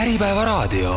Äripäevaraadio. 0.00 0.94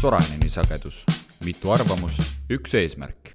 Soraineni 0.00 0.50
sagedus, 0.50 1.02
mitu 1.44 1.70
arvamust, 1.70 2.22
üks 2.50 2.74
eesmärk. 2.78 3.32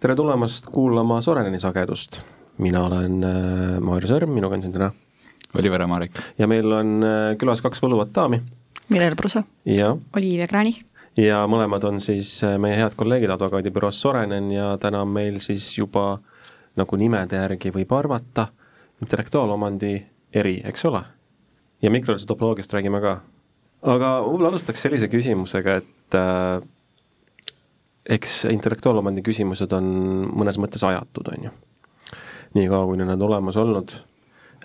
tere 0.00 0.14
tulemast 0.14 0.66
kuulama 0.70 1.20
Soreneni 1.20 1.58
sagedust. 1.60 2.20
mina 2.58 2.84
olen 2.84 3.24
äh, 3.24 3.80
Maarja 3.80 4.12
Sõrm, 4.14 4.30
minuga 4.30 4.54
on 4.54 4.62
siin 4.62 4.72
täna 4.72 4.92
Oliver 5.58 5.82
Amarik. 5.82 6.22
ja 6.38 6.46
meil 6.46 6.70
on 6.72 7.02
äh, 7.02 7.36
külas 7.36 7.60
kaks 7.66 7.82
võluvat 7.82 8.14
daami 8.14 8.42
Mirel 8.94 9.16
Prusa. 9.16 9.42
ja, 9.64 9.96
Olivia 10.16 10.46
Krani. 10.46 10.84
Ja 11.20 11.44
mõlemad 11.50 11.84
on 11.88 12.00
siis 12.00 12.38
äh, 12.44 12.56
meie 12.60 12.78
head 12.80 12.96
kolleegid 12.96 13.30
advokaadibüroos 13.34 14.00
Sorenen 14.00 14.50
ja 14.54 14.72
täna 14.80 15.02
on 15.04 15.12
meil 15.12 15.40
siis 15.44 15.66
juba 15.78 16.18
nagu 16.80 16.96
nimede 16.96 17.40
järgi 17.40 17.72
võib 17.74 17.92
arvata, 17.92 18.46
intellektuaalomandi 19.02 19.94
eri, 20.32 20.60
eks 20.64 20.84
ole? 20.88 21.02
ja 21.82 21.90
mikrotopoloogiast 21.90 22.72
räägime 22.72 23.00
ka. 23.00 23.20
aga 23.82 24.12
võib-olla 24.26 24.52
alustaks 24.52 24.82
sellise 24.82 25.08
küsimusega, 25.08 25.80
et 25.80 26.18
äh, 26.18 26.60
eks 28.18 28.44
intellektuaalomandi 28.50 29.24
küsimused 29.24 29.72
on 29.76 29.90
mõnes 30.34 30.58
mõttes 30.60 30.84
ajatud, 30.86 31.32
on 31.32 31.50
ju. 31.50 31.56
niikaua, 32.54 32.96
need 32.96 33.16
on 33.16 33.28
olemas 33.30 33.56
olnud 33.60 33.98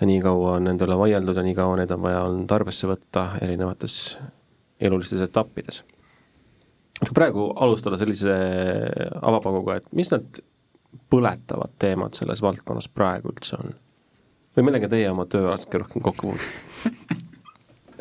ja 0.00 0.06
nii 0.06 0.20
kaua 0.20 0.56
on 0.58 0.66
nende 0.68 0.84
üle 0.84 0.96
vaieldud 0.98 1.36
ja 1.36 1.44
nii 1.46 1.56
kaua 1.56 1.76
neid 1.80 1.92
on 1.94 2.02
vaja 2.02 2.22
olnud 2.26 2.52
arvesse 2.52 2.88
võtta 2.88 3.30
erinevates 3.40 4.16
elulistes 4.80 5.22
etappides. 5.24 5.82
Praegu 7.14 7.50
alustada 7.56 7.98
sellise 8.00 8.36
avapaguga, 9.22 9.80
et 9.80 9.88
mis 9.96 10.10
need 10.12 10.40
põletavad 11.12 11.74
teemad 11.82 12.16
selles 12.18 12.42
valdkonnas 12.42 12.88
praegu 12.88 13.34
üldse 13.34 13.58
on? 13.60 13.74
või 14.56 14.70
millega 14.70 14.88
teie 14.88 15.10
oma 15.10 15.26
tööalast 15.28 15.68
kõige 15.68 15.84
rohkem 15.84 16.04
kokku 16.06 16.32
puutute? 16.32 16.94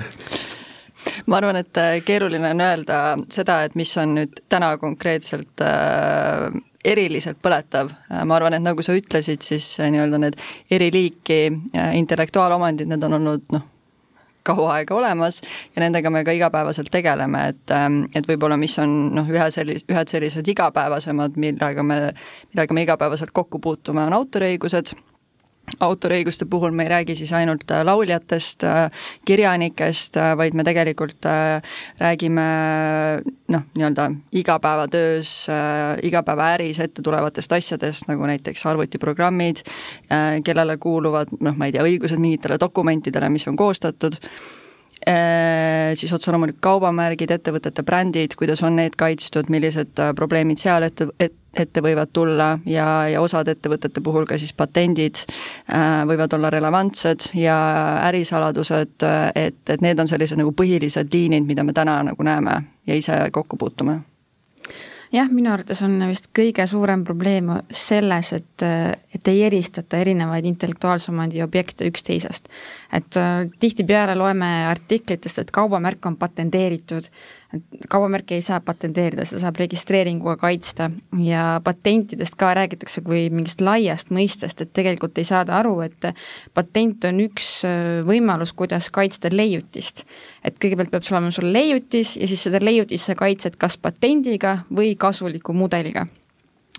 ma 1.27 1.41
arvan, 1.41 1.59
et 1.59 1.81
äh, 1.81 1.97
keeruline 2.05 2.53
on 2.55 2.63
öelda 2.63 3.01
seda, 3.31 3.63
et 3.67 3.75
mis 3.75 3.91
on 3.99 4.15
nüüd 4.19 4.39
täna 4.51 4.75
konkreetselt 4.79 5.63
äh, 5.65 6.47
eriliselt 6.85 7.39
põletav, 7.43 7.89
ma 8.25 8.37
arvan, 8.37 8.55
et 8.57 8.63
nagu 8.63 8.83
sa 8.85 8.95
ütlesid, 8.97 9.43
siis 9.45 9.67
äh, 9.81 9.91
nii-öelda 9.93 10.21
need 10.21 10.39
eri 10.71 10.91
liiki 10.93 11.39
äh, 11.49 11.95
intellektuaalomandid, 11.99 12.89
need 12.91 13.05
on 13.07 13.17
olnud 13.19 13.47
noh, 13.55 13.65
kaua 14.45 14.77
aega 14.79 14.95
olemas 14.95 15.41
ja 15.75 15.83
nendega 15.83 16.11
me 16.13 16.23
ka 16.27 16.35
igapäevaselt 16.35 16.91
tegeleme, 16.93 17.47
et, 17.53 17.73
ähm, 17.73 18.03
et 18.15 18.27
võib-olla 18.29 18.57
mis 18.61 18.77
on 18.81 18.95
noh, 19.15 19.31
ühe 19.31 19.49
sellis-, 19.53 19.87
ühed 19.91 20.11
sellised 20.11 20.53
igapäevasemad, 20.55 21.39
millega 21.41 21.83
me, 21.83 21.99
millega 22.53 22.77
me 22.77 22.85
igapäevaselt 22.87 23.33
kokku 23.35 23.59
puutume, 23.59 24.05
on 24.05 24.17
autoriõigused 24.21 24.95
autoriõiguste 25.79 26.45
puhul 26.49 26.71
me 26.71 26.85
ei 26.85 26.89
räägi 26.89 27.15
siis 27.15 27.31
ainult 27.33 27.71
äh, 27.71 27.83
lauljatest, 27.85 28.63
äh, 28.63 28.91
kirjanikest, 29.25 30.17
äh, 30.17 30.33
vaid 30.37 30.53
me 30.53 30.63
tegelikult 30.63 31.25
räägime 31.99 32.45
noh, 33.51 33.63
nii-öelda 33.77 34.09
igapäevatöös, 34.31 35.31
igapäevaäris 36.03 36.79
ette 36.79 37.01
tulevatest 37.01 37.51
asjadest, 37.51 38.07
nagu 38.07 38.25
näiteks 38.25 38.65
arvutiprogrammid, 38.65 39.63
kellele 40.43 40.77
kuuluvad 40.77 41.33
noh, 41.39 41.57
ma 41.57 41.69
ei 41.69 41.75
tea, 41.75 41.85
õigused 41.85 42.21
mingitele 42.21 42.59
dokumentidele, 42.61 43.29
mis 43.29 43.47
on 43.47 43.57
koostatud 43.57 44.19
siis 45.95 46.13
otse 46.13 46.31
loomulikult 46.33 46.63
kaubamärgid, 46.65 47.31
ettevõtete 47.35 47.83
brändid, 47.85 48.33
kuidas 48.39 48.63
on 48.65 48.79
need 48.79 48.95
kaitstud, 48.97 49.51
millised 49.53 49.99
äh, 50.01 50.13
probleemid 50.17 50.57
seal 50.61 50.87
ette, 50.87 51.07
ette 51.55 51.83
võivad 51.83 52.09
tulla 52.13 52.49
ja, 52.69 52.87
ja 53.11 53.21
osad 53.21 53.47
ettevõtete 53.51 54.01
puhul 54.01 54.25
ka 54.29 54.39
siis 54.41 54.55
patendid 54.57 55.21
äh, 55.21 56.01
võivad 56.09 56.33
olla 56.37 56.49
relevantsed 56.53 57.29
ja 57.37 57.59
ärisaladused, 58.07 59.05
et, 59.35 59.61
et 59.69 59.85
need 59.85 60.01
on 60.01 60.09
sellised 60.09 60.41
nagu 60.41 60.55
põhilised 60.57 61.13
liinid, 61.13 61.45
mida 61.45 61.63
me 61.63 61.73
täna 61.73 62.01
nagu 62.09 62.25
näeme 62.25 62.59
ja 62.87 62.97
ise 62.97 63.21
kokku 63.31 63.57
puutume 63.61 64.01
jah, 65.13 65.29
minu 65.31 65.51
arvates 65.53 65.81
on 65.85 65.97
vist 66.09 66.29
kõige 66.35 66.65
suurem 66.69 67.03
probleem 67.05 67.51
selles, 67.69 68.31
et, 68.33 68.65
et 69.15 69.31
ei 69.31 69.43
eristata 69.47 69.99
erinevaid 70.01 70.45
intellektuaalse 70.49 71.11
omandi 71.13 71.43
objekte 71.43 71.87
üksteisest. 71.89 72.49
et 72.93 73.17
äh, 73.17 73.47
tihtipeale 73.59 74.15
loeme 74.15 74.51
artiklitest, 74.69 75.39
et 75.39 75.51
kaubamärk 75.51 76.05
on 76.05 76.17
patenteeritud 76.17 77.09
kaubamärki 77.89 78.37
ei 78.37 78.43
saa 78.45 78.59
patenteerida, 78.63 79.25
seda 79.27 79.41
saab 79.43 79.59
registreeringuga 79.61 80.35
kaitsta 80.41 80.89
ja 81.21 81.61
patentidest 81.63 82.37
ka 82.39 82.53
räägitakse 82.57 83.03
kui 83.05 83.27
mingist 83.33 83.61
laiast 83.61 84.11
mõistest, 84.15 84.61
et 84.61 84.73
tegelikult 84.75 85.17
ei 85.21 85.27
saada 85.27 85.57
aru, 85.59 85.79
et 85.85 86.09
patent 86.57 87.07
on 87.09 87.23
üks 87.27 87.49
äh, 87.67 88.01
võimalus, 88.07 88.53
kuidas 88.53 88.89
kaitsta 88.93 89.31
leiutist. 89.33 90.05
et 90.43 90.59
kõigepealt 90.61 90.91
peab 90.91 91.07
sul 91.07 91.17
olema 91.17 91.31
sul 91.35 91.51
leiutis 91.53 92.15
ja 92.17 92.27
siis 92.27 92.45
seda 92.47 92.61
leiutist 92.63 93.09
sa 93.09 93.15
kaitsed 93.15 93.57
kas 93.61 93.77
patendiga 93.77 94.59
või 94.73 94.95
kasuliku 94.99 95.53
mudeliga 95.53 96.05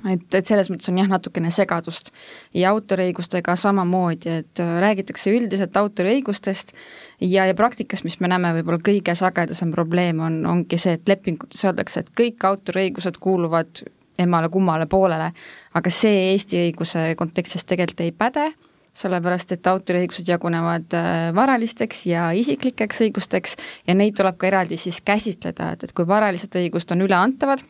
et, 0.04 0.26
et 0.34 0.48
selles 0.48 0.68
mõttes 0.70 0.90
on 0.90 0.98
jah, 1.00 1.08
natukene 1.10 1.50
segadust. 1.54 2.12
ja 2.54 2.70
autoriõigustega 2.74 3.56
samamoodi, 3.56 4.38
et 4.42 4.62
äh, 4.62 4.76
räägitakse 4.82 5.32
üldiselt 5.32 5.76
autoriõigustest 5.76 6.74
ja, 7.20 7.46
ja 7.46 7.54
praktikas, 7.56 8.04
mis 8.04 8.18
me 8.20 8.30
näeme, 8.32 8.52
võib-olla 8.58 8.82
kõige 8.84 9.16
sagedasem 9.16 9.72
probleem 9.72 10.20
on, 10.20 10.40
ongi 10.46 10.78
see, 10.78 10.98
et 10.98 11.08
lepingutes 11.08 11.64
öeldakse, 11.64 12.04
et 12.04 12.12
kõik 12.18 12.44
autoriõigused 12.44 13.20
kuuluvad 13.22 13.84
emale-kummale 14.18 14.86
poolele, 14.88 15.32
aga 15.76 15.92
see 15.92 16.32
Eesti 16.32 16.62
õiguse 16.68 17.10
kontekstis 17.16 17.64
tegelikult 17.68 18.00
ei 18.04 18.12
päde, 18.16 18.50
sellepärast 18.96 19.52
et 19.52 19.68
autoriõigused 19.68 20.28
jagunevad 20.28 20.96
äh, 20.96 21.14
varalisteks 21.36 22.06
ja 22.08 22.30
isiklikeks 22.36 23.02
õigusteks 23.06 23.56
ja 23.88 23.96
neid 23.96 24.16
tuleb 24.16 24.38
ka 24.40 24.48
eraldi 24.48 24.80
siis 24.80 25.02
käsitleda, 25.04 25.74
et, 25.74 25.84
et 25.84 25.96
kui 25.96 26.08
varalised 26.08 26.56
õigused 26.56 26.96
on 26.96 27.04
üleantavad, 27.04 27.64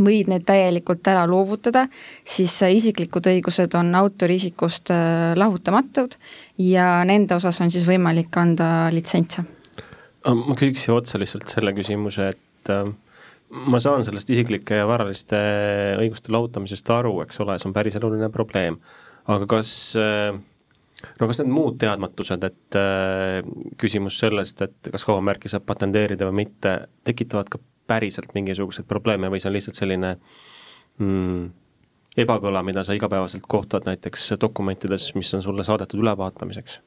võid 0.00 0.30
need 0.30 0.44
täielikult 0.46 1.06
ära 1.10 1.24
loovutada, 1.28 1.86
siis 2.26 2.54
isiklikud 2.62 3.28
õigused 3.32 3.74
on 3.78 3.94
autoriisikust 3.98 4.92
äh, 4.94 5.32
lahutamatud 5.38 6.16
ja 6.62 7.00
nende 7.08 7.36
osas 7.38 7.60
on 7.64 7.72
siis 7.72 7.86
võimalik 7.88 8.36
anda 8.40 8.88
litsentse. 8.94 9.44
ma 10.26 10.54
küsiks 10.58 10.86
siia 10.86 10.96
otsa 10.96 11.20
lihtsalt 11.22 11.48
selle 11.52 11.72
küsimuse, 11.76 12.30
et 12.34 12.72
äh, 12.72 12.90
ma 13.50 13.80
saan 13.82 14.04
sellest 14.04 14.30
isiklike 14.30 14.80
ja 14.80 14.88
varaliste 14.88 15.38
õiguste 16.00 16.34
lahutamisest 16.34 16.90
aru, 16.90 17.20
eks 17.24 17.40
ole, 17.44 17.58
see 17.58 17.70
on 17.70 17.76
päris 17.76 17.96
eluline 17.98 18.30
probleem, 18.34 18.80
aga 19.30 19.46
kas 19.50 19.70
äh, 20.00 20.34
no 21.20 21.28
kas 21.28 21.40
need 21.42 21.52
muud 21.52 21.78
teadmatused, 21.82 22.44
et 22.48 22.78
äh, 22.78 23.40
küsimus 23.80 24.18
sellest, 24.22 24.62
et 24.66 24.92
kas 24.92 25.06
kaubamärki 25.06 25.50
saab 25.52 25.66
patenteerida 25.68 26.28
või 26.30 26.44
mitte, 26.44 26.78
tekitavad 27.06 27.50
ka 27.52 27.60
päriselt 27.86 28.34
mingisuguseid 28.34 28.88
probleeme 28.88 29.30
või 29.32 29.40
see 29.42 29.50
on 29.50 29.56
lihtsalt 29.56 29.78
selline 29.78 30.16
mm, 30.98 31.46
ebakõla, 32.16 32.62
mida 32.66 32.84
sa 32.84 32.96
igapäevaselt 32.96 33.46
kohtad 33.48 33.86
näiteks 33.86 34.32
dokumentides, 34.40 35.12
mis 35.14 35.34
on 35.34 35.44
sulle 35.44 35.64
saadetud 35.64 36.00
ülevaatamiseks? 36.02 36.80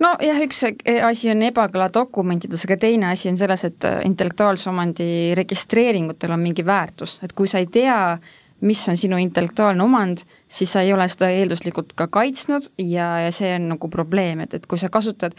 nojah, 0.00 0.38
üks 0.44 0.62
asi 1.06 1.30
on 1.32 1.42
ebakõla 1.44 1.88
dokumentides, 1.92 2.62
aga 2.68 2.76
teine 2.84 3.10
asi 3.10 3.28
on 3.28 3.36
selles, 3.36 3.64
et 3.68 3.88
intellektuaalse 4.06 4.70
omandi 4.70 5.08
registreeringutel 5.38 6.32
on 6.32 6.40
mingi 6.40 6.64
väärtus, 6.66 7.18
et 7.26 7.34
kui 7.36 7.50
sa 7.50 7.60
ei 7.60 7.66
tea, 7.66 7.98
mis 8.62 8.82
on 8.88 8.96
sinu 8.96 9.18
intellektuaalne 9.18 9.82
omand, 9.82 10.22
siis 10.48 10.72
sa 10.72 10.84
ei 10.86 10.92
ole 10.94 11.08
seda 11.10 11.32
eelduslikult 11.34 11.96
ka 11.98 12.06
kaitsnud 12.06 12.70
ja, 12.78 13.08
ja 13.26 13.32
see 13.34 13.50
on 13.56 13.72
nagu 13.74 13.90
probleem, 13.90 14.44
et, 14.44 14.54
et 14.54 14.66
kui 14.70 14.78
sa 14.78 14.90
kasutad 14.92 15.34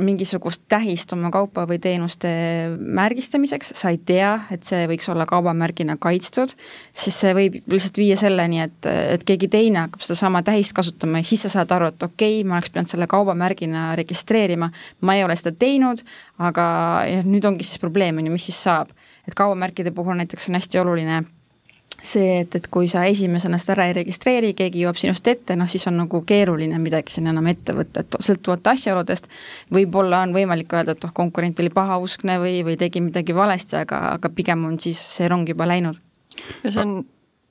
mingisugust 0.00 0.64
tähist 0.68 1.12
oma 1.14 1.30
kaupa 1.30 1.68
või 1.70 1.78
teenuste 1.78 2.30
märgistamiseks, 2.78 3.70
sa 3.78 3.92
ei 3.94 4.00
tea, 4.02 4.32
et 4.50 4.66
see 4.66 4.88
võiks 4.90 5.06
olla 5.12 5.26
kaubamärgina 5.30 5.94
kaitstud, 6.02 6.56
siis 6.90 7.20
see 7.22 7.34
võib 7.36 7.60
lihtsalt 7.70 8.00
viia 8.02 8.16
selleni, 8.18 8.64
et, 8.66 8.88
et 8.90 9.26
keegi 9.26 9.48
teine 9.52 9.84
hakkab 9.84 10.02
sedasama 10.02 10.42
tähist 10.46 10.74
kasutama 10.74 11.22
ja 11.22 11.28
siis 11.28 11.46
sa 11.46 11.52
saad 11.52 11.76
aru, 11.76 11.92
et 11.92 12.02
okei 12.08 12.40
okay,, 12.40 12.48
ma 12.48 12.58
oleks 12.58 12.74
pidanud 12.74 12.90
selle 12.90 13.08
kaubamärgina 13.10 13.92
registreerima, 14.00 14.72
ma 15.06 15.14
ei 15.14 15.22
ole 15.26 15.38
seda 15.38 15.54
teinud, 15.62 16.02
aga 16.42 16.66
nüüd 17.22 17.46
ongi 17.46 17.66
siis 17.66 17.78
probleem, 17.82 18.18
on 18.18 18.26
ju, 18.26 18.34
mis 18.34 18.50
siis 18.50 18.58
saab. 18.66 18.90
et 19.28 19.34
kaubamärkide 19.38 19.94
puhul 19.94 20.18
näiteks 20.18 20.50
on 20.50 20.58
hästi 20.58 20.78
oluline 20.82 21.22
see, 22.04 22.40
et, 22.42 22.54
et 22.58 22.66
kui 22.72 22.88
sa 22.90 23.04
esimesena 23.08 23.58
seda 23.60 23.76
ära 23.78 23.86
ei 23.88 23.96
registreeri, 24.00 24.52
keegi 24.56 24.84
jõuab 24.84 24.98
sinust 25.00 25.28
ette, 25.30 25.56
noh 25.56 25.70
siis 25.70 25.86
on 25.90 25.96
nagu 26.02 26.20
keeruline 26.26 26.78
midagi 26.82 27.16
siin 27.16 27.30
enam 27.32 27.48
ette 27.50 27.76
võtta, 27.76 28.04
et 28.04 28.18
sõltuvalt 28.24 28.66
asjaoludest 28.74 29.30
võib-olla 29.74 30.22
on 30.26 30.34
võimalik 30.36 30.72
öelda, 30.76 30.96
et 30.96 31.08
oh, 31.08 31.14
konkurent 31.16 31.60
oli 31.64 31.72
pahauskne 31.74 32.38
või, 32.42 32.60
või 32.66 32.76
tegi 32.80 33.02
midagi 33.04 33.36
valesti, 33.36 33.80
aga, 33.80 34.04
aga 34.18 34.30
pigem 34.34 34.66
on 34.68 34.78
siis 34.80 35.00
see 35.16 35.28
rong 35.30 35.48
juba 35.48 35.68
läinud. 35.70 36.00
ja 36.64 36.70
see 36.70 36.84
on 36.84 37.02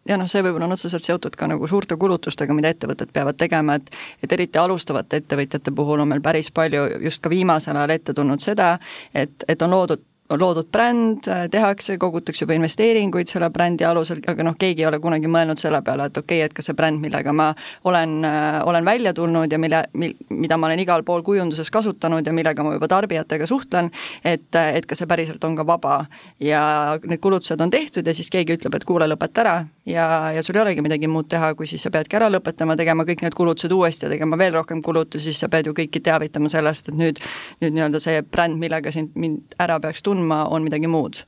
ja 0.07 0.17
noh, 0.19 0.27
see 0.29 0.44
võib-olla 0.44 0.67
on 0.67 0.75
otseselt 0.75 1.06
seotud 1.06 1.35
ka 1.39 1.47
nagu 1.49 1.67
suurte 1.69 1.97
kulutustega, 1.99 2.53
mida 2.56 2.71
ettevõtted 2.73 3.11
peavad 3.15 3.39
tegema, 3.39 3.77
et 3.79 3.91
et 4.23 4.31
eriti 4.35 4.59
alustavate 4.59 5.21
ettevõtjate 5.23 5.73
puhul 5.75 6.03
on 6.03 6.11
meil 6.13 6.21
päris 6.21 6.51
palju 6.51 6.85
just 7.07 7.23
ka 7.23 7.31
viimasel 7.31 7.77
ajal 7.79 7.95
ette 7.95 8.13
tulnud 8.13 8.44
seda, 8.44 8.77
et, 9.13 9.45
et 9.47 9.61
on 9.61 9.71
loodud 9.73 10.03
on 10.29 10.39
loodud 10.39 10.69
bränd, 10.71 11.27
tehakse, 11.51 11.97
kogutakse 11.99 12.45
juba 12.45 12.55
investeeringuid 12.55 13.27
selle 13.27 13.49
brändi 13.53 13.85
alusel, 13.85 14.21
aga 14.27 14.45
noh, 14.47 14.55
keegi 14.59 14.85
ei 14.85 14.87
ole 14.87 14.99
kunagi 15.03 15.29
mõelnud 15.31 15.59
selle 15.59 15.81
peale, 15.85 16.07
et 16.09 16.17
okei 16.17 16.39
okay,, 16.39 16.47
et 16.47 16.55
kas 16.55 16.69
see 16.69 16.77
bränd, 16.77 17.01
millega 17.03 17.33
ma 17.35 17.49
olen, 17.89 18.15
olen 18.63 18.87
välja 18.87 19.13
tulnud 19.13 19.51
ja 19.51 19.59
mille, 19.59 19.83
mil-, 19.99 20.15
mida 20.31 20.57
ma 20.57 20.69
olen 20.69 20.79
igal 20.79 21.03
pool 21.03 21.25
kujunduses 21.27 21.71
kasutanud 21.73 22.25
ja 22.25 22.33
millega 22.33 22.63
ma 22.63 22.75
juba 22.77 22.87
tarbijatega 22.91 23.47
suhtlen, 23.49 23.91
et, 24.23 24.47
et 24.55 24.87
kas 24.87 25.03
see 25.03 25.11
päriselt 25.11 25.43
on 25.43 25.59
ka 25.59 25.67
vaba. 25.67 26.05
ja 26.39 26.63
need 27.03 27.19
kulutused 27.21 27.61
on 27.61 27.69
tehtud 27.69 28.07
ja 28.07 28.13
siis 28.13 28.31
keegi 28.31 28.57
ütleb, 28.57 28.75
et 28.75 28.87
kuule, 28.87 29.07
lõpeta 29.11 29.43
ära 29.43 29.57
ja, 29.85 30.31
ja 30.31 30.43
sul 30.43 30.55
ei 30.55 30.61
olegi 30.61 30.81
midagi 30.81 31.07
muud 31.07 31.27
teha, 31.29 31.53
kui 31.55 31.67
siis 31.67 31.83
sa 31.83 31.91
peadki 31.91 32.17
ära 32.17 32.29
lõpetama, 32.31 32.75
tegema 32.79 33.05
kõik 33.07 33.23
need 33.25 33.35
kulutused 33.37 33.71
uuesti 33.75 34.07
ja 34.07 34.11
tegema 34.13 34.37
veel 34.39 34.55
rohkem 34.55 34.81
kulutusi, 34.83 35.31
siis 35.31 35.43
sa 35.43 35.49
pead 35.51 35.67
ju 35.67 35.75
kõiki 35.77 36.01
teavitama 36.03 36.51
sellest, 36.51 36.89
et 36.89 36.99
nüüd, 36.99 37.19
nüüd 37.63 37.75
nii-öelda 37.75 38.01
see 38.03 38.21
bränd, 38.23 38.59
millega 38.61 38.93
sind, 38.95 39.11
mind 39.19 39.57
ära 39.61 39.79
peaks 39.83 40.03
tundma, 40.05 40.12
tundma, 40.13 40.45
on 40.54 40.69
midagi 40.69 40.89
muud. 40.92 41.25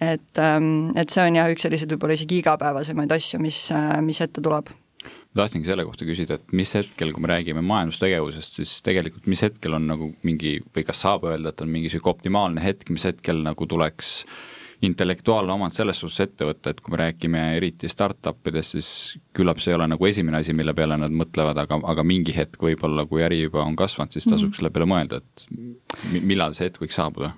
et, 0.00 0.38
ähm, 0.38 0.90
et 0.94 1.08
see 1.08 1.24
on 1.24 1.38
jah, 1.38 1.48
üks 1.48 1.64
selliseid 1.64 1.94
võib-olla 1.94 2.18
isegi 2.18 2.42
igapäevasemaid 2.42 3.12
asju, 3.16 3.40
mis, 3.40 3.62
äh, 3.72 3.96
mis 4.04 4.20
ette 4.20 4.44
tuleb 4.44 4.68
ma 5.06 5.42
tahtsingi 5.42 5.68
selle 5.68 5.84
kohta 5.86 6.06
küsida, 6.08 6.38
et 6.38 6.52
mis 6.56 6.72
hetkel, 6.76 7.12
kui 7.14 7.22
me 7.22 7.30
räägime 7.30 7.62
majandustegevusest, 7.66 8.60
siis 8.60 8.76
tegelikult 8.86 9.28
mis 9.30 9.42
hetkel 9.44 9.76
on 9.78 9.88
nagu 9.90 10.10
mingi 10.26 10.58
või 10.74 10.84
kas 10.86 11.02
saab 11.04 11.26
öelda, 11.28 11.52
et 11.52 11.64
on 11.64 11.72
mingi 11.72 11.90
niisugune 11.90 12.16
optimaalne 12.16 12.64
hetk, 12.64 12.90
mis 12.94 13.04
hetkel 13.08 13.42
nagu 13.44 13.68
tuleks 13.68 14.18
intellektuaalne 14.86 15.54
omand 15.54 15.72
selles 15.72 16.00
suhtes 16.02 16.26
ette 16.26 16.48
võtta, 16.48 16.72
et 16.72 16.80
kui 16.84 16.92
me 16.92 17.00
räägime 17.00 17.42
eriti 17.56 17.88
startup 17.88 18.48
idest, 18.50 18.76
siis 18.76 18.90
küllap 19.36 19.60
see 19.62 19.72
ei 19.72 19.78
ole 19.78 19.88
nagu 19.88 20.08
esimene 20.08 20.42
asi, 20.42 20.52
mille 20.56 20.74
peale 20.76 20.98
nad 21.00 21.14
mõtlevad, 21.16 21.56
aga, 21.64 21.80
aga 21.92 22.04
mingi 22.04 22.34
hetk 22.36 22.60
võib-olla, 22.62 23.06
kui 23.08 23.24
äri 23.24 23.40
juba 23.46 23.64
on 23.64 23.76
kasvanud, 23.78 24.12
siis 24.12 24.28
tasuks 24.28 24.42
mm 24.42 24.50
-hmm. 24.50 24.60
selle 24.60 24.70
peale 24.74 24.90
mõelda, 24.92 25.22
et 25.22 26.22
millal 26.22 26.56
see 26.56 26.68
hetk 26.68 26.82
võiks 26.84 27.00
saabuda 27.00 27.32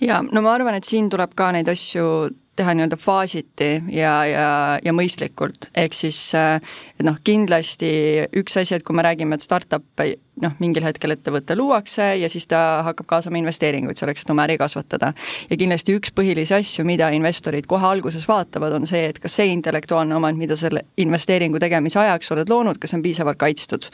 jaa, 0.00 0.22
no 0.30 0.42
ma 0.44 0.54
arvan, 0.54 0.78
et 0.78 0.88
siin 0.88 1.10
tuleb 1.12 1.34
ka 1.36 1.52
neid 1.54 1.68
asju 1.68 2.08
teha 2.56 2.74
nii-öelda 2.74 2.96
faasiti 3.00 3.70
ja, 3.90 4.12
ja, 4.26 4.48
ja 4.84 4.92
mõistlikult, 4.94 5.70
ehk 5.74 5.96
siis 5.96 6.18
et 6.38 7.02
noh, 7.02 7.16
kindlasti 7.26 7.90
üks 8.38 8.60
asi, 8.60 8.76
et 8.76 8.84
kui 8.86 8.94
me 8.94 9.02
räägime, 9.02 9.34
et 9.34 9.42
startup 9.42 10.04
noh, 10.42 10.54
mingil 10.62 10.86
hetkel 10.86 11.14
ettevõte 11.14 11.56
luuakse 11.58 12.12
ja 12.20 12.30
siis 12.30 12.46
ta 12.50 12.60
hakkab 12.86 13.08
kaasama 13.10 13.40
investeeringuid 13.42 13.98
selleks, 13.98 14.22
et 14.22 14.30
oma 14.34 14.46
äri 14.46 14.58
kasvatada. 14.60 15.12
ja 15.50 15.58
kindlasti 15.58 15.98
üks 15.98 16.14
põhilisi 16.14 16.54
asju, 16.54 16.86
mida 16.86 17.10
investorid 17.14 17.66
kohe 17.70 17.86
alguses 17.90 18.28
vaatavad, 18.30 18.78
on 18.78 18.86
see, 18.90 19.02
et 19.10 19.18
kas 19.22 19.34
see 19.40 19.50
intellektuaalne 19.54 20.14
omand, 20.16 20.38
mida 20.38 20.58
selle 20.58 20.86
investeeringu 20.96 21.62
tegemise 21.62 21.98
ajaks 22.06 22.32
oled 22.36 22.50
loonud, 22.50 22.78
kas 22.78 22.94
see 22.94 23.02
on 23.02 23.06
piisavalt 23.06 23.40
kaitstud 23.42 23.90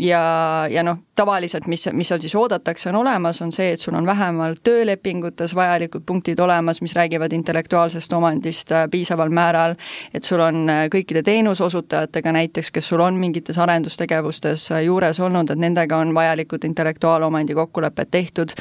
ja, 0.00 0.22
ja 0.70 0.82
noh, 0.86 1.02
tavaliselt, 1.18 1.66
mis, 1.66 1.88
mis 1.92 2.08
seal 2.08 2.20
siis 2.22 2.34
oodatakse, 2.38 2.88
on 2.92 3.00
olemas, 3.00 3.42
on 3.42 3.52
see, 3.52 3.72
et 3.74 3.80
sul 3.80 3.96
on 3.98 4.06
vähemalt 4.06 4.62
töölepingutes 4.64 5.54
vajalikud 5.58 6.04
punktid 6.06 6.38
olemas, 6.38 6.80
mis 6.84 6.94
räägivad 6.96 7.32
intellektuaalsest 7.34 8.12
omandist 8.12 8.72
äh, 8.72 8.86
piisaval 8.90 9.32
määral, 9.34 9.74
et 10.14 10.24
sul 10.24 10.40
on 10.44 10.62
äh, 10.70 10.84
kõikide 10.92 11.22
teenuseosutajatega 11.26 12.32
näiteks, 12.38 12.70
kes 12.70 12.88
sul 12.88 13.02
on 13.02 13.18
mingites 13.18 13.58
arendustegevustes 13.58 14.70
äh, 14.72 14.84
juures 14.86 15.20
olnud, 15.20 15.50
et 15.50 15.58
nendega 15.58 15.98
on 15.98 16.14
vajalikud 16.14 16.64
intellektuaalomandi 16.70 17.54
kokkulepped 17.58 18.10
tehtud, 18.10 18.54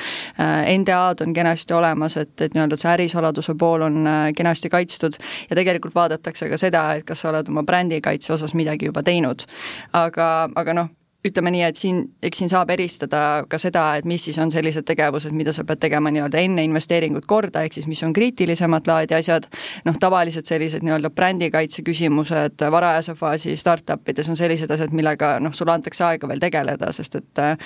NDA-d 0.77 1.24
on 1.25 1.33
kenasti 1.33 1.74
olemas, 1.74 2.18
et, 2.18 2.33
et 2.42 2.53
nii-öelda 2.56 2.77
see 2.80 2.92
ärisaladuse 2.92 3.56
pool 3.60 3.86
on 3.86 4.10
kenasti 4.36 4.69
kaitstud 4.69 5.18
ja 5.50 5.56
tegelikult 5.56 5.95
vaadatakse 5.95 6.50
ka 6.50 6.57
seda, 6.57 6.83
et 6.98 7.06
kas 7.07 7.21
sa 7.21 7.31
oled 7.31 7.50
oma 7.51 7.63
brändi 7.68 8.01
kaitse 8.01 8.33
osas 8.33 8.53
midagi 8.57 8.89
juba 8.89 9.03
teinud. 9.03 9.45
aga 9.94 10.27
aga, 10.56 10.74
noh, 10.74 10.89
ütleme 11.29 11.51
nii, 11.53 11.63
et 11.68 11.79
siin, 11.79 12.01
eks 12.24 12.41
siin 12.41 12.51
saab 12.51 12.71
eristada 12.74 13.21
ka 13.50 13.59
seda, 13.62 13.83
et 14.00 14.07
mis 14.09 14.24
siis 14.27 14.38
on 14.41 14.51
sellised 14.53 14.85
tegevused, 14.88 15.33
mida 15.35 15.53
sa 15.56 15.65
pead 15.68 15.81
tegema 15.83 16.12
nii-öelda 16.13 16.41
enne 16.41 16.65
investeeringut 16.68 17.27
korda, 17.29 17.63
ehk 17.65 17.77
siis 17.77 17.88
mis 17.89 18.03
on 18.07 18.13
kriitilisemat 18.15 18.88
laadi 18.88 19.18
asjad, 19.18 19.47
noh 19.88 20.00
tavaliselt 20.00 20.50
sellised 20.50 20.85
nii-öelda 20.85 21.12
brändikaitse 21.13 21.83
küsimused 21.88 22.65
varajase 22.71 23.15
faasi 23.18 23.56
startup 23.57 24.09
ides 24.09 24.29
on 24.29 24.39
sellised 24.39 24.71
asjad, 24.71 24.94
millega 24.95 25.38
noh, 25.44 25.53
sulle 25.56 25.75
antakse 25.75 26.06
aega 26.07 26.29
veel 26.29 26.41
tegeleda, 26.44 26.91
sest 26.95 27.19
et 27.21 27.44
äh, 27.44 27.57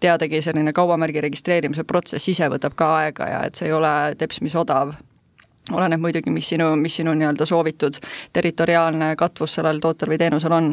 teadagi 0.00 0.42
selline 0.44 0.72
kaubamärgi 0.76 1.22
registreerimise 1.24 1.84
protsess 1.88 2.28
ise 2.28 2.48
võtab 2.52 2.76
ka 2.78 2.90
aega 3.02 3.28
ja 3.32 3.44
et 3.48 3.58
see 3.58 3.68
ei 3.70 3.76
ole 3.76 3.94
teps 4.18 4.42
mis 4.44 4.56
odav. 4.58 4.94
Oleneb 5.72 6.00
muidugi, 6.00 6.32
mis 6.32 6.48
sinu, 6.48 6.70
mis 6.80 6.94
sinu 6.96 7.12
nii-öelda 7.12 7.44
soovitud 7.46 7.98
territoriaalne 8.32 9.12
katvus 9.20 9.58
sellel 9.58 9.82
tootel 9.84 10.14
või 10.14 10.20
teenusel 10.22 10.54
on 10.56 10.70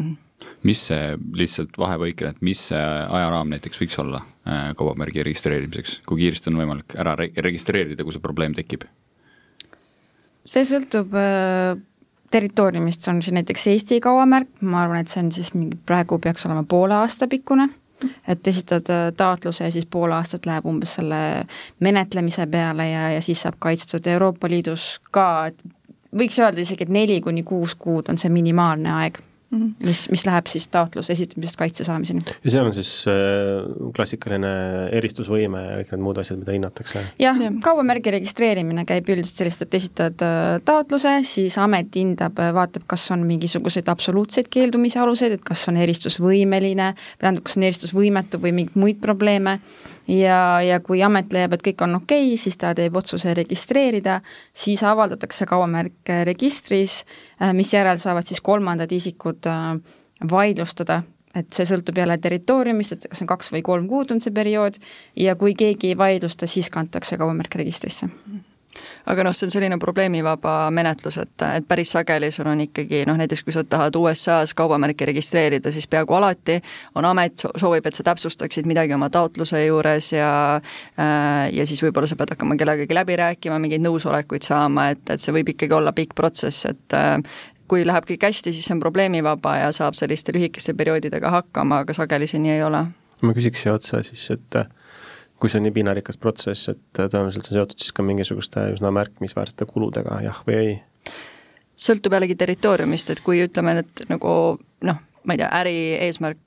mis 0.66 0.82
see, 0.88 1.16
lihtsalt 1.38 1.78
vahepõikena, 1.78 2.34
et 2.34 2.44
mis 2.44 2.60
see 2.70 2.82
ajaraam 2.82 3.50
näiteks 3.54 3.80
võiks 3.82 3.98
olla 4.02 4.22
äh, 4.22 4.70
kaubamärgi 4.76 5.24
registreerimiseks, 5.26 6.00
kui 6.06 6.24
kiiresti 6.24 6.52
on 6.52 6.60
võimalik 6.62 6.96
ära 6.98 7.16
re 7.18 7.30
registreerida, 7.48 8.04
kui 8.04 8.16
see 8.16 8.24
probleem 8.24 8.56
tekib? 8.56 8.86
see 10.46 10.62
sõltub 10.68 11.14
äh, 11.18 11.78
territooriumist, 12.30 13.08
on 13.08 13.22
siin 13.22 13.38
näiteks 13.40 13.66
Eesti 13.72 13.98
kaubamärk, 14.00 14.60
ma 14.60 14.84
arvan, 14.84 15.02
et 15.02 15.10
see 15.10 15.22
on 15.24 15.32
siis 15.34 15.52
mingi, 15.56 15.78
praegu 15.86 16.18
peaks 16.22 16.46
olema 16.46 16.62
poole 16.68 16.94
aasta 16.94 17.28
pikkune, 17.30 17.68
et 18.28 18.48
esitad 18.48 18.90
äh, 18.92 19.06
taotluse 19.16 19.64
ja 19.64 19.72
siis 19.74 19.86
pool 19.90 20.12
aastat 20.14 20.46
läheb 20.46 20.66
umbes 20.68 20.98
selle 20.98 21.20
menetlemise 21.80 22.46
peale 22.52 22.90
ja, 22.90 23.08
ja 23.16 23.24
siis 23.24 23.42
saab 23.46 23.58
kaitstud 23.62 24.06
Euroopa 24.12 24.50
Liidus 24.52 24.96
ka, 25.10 25.28
et 25.50 25.64
võiks 26.16 26.38
öelda 26.40 26.62
isegi, 26.62 26.86
et 26.86 26.92
neli 26.92 27.20
kuni 27.24 27.42
kuus 27.46 27.74
kuud 27.78 28.10
on 28.12 28.20
see 28.20 28.32
minimaalne 28.32 28.92
aeg. 29.00 29.18
Mis, 29.54 30.06
mis 30.10 30.24
läheb 30.26 30.48
siis 30.50 30.66
taotluse 30.72 31.12
esitamisest 31.14 31.58
kaitse 31.58 31.84
saamiseni. 31.86 32.24
ja 32.44 32.50
seal 32.50 32.66
on 32.66 32.74
siis 32.74 32.90
äh, 33.10 33.68
klassikaline 33.94 34.50
eristusvõime 34.98 35.62
ja 35.62 35.76
kõik 35.80 35.92
need 35.94 36.04
muud 36.06 36.20
asjad, 36.22 36.40
mida 36.40 36.56
hinnatakse? 36.56 37.02
jah 37.22 37.38
ja., 37.40 37.52
kaubamärgi 37.62 38.14
registreerimine 38.16 38.86
käib 38.88 39.08
üldiselt 39.14 39.42
sellist, 39.42 39.62
et 39.62 39.78
esitad 39.78 40.26
äh, 40.26 40.58
taotluse, 40.66 41.18
siis 41.28 41.58
amet 41.62 41.94
hindab, 41.98 42.38
äh, 42.42 42.52
vaatab, 42.56 42.88
kas 42.90 43.06
on 43.14 43.22
mingisuguseid 43.28 43.88
absoluutseid 43.92 44.50
keeldumise 44.52 45.00
aluseid, 45.02 45.38
et 45.38 45.46
kas 45.46 45.68
on 45.70 45.78
eristusvõimeline, 45.82 46.92
tähendab, 47.22 47.46
kas 47.46 47.60
on 47.60 47.68
eristusvõimetu 47.68 48.42
või 48.42 48.56
mingeid 48.60 48.80
muid 48.82 49.02
probleeme 49.02 49.60
ja, 50.08 50.62
ja 50.62 50.80
kui 50.84 51.02
amet 51.02 51.32
leiab, 51.34 51.56
et 51.56 51.64
kõik 51.68 51.84
on 51.86 51.98
okei 52.00 52.30
okay,, 52.30 52.40
siis 52.40 52.56
ta 52.60 52.72
teeb 52.76 52.96
otsuse 52.96 53.34
registreerida, 53.34 54.20
siis 54.54 54.82
avaldatakse 54.86 55.46
kaubamärk 55.48 56.14
registris, 56.28 57.02
äh, 57.40 57.52
misjärel 57.56 58.00
saavad 58.02 58.26
siis 58.28 58.40
kolmandad 58.40 58.92
isikud 58.92 59.50
äh, 59.50 59.76
vaidlustada. 60.30 61.02
Et 61.36 61.52
see 61.52 61.66
sõltub 61.68 61.98
jälle 62.00 62.16
territooriumist, 62.16 62.94
et 62.94 63.10
kas 63.12 63.20
on 63.20 63.28
kaks 63.28 63.50
või 63.52 63.60
kolm 63.62 63.88
kuud 63.90 64.14
on 64.14 64.22
see 64.24 64.32
periood 64.32 64.78
ja 65.20 65.34
kui 65.36 65.52
keegi 65.52 65.92
ei 65.92 65.98
vaidlusta, 66.00 66.48
siis 66.48 66.72
kantakse 66.72 67.18
kaubamärk 67.20 67.58
registrisse 67.60 68.08
aga 69.06 69.24
noh, 69.26 69.34
see 69.36 69.46
on 69.46 69.54
selline 69.54 69.78
probleemivaba 69.82 70.56
menetlus, 70.74 71.18
et, 71.22 71.44
et 71.46 71.66
päris 71.68 71.92
sageli 71.94 72.30
sul 72.34 72.48
on 72.50 72.60
ikkagi 72.64 73.04
noh, 73.08 73.18
näiteks 73.20 73.44
kui 73.46 73.54
sa 73.54 73.64
tahad 73.64 73.96
USA-s 73.98 74.54
kaubamärki 74.58 75.08
registreerida, 75.12 75.72
siis 75.74 75.86
peaaegu 75.90 76.16
alati 76.18 76.58
on 76.98 77.06
amet, 77.08 77.46
soovib, 77.60 77.86
et 77.86 77.98
sa 77.98 78.06
täpsustaksid 78.06 78.66
midagi 78.66 78.94
oma 78.96 79.10
taotluse 79.12 79.64
juures 79.66 80.12
ja 80.12 80.30
äh, 80.56 81.52
ja 81.54 81.66
siis 81.66 81.82
võib-olla 81.84 82.10
sa 82.10 82.18
pead 82.18 82.34
hakkama 82.34 82.58
kellegagi 82.58 82.94
läbi 82.94 83.18
rääkima, 83.22 83.60
mingeid 83.62 83.84
nõusolekuid 83.86 84.46
saama, 84.46 84.90
et, 84.94 85.04
et 85.10 85.22
see 85.22 85.34
võib 85.36 85.54
ikkagi 85.54 85.78
olla 85.78 85.94
pikk 85.96 86.16
protsess, 86.18 86.66
et 86.70 86.96
äh, 86.98 87.20
kui 87.70 87.86
läheb 87.86 88.06
kõik 88.08 88.26
hästi, 88.28 88.54
siis 88.54 88.66
see 88.66 88.76
on 88.76 88.82
probleemivaba 88.82 89.56
ja 89.60 89.70
saab 89.74 89.98
selliste 89.98 90.34
lühikeste 90.34 90.74
perioodidega 90.78 91.32
hakkama, 91.40 91.82
aga 91.84 91.94
sageli 91.96 92.28
see 92.30 92.42
nii 92.42 92.56
ei 92.58 92.64
ole. 92.66 92.86
ma 93.22 93.34
küsiks 93.36 93.62
siia 93.62 93.74
otsa 93.78 94.02
siis, 94.06 94.26
et 94.34 94.58
kui 95.40 95.52
see 95.52 95.60
on 95.60 95.66
nii 95.68 95.74
piinarikas 95.76 96.18
protsess, 96.20 96.70
et 96.72 96.82
tõenäoliselt 96.96 97.48
see 97.48 97.54
on 97.54 97.60
seotud 97.60 97.82
siis 97.82 97.92
ka 97.96 98.04
mingisuguste 98.06 98.68
üsna 98.74 98.92
märkimisväärsete 98.96 99.68
kuludega, 99.68 100.20
jah 100.24 100.40
või 100.48 100.58
ei? 100.60 100.76
sõltub 101.76 102.16
jällegi 102.16 102.38
territooriumist, 102.40 103.12
et 103.12 103.20
kui 103.24 103.42
ütleme, 103.44 103.76
et 103.82 104.06
nagu 104.08 104.32
noh, 104.88 105.00
ma 105.24 105.36
ei 105.36 105.42
tea, 105.42 105.48
äri 105.60 105.78
eesmärk, 106.06 106.40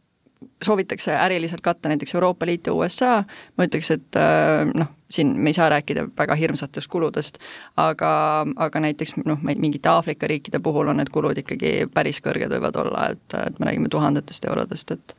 soovitakse 0.63 1.12
äriliselt 1.13 1.62
katta 1.62 1.89
näiteks 1.91 2.15
Euroopa 2.15 2.48
Liit 2.48 2.67
ja 2.67 2.74
USA, 2.74 3.12
ma 3.58 3.67
ütleks, 3.67 3.91
et 3.93 4.17
äh, 4.17 4.63
noh, 4.74 4.89
siin 5.12 5.36
me 5.38 5.51
ei 5.51 5.58
saa 5.58 5.69
rääkida 5.69 6.08
väga 6.17 6.36
hirmsatest 6.39 6.89
kuludest, 6.91 7.39
aga, 7.77 8.12
aga 8.55 8.84
näiteks 8.88 9.17
noh, 9.25 9.41
mingite 9.43 9.89
Aafrika 9.91 10.27
riikide 10.27 10.62
puhul 10.63 10.89
on 10.91 11.01
need 11.01 11.12
kulud 11.13 11.38
ikkagi 11.43 11.74
päris 11.93 12.22
kõrged 12.25 12.51
võivad 12.55 12.81
olla, 12.84 13.10
et, 13.15 13.38
et 13.38 13.60
me 13.60 13.69
räägime 13.69 13.91
tuhandetest 13.91 14.48
eurodest, 14.50 14.96
et 14.96 15.19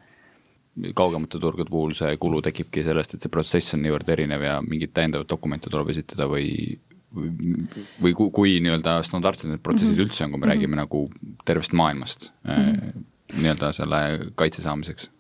kaugemate 0.97 1.41
turgude 1.43 1.71
puhul 1.71 1.95
see 1.99 2.17
kulu 2.23 2.41
tekibki 2.47 2.85
sellest, 2.87 3.15
et 3.15 3.25
see 3.25 3.33
protsess 3.33 3.75
on 3.75 3.83
niivõrd 3.85 4.09
erinev 4.15 4.45
ja 4.47 4.61
mingeid 4.65 4.95
täiendavaid 4.97 5.29
dokumente 5.29 5.73
tuleb 5.73 5.91
esitada 5.91 6.29
või 6.31 6.79
või 7.11 8.13
kui, 8.15 8.31
kui 8.31 8.59
nii-öelda 8.63 9.01
standardsed 9.03 9.51
need 9.51 9.63
protsessid 9.65 9.97
mm 9.97 9.99
-hmm. 9.99 10.07
üldse 10.07 10.25
on, 10.25 10.31
kui 10.31 10.39
me 10.39 10.47
mm 10.47 10.51
-hmm. 10.51 10.55
räägime 10.55 10.77
nagu 10.77 11.01
tervest 11.45 11.73
maailmast 11.73 12.31
mm 12.45 12.53
-hmm. 12.53 13.05
nii-öelda 13.35 13.73
selle 13.73 14.31
kaitse 14.35 14.63
saamiseks 14.63 15.11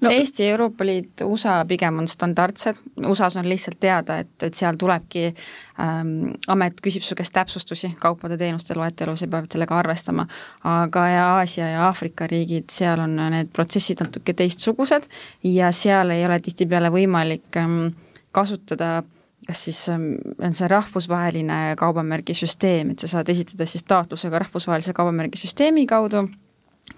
no 0.00 0.10
Eesti, 0.10 0.46
Euroopa 0.48 0.86
Liit, 0.86 1.22
USA 1.24 1.64
pigem 1.68 1.98
on 1.98 2.08
standardsed, 2.08 2.80
USA-s 3.06 3.36
on 3.40 3.48
lihtsalt 3.48 3.80
teada, 3.80 4.18
et, 4.24 4.32
et 4.42 4.56
seal 4.56 4.78
tulebki 4.80 5.26
ähm, 5.28 6.32
amet 6.48 6.80
küsib 6.84 7.04
su 7.06 7.16
käest 7.18 7.34
täpsustusi 7.36 7.92
kaupade-teenuste 8.00 8.76
loetelus 8.78 9.24
ja 9.24 9.28
peavad 9.28 9.52
sellega 9.52 9.78
arvestama, 9.78 10.26
aga 10.64 11.06
ja 11.08 11.28
Aasia 11.36 11.70
ja 11.74 11.86
Aafrika 11.88 12.28
riigid, 12.30 12.70
seal 12.72 13.04
on 13.04 13.16
need 13.20 13.52
protsessid 13.52 14.02
natuke 14.04 14.34
teistsugused 14.36 15.08
ja 15.44 15.72
seal 15.76 16.16
ei 16.16 16.26
ole 16.26 16.40
tihtipeale 16.44 16.92
võimalik 16.94 17.60
ähm, 17.60 17.88
kasutada 18.32 19.00
kas 19.46 19.64
siis 19.64 19.88
ähm, 19.88 20.12
on 20.38 20.52
see 20.54 20.68
rahvusvaheline 20.68 21.74
kaubamärgisüsteem, 21.80 22.92
et 22.92 23.02
sa 23.02 23.08
saad 23.10 23.28
esitada 23.32 23.66
siis 23.66 23.84
taotlusega 23.88 24.38
rahvusvahelise 24.44 24.94
kaubamärgisüsteemi 24.94 25.86
kaudu, 25.90 26.28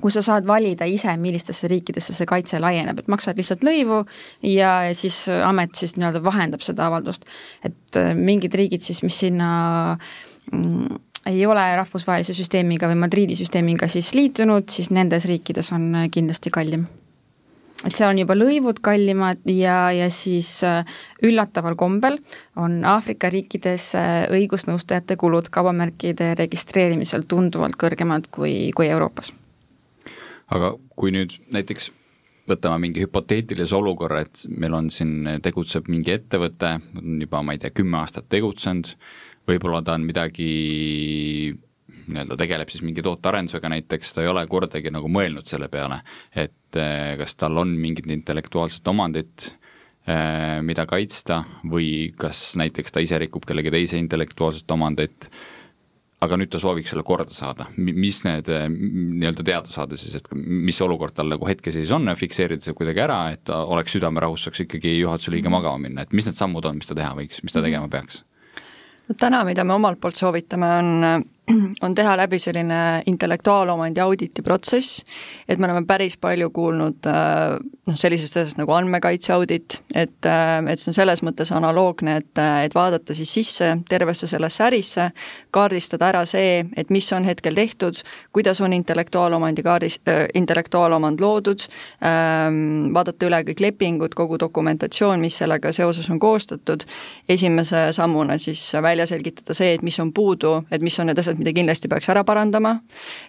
kus 0.01 0.19
sa 0.19 0.25
saad 0.27 0.47
valida 0.49 0.87
ise, 0.89 1.13
millistesse 1.21 1.69
riikidesse 1.71 2.15
see 2.17 2.29
kaitse 2.29 2.61
laieneb, 2.63 3.03
et 3.03 3.11
maksad 3.13 3.39
lihtsalt 3.39 3.65
lõivu 3.67 4.03
ja 4.49 4.75
siis 4.97 5.25
amet 5.45 5.75
siis 5.79 5.97
nii-öelda 5.99 6.23
vahendab 6.25 6.65
seda 6.65 6.87
avaldust. 6.89 7.27
et 7.65 8.01
äh, 8.01 8.13
mingid 8.15 8.55
riigid 8.55 8.83
siis, 8.83 9.03
mis 9.03 9.19
sinna 9.25 9.99
mm, 10.53 11.03
ei 11.27 11.47
ole 11.47 11.67
rahvusvahelise 11.79 12.35
süsteemiga 12.35 12.89
või 12.91 12.99
Madriidi 13.05 13.37
süsteemiga 13.39 13.89
siis 13.89 14.15
liitunud, 14.19 14.69
siis 14.71 14.91
nendes 14.91 15.29
riikides 15.31 15.71
on 15.73 15.95
kindlasti 16.11 16.51
kallim 16.51 16.89
et 17.87 17.99
seal 17.99 18.13
on 18.13 18.21
juba 18.21 18.37
lõivud 18.37 18.79
kallimad 18.85 19.43
ja, 19.51 19.91
ja 19.95 20.09
siis 20.13 20.61
äh, 20.67 20.87
üllataval 21.25 21.77
kombel 21.79 22.19
on 22.61 22.81
Aafrika 22.89 23.31
riikides 23.33 23.93
äh, 23.99 24.11
õigusnõustajate 24.33 25.19
kulud 25.21 25.51
kaubamärkide 25.53 26.33
registreerimisel 26.39 27.27
tunduvalt 27.29 27.79
kõrgemad 27.81 28.31
kui, 28.35 28.71
kui 28.77 28.91
Euroopas. 28.91 29.33
Aga 30.53 30.75
kui 30.99 31.13
nüüd 31.15 31.35
näiteks 31.55 31.91
võtame 32.49 32.81
mingi 32.87 33.05
hüpoteetilise 33.05 33.77
olukorra, 33.79 34.23
et 34.25 34.47
meil 34.51 34.75
on 34.77 34.91
siin, 34.93 35.39
tegutseb 35.45 35.89
mingi 35.93 36.15
ettevõte, 36.17 36.75
on 36.99 37.21
juba, 37.23 37.43
ma 37.45 37.55
ei 37.55 37.63
tea, 37.63 37.73
kümme 37.75 38.01
aastat 38.01 38.29
tegutsenud, 38.33 38.91
võib-olla 39.49 39.83
ta 39.87 39.97
on 39.99 40.07
midagi 40.07 40.49
nii-öelda 42.03 42.37
tegeleb 42.39 42.71
siis 42.73 42.83
mingi 42.83 43.03
tootearendusega 43.05 43.71
näiteks, 43.73 44.13
ta 44.15 44.25
ei 44.25 44.31
ole 44.33 44.43
kordagi 44.51 44.91
nagu 44.95 45.11
mõelnud 45.13 45.47
selle 45.49 45.69
peale, 45.73 46.01
et 46.35 46.79
eh, 46.79 47.15
kas 47.21 47.37
tal 47.39 47.63
on 47.63 47.75
mingit 47.79 48.09
intellektuaalset 48.11 48.89
omandit, 48.91 49.53
eh, 50.07 50.59
mida 50.67 50.87
kaitsta, 50.91 51.43
või 51.71 52.11
kas 52.19 52.53
näiteks 52.59 52.95
ta 52.95 53.05
ise 53.05 53.23
rikub 53.23 53.47
kellegi 53.49 53.75
teise 53.75 54.03
intellektuaalset 54.03 54.75
omandit, 54.75 55.31
aga 56.23 56.39
nüüd 56.39 56.53
ta 56.53 56.61
sooviks 56.63 56.93
selle 56.93 57.05
korda 57.07 57.35
saada, 57.35 57.69
mis 57.77 58.23
need 58.27 58.49
eh, 58.53 58.67
nii-öelda 58.71 59.47
teada 59.47 59.73
saada 59.73 59.99
siis, 59.99 60.15
et 60.21 60.29
mis 60.35 60.79
olukord 60.85 61.17
tal 61.17 61.31
nagu 61.33 61.49
hetkeseis 61.49 61.91
on 61.95 62.07
ja 62.11 62.17
fikseerida 62.19 62.65
see 62.65 62.77
kuidagi 62.79 63.03
ära, 63.05 63.21
et 63.35 63.45
ta 63.49 63.63
oleks 63.65 63.97
südamerahus, 63.97 64.47
saaks 64.47 64.65
ikkagi 64.67 64.99
juhatuse 65.01 65.35
liige 65.35 65.53
magama 65.53 65.89
minna, 65.89 66.07
et 66.07 66.15
mis 66.15 66.29
need 66.29 66.39
sammud 66.39 66.67
on, 66.69 66.79
mis 66.79 66.91
ta 66.91 66.99
teha 66.99 67.15
võiks, 67.19 67.43
mis 67.43 67.55
ta 67.55 67.65
tegema 67.65 67.91
peaks? 67.93 68.23
no 69.09 69.19
täna, 69.19 69.43
mida 69.49 69.65
me 69.67 69.75
omalt 69.75 70.01
poolt 70.01 70.19
soovitame, 70.19 70.69
on 70.79 71.27
on 71.85 71.95
teha 71.95 72.17
läbi 72.17 72.39
selline 72.39 73.03
intellektuaalomandi 73.07 74.01
auditi 74.01 74.43
protsess, 74.43 75.03
et 75.49 75.59
me 75.59 75.67
oleme 75.67 75.87
päris 75.87 76.17
palju 76.17 76.51
kuulnud 76.55 77.07
äh, 77.11 77.59
noh, 77.87 77.97
sellisest 77.99 78.37
asjast 78.39 78.61
nagu 78.61 78.73
andmekaitse 78.77 79.33
audit, 79.35 79.81
et, 79.95 80.19
äh, 80.29 80.59
et 80.71 80.81
see 80.81 80.93
on 80.93 80.97
selles 80.97 81.23
mõttes 81.27 81.51
analoogne, 81.55 82.17
et, 82.23 82.43
et 82.67 82.75
vaadata 82.75 83.15
siis 83.17 83.33
sisse 83.35 83.73
tervesse 83.89 84.29
sellesse 84.31 84.65
ärisse, 84.69 85.09
kaardistada 85.55 86.13
ära 86.13 86.23
see, 86.29 86.63
et 86.77 86.93
mis 86.95 87.09
on 87.13 87.27
hetkel 87.27 87.59
tehtud, 87.59 88.03
kuidas 88.33 88.63
on 88.63 88.73
intellektuaalomandi 88.77 89.67
kaardis 89.67 89.99
äh,, 90.09 90.25
intellektuaalomand 90.39 91.21
loodud 91.21 91.67
äh,, 91.67 92.47
vaadata 92.95 93.29
üle 93.29 93.43
kõik 93.51 93.65
lepingud, 93.67 94.15
kogu 94.19 94.39
dokumentatsioon, 94.41 95.21
mis 95.23 95.41
sellega 95.43 95.73
seoses 95.75 96.09
on 96.11 96.23
koostatud, 96.23 96.87
esimese 97.29 97.89
sammuna 97.97 98.39
siis 98.39 98.63
välja 98.83 99.07
selgitada 99.11 99.55
see, 99.57 99.75
et 99.75 99.83
mis 99.83 99.99
on 100.01 100.13
puudu, 100.15 100.61
et 100.71 100.83
mis 100.83 100.99
on 101.01 101.11
need 101.11 101.19
asjad, 101.19 101.32
mida 101.39 101.53
kindlasti 101.57 101.89
peaks 101.89 102.09
ära 102.13 102.25
parandama 102.25 102.77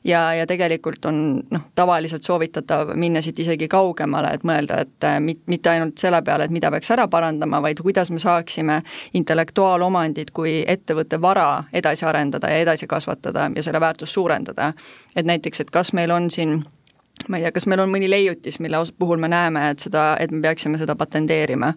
ja, 0.04 0.34
ja 0.34 0.48
tegelikult 0.50 1.06
on 1.10 1.22
noh, 1.52 1.66
tavaliselt 1.76 2.24
soovitatav 2.24 2.94
minna 3.00 3.22
siit 3.22 3.40
isegi 3.40 3.68
kaugemale, 3.72 4.34
et 4.34 4.46
mõelda, 4.48 4.82
et 4.86 5.08
äh, 5.08 5.20
mit-, 5.24 5.44
mitte 5.48 5.70
ainult 5.74 5.98
selle 6.02 6.22
peale, 6.26 6.48
et 6.48 6.56
mida 6.56 6.72
peaks 6.74 6.92
ära 6.96 7.08
parandama, 7.08 7.62
vaid 7.64 7.82
kuidas 7.84 8.12
me 8.12 8.20
saaksime 8.20 8.82
intellektuaalomandit 9.14 10.32
kui 10.32 10.62
ettevõtte 10.68 11.22
vara 11.22 11.64
edasi 11.74 12.06
arendada 12.06 12.52
ja 12.52 12.64
edasi 12.66 12.88
kasvatada 12.88 13.50
ja 13.56 13.64
selle 13.64 13.80
väärtust 13.80 14.14
suurendada. 14.14 14.74
et 15.16 15.26
näiteks, 15.26 15.60
et 15.60 15.72
kas 15.72 15.94
meil 15.94 16.12
on 16.12 16.32
siin 16.32 16.64
ma 17.30 17.40
ei 17.40 17.46
tea, 17.46 17.54
kas 17.56 17.68
meil 17.70 17.84
on 17.84 17.92
mõni 17.92 18.10
leiutis, 18.10 18.60
mille 18.64 18.80
puhul 19.00 19.22
me 19.22 19.30
näeme, 19.32 19.66
et 19.74 19.84
seda, 19.84 20.14
et 20.22 20.34
me 20.34 20.42
peaksime 20.44 20.80
seda 20.82 20.96
patenteerima 21.00 21.74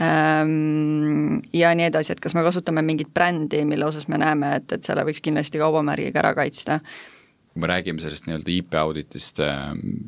ähm, 0.00 1.38
ja 1.54 1.74
nii 1.76 1.88
edasi, 1.90 2.14
et 2.14 2.22
kas 2.24 2.36
me 2.38 2.44
kasutame 2.46 2.84
mingit 2.86 3.12
brändi, 3.14 3.64
mille 3.68 3.86
osas 3.88 4.08
me 4.08 4.20
näeme, 4.20 4.56
et, 4.60 4.72
et 4.78 4.86
selle 4.86 5.04
võiks 5.08 5.22
kindlasti 5.24 5.60
kaubamärgiga 5.62 6.22
ära 6.22 6.34
kaitsta. 6.38 6.80
kui 7.52 7.62
me 7.64 7.70
räägime 7.70 8.02
sellest 8.02 8.28
nii-öelda 8.28 8.54
IP 8.54 8.78
auditist, 8.80 9.42
ähm, 9.44 10.00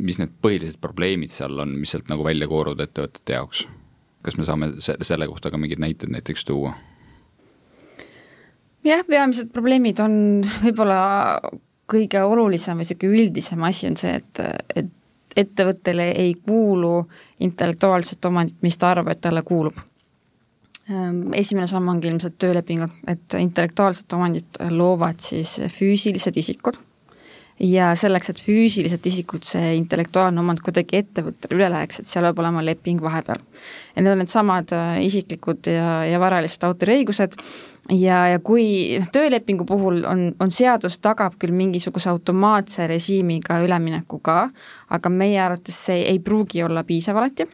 mis 0.00 0.20
need 0.20 0.32
põhilised 0.42 0.80
probleemid 0.80 1.32
seal 1.32 1.58
on, 1.60 1.76
mis 1.80 1.92
sealt 1.94 2.08
nagu 2.12 2.24
välja 2.26 2.48
kooruvad 2.50 2.86
ettevõtete 2.88 3.38
jaoks? 3.38 3.66
kas 4.24 4.36
me 4.36 4.44
saame 4.44 4.74
se-, 4.84 4.98
selle 5.06 5.28
kohta 5.30 5.52
ka 5.52 5.60
mingeid 5.60 5.80
näiteid 5.80 6.12
näiteks 6.12 6.44
tuua? 6.48 6.74
jah, 8.84 9.02
peamised 9.08 9.50
probleemid 9.52 10.00
on 10.04 10.14
võib-olla 10.64 11.00
kõige 11.90 12.22
olulisem 12.24 12.78
või 12.78 12.86
niisugune 12.86 13.22
üldisem 13.24 13.68
asi 13.68 13.88
on 13.90 13.98
see, 14.00 14.16
et, 14.20 14.42
et 14.76 14.90
ettevõttele 15.36 16.10
ei 16.18 16.34
kuulu 16.34 17.04
intellektuaalset 17.46 18.24
omandit, 18.24 18.58
mis 18.66 18.78
ta 18.78 18.90
arvab, 18.94 19.12
et 19.12 19.20
talle 19.22 19.42
kuulub. 19.46 19.78
Ehm, 20.90 21.32
esimene 21.38 21.68
samm 21.70 21.88
ongi 21.92 22.10
ilmselt 22.10 22.38
töölepingud, 22.38 23.00
et 23.08 23.38
intellektuaalset 23.38 24.12
omandit 24.18 24.62
loovad 24.74 25.22
siis 25.22 25.58
füüsilised 25.78 26.38
isikud 26.40 26.78
ja 27.60 27.90
selleks, 27.98 28.32
et 28.32 28.40
füüsiliselt 28.40 29.06
isikult 29.06 29.44
see 29.48 29.74
intellektuaalne 29.76 30.40
omand 30.40 30.62
kuidagi 30.64 31.00
ettevõttele 31.02 31.58
üle 31.58 31.68
läheks, 31.72 32.00
et 32.00 32.08
seal 32.08 32.24
peab 32.28 32.40
olema 32.40 32.64
leping 32.64 33.02
vahepeal. 33.04 33.42
ja 33.94 34.02
need 34.02 34.12
on 34.12 34.22
needsamad 34.24 34.72
äh, 34.72 35.02
isiklikud 35.04 35.68
ja, 35.68 36.00
ja 36.08 36.20
varalised 36.20 36.64
autoriõigused 36.64 37.36
ja, 37.90 38.22
ja 38.32 38.38
kui 38.38 38.98
noh, 38.98 39.08
töölepingu 39.12 39.66
puhul 39.68 40.04
on, 40.08 40.30
on 40.40 40.50
seadus 40.50 40.98
tagab 40.98 41.36
küll 41.38 41.52
mingisuguse 41.52 42.10
automaatse 42.10 42.86
režiimiga 42.90 43.60
ülemineku 43.64 44.22
ka, 44.24 44.50
aga 44.88 45.12
meie 45.12 45.40
arvates 45.42 45.84
see 45.86 46.04
ei 46.08 46.20
pruugi 46.24 46.64
olla 46.64 46.84
piisav 46.84 47.20
alati 47.20 47.48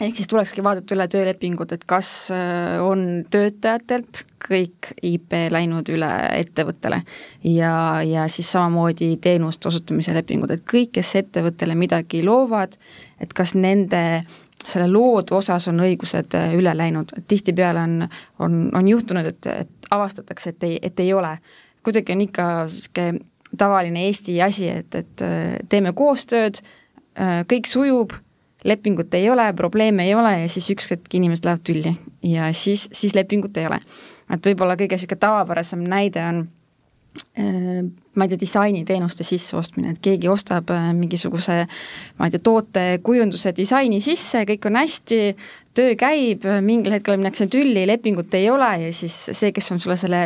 ehk 0.00 0.16
siis 0.16 0.28
tulekski 0.28 0.64
vaadata 0.64 0.94
üle 0.96 1.06
töölepingud, 1.08 1.72
et 1.72 1.84
kas 1.88 2.08
äh, 2.34 2.76
on 2.84 3.24
töötajatelt 3.32 4.24
kõik 4.46 4.90
IP 5.02 5.34
läinud 5.50 5.88
üle 5.90 6.10
ettevõttele 6.36 7.00
ja, 7.48 8.02
ja 8.06 8.26
siis 8.32 8.50
samamoodi 8.52 9.14
teenuste 9.22 9.70
osutamise 9.70 10.14
lepingud, 10.16 10.52
et 10.52 10.66
kõik, 10.68 10.92
kes 10.98 11.14
ettevõttele 11.22 11.76
midagi 11.78 12.22
loovad, 12.26 12.76
et 13.20 13.32
kas 13.36 13.56
nende 13.56 14.02
selle 14.66 14.88
loodu 14.90 15.38
osas 15.38 15.68
on 15.72 15.80
õigused 15.86 16.36
äh, 16.36 16.52
üle 16.58 16.74
läinud, 16.76 17.14
et 17.16 17.28
tihtipeale 17.32 17.86
on, 17.86 17.96
on, 18.44 18.60
on 18.76 18.92
juhtunud, 18.92 19.32
et, 19.32 19.48
et 19.64 19.90
avastatakse, 19.94 20.52
et 20.52 20.68
ei, 20.68 20.78
et 20.82 21.00
ei 21.00 21.14
ole. 21.14 21.38
kuidagi 21.86 22.12
on 22.12 22.20
ikka 22.20 22.50
niisugune 22.66 23.24
tavaline 23.56 24.02
Eesti 24.08 24.40
asi, 24.42 24.68
et, 24.68 24.94
et 24.94 25.22
äh, 25.24 25.56
teeme 25.70 25.94
koostööd, 25.96 26.60
kõik 27.48 27.64
sujub 27.64 28.10
lepingut 28.64 29.14
ei 29.14 29.30
ole, 29.30 29.52
probleeme 29.52 30.06
ei 30.06 30.14
ole 30.14 30.32
ja 30.40 30.48
siis 30.48 30.70
üks 30.74 30.90
hetk 30.90 31.14
inimesed 31.14 31.44
lähevad 31.44 31.64
tülli 31.66 31.96
ja 32.26 32.52
siis, 32.52 32.88
siis 32.92 33.14
lepingut 33.14 33.56
ei 33.56 33.66
ole. 33.66 33.80
et 34.32 34.46
võib-olla 34.46 34.76
kõige 34.78 34.96
niisugune 34.96 35.22
tavapärasem 35.22 35.84
näide 35.86 36.24
on 36.24 36.40
äh, 37.38 37.84
ma 38.16 38.24
ei 38.24 38.32
tea, 38.32 38.40
disainiteenuste 38.40 39.24
sisseostmine, 39.26 39.92
et 39.94 40.00
keegi 40.02 40.28
ostab 40.28 40.70
äh, 40.74 40.88
mingisuguse 40.96 41.58
ma 42.18 42.28
ei 42.28 42.34
tea, 42.34 42.42
tootekujunduse 42.48 43.52
disaini 43.56 44.00
sisse, 44.04 44.44
kõik 44.48 44.68
on 44.70 44.80
hästi, 44.80 45.20
töö 45.76 45.94
käib, 46.00 46.46
mingil 46.64 46.96
hetkel 46.96 47.20
minnakse 47.20 47.48
tülli, 47.52 47.84
lepingut 47.88 48.34
ei 48.34 48.48
ole 48.50 48.72
ja 48.86 48.92
siis 48.96 49.18
see, 49.30 49.52
kes 49.54 49.72
on 49.74 49.82
sulle 49.82 49.98
selle 50.00 50.22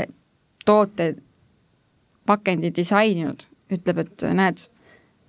toote 0.65 1.15
pakendi 2.31 2.71
disaininud, 2.75 3.43
ütleb, 3.75 4.05
et 4.05 4.29
näed, 4.37 4.69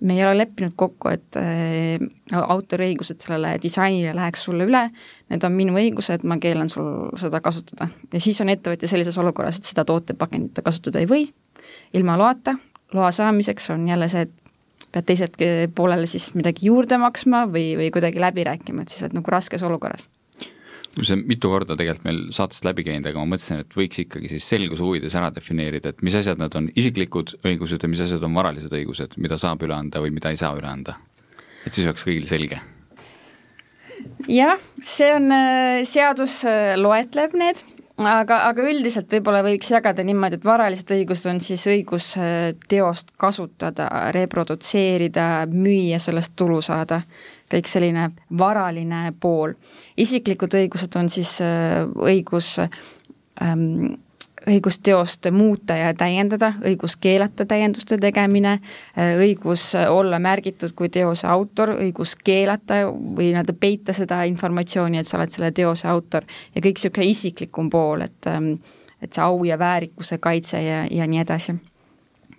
me 0.02 0.16
ei 0.16 0.24
ole 0.24 0.36
leppinud 0.38 0.74
kokku, 0.76 1.12
et 1.12 1.38
äh, 1.38 2.02
autoriõigused 2.32 3.22
sellele 3.22 3.54
disainile 3.62 4.14
läheks 4.16 4.44
sulle 4.48 4.66
üle, 4.68 4.82
need 5.32 5.46
on 5.46 5.54
minu 5.56 5.76
õigused, 5.78 6.26
ma 6.28 6.38
keelan 6.42 6.70
sul 6.72 7.12
seda 7.20 7.40
kasutada. 7.44 7.88
ja 8.12 8.20
siis 8.20 8.40
on 8.42 8.52
ettevõtja 8.52 8.90
sellises 8.90 9.18
olukorras, 9.22 9.60
et 9.60 9.68
seda 9.68 9.86
tootepakendit 9.88 10.56
ta 10.58 10.66
kasutada 10.66 11.02
ei 11.02 11.10
või, 11.10 11.26
ilma 11.94 12.18
loata, 12.18 12.56
loa 12.96 13.12
saamiseks 13.14 13.70
on 13.74 13.86
jälle 13.88 14.08
see, 14.12 14.26
et 14.26 14.88
pead 14.92 15.06
teiselt 15.08 15.38
poolele 15.74 16.08
siis 16.10 16.32
midagi 16.34 16.66
juurde 16.68 16.98
maksma 17.00 17.46
või, 17.48 17.72
või 17.78 17.92
kuidagi 17.94 18.20
läbi 18.20 18.44
rääkima, 18.48 18.82
et 18.82 18.92
siis 18.92 19.06
oled 19.06 19.20
nagu 19.20 19.32
raskes 19.32 19.62
olukorras 19.64 20.08
see 21.00 21.16
on 21.16 21.22
mitu 21.28 21.50
korda 21.52 21.76
tegelikult 21.78 22.06
meil 22.06 22.20
saatest 22.34 22.66
läbi 22.66 22.84
käinud, 22.86 23.08
aga 23.08 23.22
ma 23.22 23.34
mõtlesin, 23.34 23.62
et 23.64 23.76
võiks 23.76 24.02
ikkagi 24.04 24.28
siis 24.34 24.48
selguse 24.54 24.84
huvides 24.84 25.16
ära 25.18 25.30
defineerida, 25.34 25.92
et 25.92 26.04
mis 26.04 26.16
asjad 26.18 26.40
need 26.40 26.56
on 26.58 26.68
isiklikud 26.68 27.36
õigused 27.48 27.82
ja 27.82 27.90
mis 27.90 28.02
asjad 28.04 28.24
on 28.28 28.36
varalised 28.36 28.72
õigused, 28.76 29.16
mida 29.22 29.40
saab 29.40 29.64
üle 29.64 29.76
anda 29.76 30.02
või 30.04 30.12
mida 30.14 30.32
ei 30.32 30.40
saa 30.40 30.52
üle 30.58 30.68
anda. 30.68 30.98
et 31.66 31.72
siis 31.72 31.86
oleks 31.86 32.04
kõigil 32.04 32.26
selge. 32.28 32.60
jah, 34.28 34.58
see 34.80 35.12
on, 35.14 35.30
äh, 35.32 35.84
seadus 35.88 36.42
äh, 36.44 36.74
loetleb 36.76 37.38
need 37.40 37.64
aga, 38.00 38.38
aga 38.48 38.64
üldiselt 38.70 39.12
võib-olla 39.12 39.42
võiks 39.44 39.70
jagada 39.72 40.04
niimoodi, 40.06 40.38
et 40.38 40.46
varalised 40.46 40.90
õigused 40.94 41.28
on 41.30 41.40
siis 41.44 41.64
õigus 41.70 42.12
äh, 42.20 42.52
teost 42.68 43.12
kasutada, 43.20 43.88
reprodutseerida, 44.14 45.46
müüa, 45.52 46.00
sellest 46.02 46.34
tulu 46.36 46.60
saada. 46.64 47.02
Kõik 47.52 47.68
selline 47.70 48.10
varaline 48.38 49.12
pool. 49.20 49.54
isiklikud 49.96 50.54
õigused 50.60 50.96
on 50.98 51.08
siis 51.12 51.38
äh, 51.44 51.82
õigus 52.08 52.58
ähm, 52.60 53.94
õigus 54.46 54.78
teost 54.82 55.26
muuta 55.30 55.76
ja 55.76 55.92
täiendada, 55.94 56.52
õigus 56.66 56.96
keelata 57.00 57.46
täienduste 57.46 57.98
tegemine, 58.02 58.56
õigus 58.96 59.68
olla 59.88 60.18
märgitud 60.18 60.74
kui 60.74 60.90
teose 60.92 61.28
autor, 61.30 61.76
õigus 61.78 62.16
keelata 62.24 62.82
või 62.90 63.30
nii-öelda 63.30 63.54
peita 63.54 63.94
seda 63.96 64.22
informatsiooni, 64.28 64.98
et 64.98 65.08
sa 65.08 65.20
oled 65.20 65.34
selle 65.34 65.52
teose 65.54 65.88
autor 65.88 66.26
ja 66.54 66.62
kõik 66.62 66.80
niisugune 66.80 67.10
isiklikum 67.12 67.70
pool, 67.70 68.08
et 68.08 68.30
ähm, 68.30 68.54
et 69.02 69.10
see 69.10 69.22
au 69.24 69.42
ja 69.44 69.56
väärikuse 69.58 70.18
kaitse 70.22 70.60
ja, 70.62 70.84
ja 70.90 71.06
nii 71.10 71.22
edasi 71.24 71.56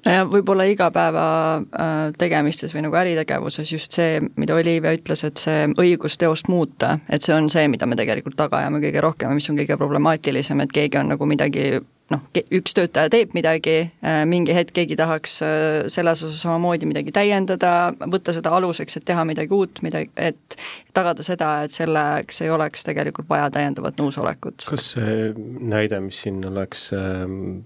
võib-olla 0.03 0.65
igapäeva 0.67 1.25
äh, 1.59 1.93
tegemistes 2.19 2.75
või 2.75 2.85
nagu 2.87 2.99
äritegevuses 2.99 3.71
just 3.71 3.95
see, 3.95 4.19
mida 4.39 4.57
Olivia 4.57 4.93
ütles, 4.97 5.23
et 5.27 5.39
see 5.39 5.69
õigus 5.79 6.19
teost 6.19 6.51
muuta, 6.51 6.97
et 7.09 7.23
see 7.23 7.35
on 7.35 7.49
see, 7.53 7.69
mida 7.71 7.87
me 7.87 7.97
tegelikult 7.99 8.37
taga 8.39 8.61
ajame 8.61 8.83
kõige 8.83 9.03
rohkem 9.03 9.31
ja 9.31 9.39
mis 9.39 9.49
on 9.51 9.59
kõige 9.61 9.79
problemaatilisem, 9.79 10.63
et 10.63 10.75
keegi 10.75 10.99
on 10.99 11.13
nagu 11.13 11.27
midagi 11.29 11.67
noh, 12.11 12.25
üks 12.51 12.75
töötaja 12.75 13.09
teeb 13.13 13.31
midagi, 13.37 13.77
äh, 14.03 14.19
mingi 14.29 14.55
hetk 14.55 14.75
keegi 14.75 14.99
tahaks 14.99 15.37
äh, 15.45 15.79
selles 15.93 16.25
osas 16.27 16.43
samamoodi 16.43 16.89
midagi 16.89 17.15
täiendada, 17.15 17.93
võtta 18.03 18.35
seda 18.35 18.51
aluseks, 18.59 18.99
et 18.99 19.07
teha 19.07 19.23
midagi 19.29 19.55
uut, 19.55 19.79
midagi, 19.87 20.11
et 20.19 20.59
tagada 20.93 21.23
seda, 21.25 21.55
et 21.63 21.73
selleks 21.73 22.43
ei 22.43 22.51
oleks 22.53 22.83
tegelikult 22.85 23.31
vaja 23.31 23.47
täiendavat 23.55 24.03
nõusolekut. 24.03 24.67
kas 24.67 24.93
see 24.97 25.31
näide, 25.63 26.03
mis 26.03 26.25
siin 26.25 26.43
oleks 26.51 26.89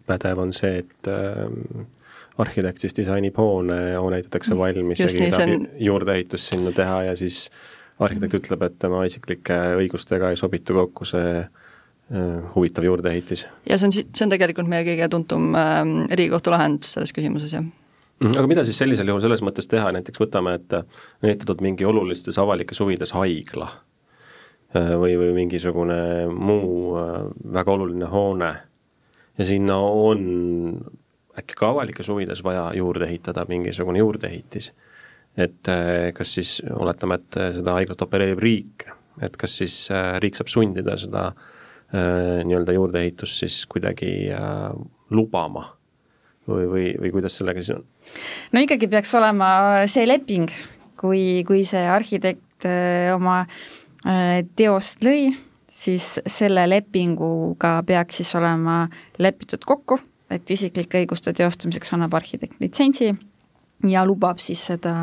pädev, 0.05 0.45
on 0.45 0.53
see, 0.55 0.85
et 0.85 1.15
arhitekt 2.37 2.83
siis 2.83 2.95
disainib 2.97 3.37
hoone, 3.37 3.77
hoone 3.97 4.19
ehitatakse 4.21 4.57
valmis 4.57 4.99
Just 4.99 5.17
ja 5.17 5.27
keegi 5.27 5.37
tahab 5.37 5.79
juurdeehitust 5.87 6.53
sinna 6.53 6.73
teha 6.75 7.03
ja 7.09 7.15
siis 7.17 7.47
arhitekt 7.99 8.37
ütleb, 8.41 8.65
et 8.67 8.75
tema 8.79 9.05
isiklike 9.07 9.57
õigustega 9.79 10.29
ei 10.33 10.37
sobitu 10.37 10.77
kokku 10.77 11.07
see 11.09 11.47
Äh, 12.07 12.43
huvitav 12.55 12.85
juurdeehitis. 12.87 13.47
ja 13.69 13.75
see 13.75 13.85
on, 13.89 13.91
see 13.91 14.23
on 14.23 14.31
tegelikult 14.31 14.69
meie 14.71 14.85
kõige 14.87 15.09
tuntum 15.11 15.49
äh, 15.59 15.81
Riigikohtu 16.07 16.53
lahend 16.53 16.85
selles 16.87 17.11
küsimuses, 17.11 17.51
jah 17.51 17.65
mhm, 17.65 18.29
aga 18.31 18.45
mida 18.47 18.63
siis 18.63 18.79
sellisel 18.79 19.11
juhul 19.11 19.19
selles 19.25 19.43
mõttes 19.43 19.67
teha, 19.67 19.89
näiteks 19.91 20.21
võtame, 20.21 20.53
et 20.55 20.75
on 20.77 21.27
ehitatud 21.27 21.59
mingi 21.65 21.83
olulistes 21.83 22.39
avalikes 22.39 22.79
huvides 22.79 23.11
haigla 23.11 23.67
äh, 24.71 24.93
või, 24.95 25.17
või 25.19 25.33
mingisugune 25.35 25.99
muu 26.31 26.95
äh, 26.95 27.27
väga 27.59 27.75
oluline 27.75 28.07
hoone 28.13 28.53
ja 29.35 29.49
sinna 29.51 29.75
on 29.75 30.23
äkki 31.37 31.57
ka 31.57 31.71
avalikes 31.73 32.09
huvides 32.09 32.43
vaja 32.45 32.69
juurde 32.77 33.05
ehitada 33.05 33.45
mingisugune 33.49 33.99
juurdeehitis. 34.01 34.71
et 35.37 35.69
kas 36.17 36.33
siis, 36.33 36.61
oletame, 36.73 37.19
et 37.19 37.37
seda 37.59 37.75
haiglat 37.77 38.01
opereerib 38.01 38.39
riik, 38.41 38.87
et 39.21 39.37
kas 39.37 39.59
siis 39.59 39.75
riik 40.17 40.37
saab 40.39 40.49
sundida 40.49 40.95
seda 40.97 41.27
nii-öelda 41.93 42.73
juurdeehitust 42.73 43.43
siis 43.43 43.59
kuidagi 43.69 44.31
lubama 45.13 45.67
või, 46.47 46.65
või, 46.71 46.87
või 46.99 47.11
kuidas 47.13 47.37
sellega 47.37 47.61
siis 47.61 47.77
on? 47.77 47.85
no 48.51 48.63
ikkagi 48.65 48.89
peaks 48.89 49.13
olema 49.19 49.49
see 49.85 50.07
leping, 50.09 50.49
kui, 50.99 51.43
kui 51.47 51.61
see 51.69 51.85
arhitekt 51.85 52.67
oma 53.13 53.43
teost 54.57 55.05
lõi, 55.05 55.31
siis 55.69 56.17
selle 56.25 56.65
lepinguga 56.69 57.77
peaks 57.87 58.21
siis 58.21 58.35
olema 58.39 58.85
lepitud 59.19 59.65
kokku, 59.67 59.99
et 60.31 60.51
isiklike 60.51 61.03
õiguste 61.03 61.33
teostamiseks 61.33 61.93
annab 61.95 62.15
arhitekt 62.17 62.59
litsentsi 62.59 63.11
ja 63.85 64.03
lubab 64.07 64.41
siis 64.41 64.63
seda 64.71 64.93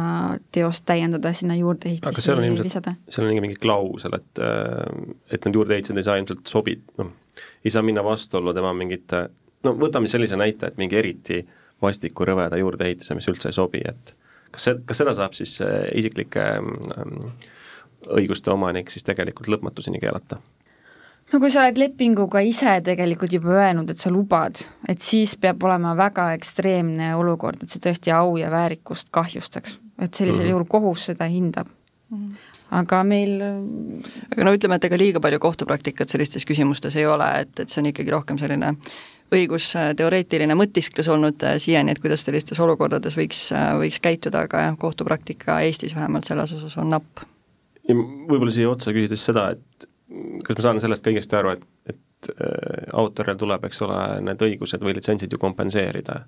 teost 0.53 0.85
täiendada, 0.87 1.33
sinna 1.33 1.57
juurdeehitisi 1.57 2.35
lisada. 2.63 2.95
seal 3.09 3.29
on 3.29 3.41
mingi 3.45 3.59
klausel, 3.61 4.17
et, 4.19 4.43
äh, 4.43 5.15
et 5.31 5.47
need 5.47 5.61
juurdeehitised 5.61 6.01
ei 6.01 6.07
saa 6.07 6.19
ilmselt 6.21 6.47
sobi-, 6.51 6.81
noh, 6.99 7.13
ei 7.65 7.71
saa 7.71 7.83
minna 7.87 8.05
vastuollu 8.05 8.55
tema 8.55 8.75
mingite, 8.75 9.29
no 9.65 9.75
võtame 9.79 10.11
sellise 10.11 10.39
näite, 10.41 10.73
et 10.73 10.81
mingi 10.81 10.99
eriti 10.99 11.45
vastiku 11.83 12.27
rõveda 12.27 12.59
juurdeehitise, 12.59 13.15
mis 13.15 13.29
üldse 13.31 13.51
ei 13.51 13.57
sobi, 13.57 13.83
et 13.87 14.17
kas 14.55 14.69
see, 14.69 14.81
kas 14.87 15.03
seda 15.03 15.15
saab 15.17 15.37
siis 15.37 15.57
äh, 15.63 15.85
isiklike 15.99 16.45
ähm, 16.59 17.31
õiguste 18.15 18.53
omanik 18.53 18.93
siis 18.93 19.07
tegelikult 19.07 19.51
lõpmatuseni 19.55 20.03
keelata? 20.03 20.41
No 21.35 21.43
kui 21.43 21.51
sa 21.51 21.65
oled 21.65 21.79
lepinguga 21.83 22.41
ise 22.47 22.79
tegelikult 22.87 23.35
juba 23.35 23.57
öelnud, 23.59 23.91
et 23.91 23.99
sa 23.99 24.13
lubad, 24.15 24.63
et 24.89 25.03
siis 25.03 25.35
peab 25.41 25.63
olema 25.67 25.97
väga 25.99 26.31
ekstreemne 26.37 27.11
olukord, 27.19 27.65
et 27.65 27.75
see 27.75 27.83
tõesti 27.83 28.15
au 28.15 28.37
ja 28.39 28.53
väärikust 28.55 29.11
kahjustaks. 29.11 29.81
et 29.99 30.15
sellisel 30.15 30.45
mm 30.45 30.47
-hmm. 30.47 30.51
juhul 30.51 30.65
kohus 30.69 31.05
seda 31.07 31.25
hindab 31.25 31.67
mm. 32.11 32.19
-hmm 32.19 32.55
aga 32.75 33.03
meil 33.05 33.43
aga 34.33 34.47
no 34.47 34.55
ütleme, 34.57 34.79
et 34.79 34.85
ega 34.85 34.99
liiga 34.99 35.21
palju 35.21 35.39
kohtupraktikat 35.43 36.09
sellistes 36.09 36.47
küsimustes 36.49 36.97
ei 36.97 37.07
ole, 37.07 37.27
et, 37.45 37.61
et 37.61 37.69
see 37.69 37.83
on 37.83 37.91
ikkagi 37.91 38.11
rohkem 38.15 38.39
selline 38.41 38.75
õigusteoreetiline 39.35 40.57
mõtisklus 40.59 41.09
olnud 41.13 41.43
äh, 41.47 41.57
siiani, 41.63 41.95
et 41.95 42.03
kuidas 42.03 42.25
sellistes 42.27 42.61
olukordades 42.61 43.17
võiks, 43.19 43.47
äh, 43.57 43.73
võiks 43.81 44.01
käituda, 44.05 44.45
aga 44.49 44.67
jah, 44.69 44.77
kohtupraktika 44.79 45.61
Eestis 45.67 45.95
vähemalt 45.97 46.29
selles 46.29 46.53
osas 46.57 46.77
on 46.81 46.91
napp. 46.95 47.25
ja 47.89 47.95
võib-olla 47.95 48.55
siia 48.55 48.71
otsa 48.71 48.95
küsides 48.97 49.25
seda, 49.25 49.51
et 49.57 49.89
kas 50.45 50.59
ma 50.59 50.67
saan 50.67 50.81
sellest 50.83 51.05
ka 51.05 51.13
õigesti 51.13 51.39
aru, 51.39 51.55
et, 51.57 51.67
et 51.91 52.31
äh, 52.35 52.87
autoril 52.93 53.39
tuleb, 53.41 53.67
eks 53.69 53.83
ole, 53.87 53.99
need 54.29 54.45
õigused 54.49 54.85
või 54.85 54.97
litsentsid 54.99 55.33
ju 55.33 55.41
kompenseerida, 55.41 56.21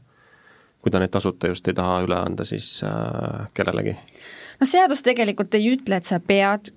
kui 0.82 0.92
ta 0.92 1.02
neid 1.02 1.14
tasuta 1.14 1.50
just 1.50 1.68
ei 1.68 1.76
taha 1.76 2.00
üle 2.06 2.18
anda 2.18 2.46
siis 2.48 2.78
äh, 2.86 3.46
kellelegi? 3.56 3.96
no 4.60 4.68
seadus 4.68 5.04
tegelikult 5.06 5.54
ei 5.58 5.72
ütle, 5.74 6.00
et 6.00 6.08
sa 6.08 6.20
pead 6.20 6.72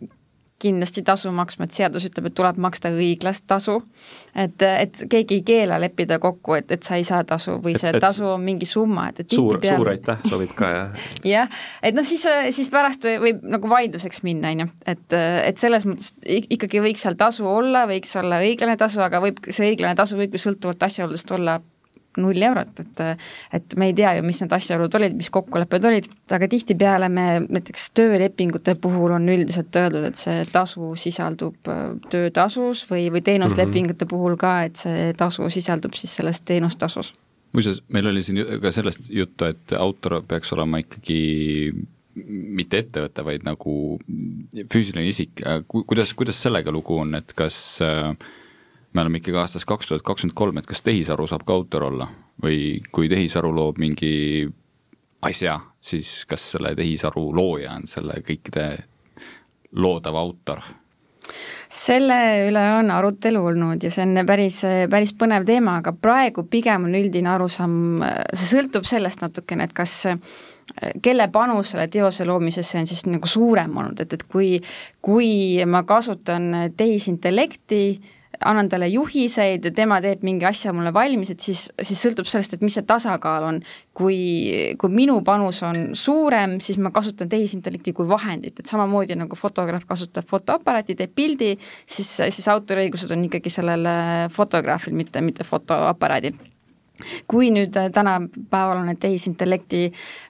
kindlasti 0.60 1.04
tasu 1.08 1.32
maksma, 1.36 1.68
et 1.68 1.76
seadus 1.76 2.06
ütleb, 2.10 2.30
et 2.30 2.36
tuleb 2.36 2.60
maksta 2.62 2.92
õiglast 2.92 3.46
tasu. 3.48 3.80
et, 4.36 4.62
et 4.62 5.02
keegi 5.10 5.40
ei 5.40 5.44
keela 5.46 5.80
leppida 5.82 6.20
kokku, 6.20 6.54
et, 6.60 6.72
et 6.72 6.84
sa 6.84 7.00
ei 7.00 7.06
saa 7.08 7.24
tasu 7.28 7.58
või 7.64 7.74
et, 7.76 7.82
see 7.82 7.94
et 7.96 8.02
tasu 8.04 8.28
on 8.28 8.44
mingi 8.44 8.68
summa, 8.70 9.08
et, 9.10 9.24
et 9.24 9.38
suur, 9.38 9.60
suur 9.64 9.92
aitäh 9.94 10.22
sobib 10.30 10.54
ka, 10.58 10.70
jah? 10.76 11.08
jah, 11.34 11.60
et 11.84 11.96
noh, 11.96 12.08
siis, 12.08 12.26
siis 12.56 12.70
pärast 12.74 13.08
võib 13.24 13.42
nagu 13.48 13.72
vaidluseks 13.72 14.24
minna, 14.28 14.54
on 14.54 14.66
ju, 14.66 14.70
et, 14.96 15.18
et 15.18 15.62
selles 15.62 15.88
mõttes 15.90 16.14
ikkagi 16.28 16.84
võiks 16.84 17.08
seal 17.08 17.18
tasu 17.20 17.48
olla, 17.50 17.86
võiks 17.90 18.16
olla 18.20 18.42
õiglane 18.44 18.78
tasu, 18.80 19.02
aga 19.06 19.24
võib, 19.24 19.42
see 19.50 19.74
õiglane 19.74 19.98
tasu 20.00 20.20
võib 20.20 20.36
ju 20.36 20.44
sõltuvalt 20.50 20.90
asjaoludest 20.90 21.38
olla 21.40 21.60
null 22.22 22.48
eurot, 22.50 22.82
et 22.84 23.04
et 23.56 23.76
me 23.80 23.90
ei 23.90 23.96
tea 23.98 24.16
ju, 24.18 24.24
mis 24.26 24.42
need 24.44 24.54
asjaolud 24.56 24.96
olid, 25.00 25.16
mis 25.18 25.30
kokkulepped 25.34 25.88
olid, 25.90 26.10
aga 26.36 26.50
tihtipeale 26.52 27.10
me 27.14 27.28
näiteks 27.46 27.90
töölepingute 27.98 28.76
puhul 28.82 29.16
on 29.18 29.30
üldiselt 29.30 29.76
öeldud, 29.82 30.10
et 30.10 30.20
see 30.20 30.44
tasu 30.54 30.94
sisaldub 31.00 31.72
äh, 31.72 31.86
töötasus 32.12 32.86
või, 32.90 33.08
või 33.14 33.24
teenuslepingute 33.26 34.06
mm 34.06 34.08
-hmm. 34.08 34.16
puhul 34.16 34.38
ka, 34.40 34.56
et 34.70 34.82
see 34.82 35.14
tasu 35.18 35.50
sisaldub 35.50 35.98
siis 35.98 36.16
selles 36.22 36.42
teenustasus. 36.42 37.14
muuseas, 37.54 37.82
meil 37.90 38.08
oli 38.08 38.24
siin 38.24 38.44
ka 38.62 38.72
sellest 38.72 39.10
juttu, 39.10 39.46
et 39.46 39.74
autor 39.78 40.22
peaks 40.28 40.54
olema 40.54 40.78
ikkagi 40.78 41.74
mitte 42.30 42.78
ettevõte, 42.84 43.24
vaid 43.26 43.46
nagu 43.48 43.74
füüsiline 44.74 45.08
isik, 45.08 45.42
kuidas, 45.68 46.14
kuidas 46.14 46.42
sellega 46.42 46.72
lugu 46.72 46.98
on, 46.98 47.16
et 47.16 47.34
kas 47.38 47.80
äh, 47.86 48.14
me 48.94 49.02
oleme 49.02 49.22
ikkagi 49.22 49.38
aastas 49.38 49.66
kaks 49.66 49.92
tuhat 49.92 50.06
kakskümmend 50.06 50.38
kolm, 50.38 50.58
et 50.58 50.68
kas 50.70 50.82
tehisaru 50.82 51.28
saab 51.30 51.46
ka 51.46 51.54
autor 51.54 51.90
olla 51.92 52.10
või 52.44 52.80
kui 52.92 53.10
tehisaru 53.12 53.52
loob 53.56 53.80
mingi 53.82 54.48
asja, 55.22 55.60
siis 55.82 56.24
kas 56.30 56.52
selle 56.56 56.74
tehisaru 56.76 57.30
looja 57.36 57.76
on 57.78 57.88
selle 57.88 58.22
kõikide 58.26 58.70
loodav 59.76 60.16
autor? 60.16 60.64
selle 61.70 62.16
üle 62.48 62.62
on 62.80 62.88
arutelu 62.90 63.42
olnud 63.52 63.84
ja 63.86 63.92
see 63.94 64.02
on 64.08 64.24
päris, 64.26 64.64
päris 64.90 65.12
põnev 65.14 65.44
teema, 65.46 65.76
aga 65.84 65.94
praegu 65.94 66.42
pigem 66.50 66.88
on 66.88 66.96
üldine 66.98 67.30
arusaam, 67.30 67.76
see 68.34 68.48
sõltub 68.56 68.88
sellest 68.90 69.22
natukene, 69.22 69.68
et 69.68 69.76
kas 69.78 70.08
kelle 71.06 71.28
panus 71.34 71.76
selle 71.76 71.86
teose 71.94 72.26
loomisesse 72.26 72.80
on 72.82 72.90
siis 72.90 73.06
nagu 73.06 73.30
suurem 73.30 73.78
olnud, 73.78 74.02
et, 74.02 74.16
et 74.18 74.26
kui, 74.32 74.56
kui 75.06 75.30
ma 75.70 75.84
kasutan 75.86 76.74
tehisintellekti, 76.78 77.84
annan 78.46 78.70
talle 78.70 78.88
juhiseid 78.88 79.66
ja 79.68 79.72
tema 79.76 80.00
teeb 80.04 80.24
mingi 80.24 80.48
asja 80.48 80.74
mulle 80.76 80.94
valmis, 80.96 81.34
et 81.34 81.44
siis, 81.44 81.66
siis 81.82 82.04
sõltub 82.06 82.28
sellest, 82.30 82.56
et 82.56 82.64
mis 82.66 82.76
see 82.78 82.86
tasakaal 82.88 83.48
on. 83.50 83.62
kui, 84.00 84.16
kui 84.80 84.94
minu 84.96 85.18
panus 85.28 85.58
on 85.68 85.90
suurem, 85.98 86.54
siis 86.64 86.78
ma 86.80 86.88
kasutan 86.96 87.28
tehisintellekti 87.30 87.92
kui 87.94 88.08
vahendit, 88.08 88.62
et 88.62 88.70
samamoodi 88.70 89.18
nagu 89.20 89.36
fotograaf 89.36 89.84
kasutab 89.90 90.24
fotoaparaati, 90.30 90.96
teeb 90.96 91.12
pildi, 91.16 91.50
siis, 91.84 92.14
siis 92.22 92.48
autoriõigused 92.48 93.12
on 93.12 93.26
ikkagi 93.28 93.52
sellel 93.52 93.84
fotograafil, 94.32 94.96
mitte, 94.96 95.20
mitte 95.26 95.44
fotoaparaadil 95.44 96.40
kui 97.28 97.48
nüüd 97.52 97.76
tänapäeval 97.94 98.82
on 98.82 98.90
need 98.92 99.00
tehisintellekti 99.04 99.86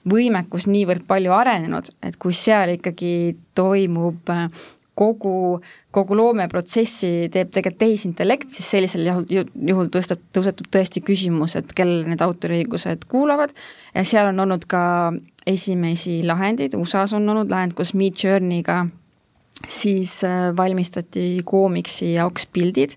võimekus 0.09 0.67
niivõrd 0.69 1.05
palju 1.09 1.33
arenenud, 1.33 1.89
et 2.05 2.17
kui 2.21 2.35
seal 2.37 2.75
ikkagi 2.75 3.13
toimub 3.57 4.29
kogu, 4.99 5.33
kogu 5.95 6.17
loomeprotsessi 6.19 7.29
teeb 7.33 7.53
tegelikult 7.55 7.79
tehisintellekt, 7.79 8.51
siis 8.51 8.69
sellisel 8.75 9.07
juhul, 9.07 9.49
juhul 9.71 9.91
tõstab, 9.93 10.21
tõusetub 10.35 10.67
tõesti 10.73 11.03
küsimus, 11.05 11.55
et 11.59 11.71
kellele 11.75 12.09
need 12.11 12.23
autoriõigused 12.25 13.07
kuulavad 13.11 13.55
ja 13.95 14.05
seal 14.07 14.33
on 14.33 14.45
olnud 14.45 14.67
ka 14.69 14.83
esimesi 15.47 16.19
lahendeid, 16.27 16.75
USA-s 16.77 17.15
on 17.17 17.29
olnud 17.31 17.51
lahend, 17.51 17.77
kus 17.77 17.95
Mid 17.97 18.19
Journey'ga 18.19 18.83
siis 19.67 20.23
äh, 20.23 20.55
valmistati 20.57 21.41
koomiksi 21.45 22.13
jaoks 22.13 22.47
pildid. 22.53 22.95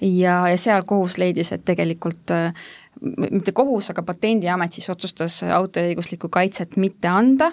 Ja, 0.00 0.48
ja 0.48 0.56
seal 0.56 0.84
kohus 0.88 1.18
leidis, 1.18 1.52
et 1.52 1.64
tegelikult 1.68 2.32
äh, 2.32 2.54
mitte 3.00 3.52
kohus, 3.52 3.90
aga 3.92 4.02
Patendiamet 4.02 4.74
siis 4.74 4.90
otsustas 4.90 5.40
autoriõiguslikku 5.42 6.30
kaitset 6.32 6.76
mitte 6.80 7.08
anda, 7.10 7.52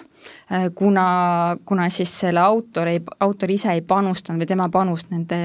äh, 0.52 0.68
kuna, 0.74 1.56
kuna 1.64 1.88
siis 1.92 2.12
selle 2.20 2.42
autor 2.42 2.90
ei, 2.90 3.00
autor 3.20 3.52
ise 3.54 3.74
ei 3.76 3.82
panustanud 3.86 4.42
või 4.42 4.50
tema 4.50 4.68
panus 4.72 5.06
nende 5.10 5.38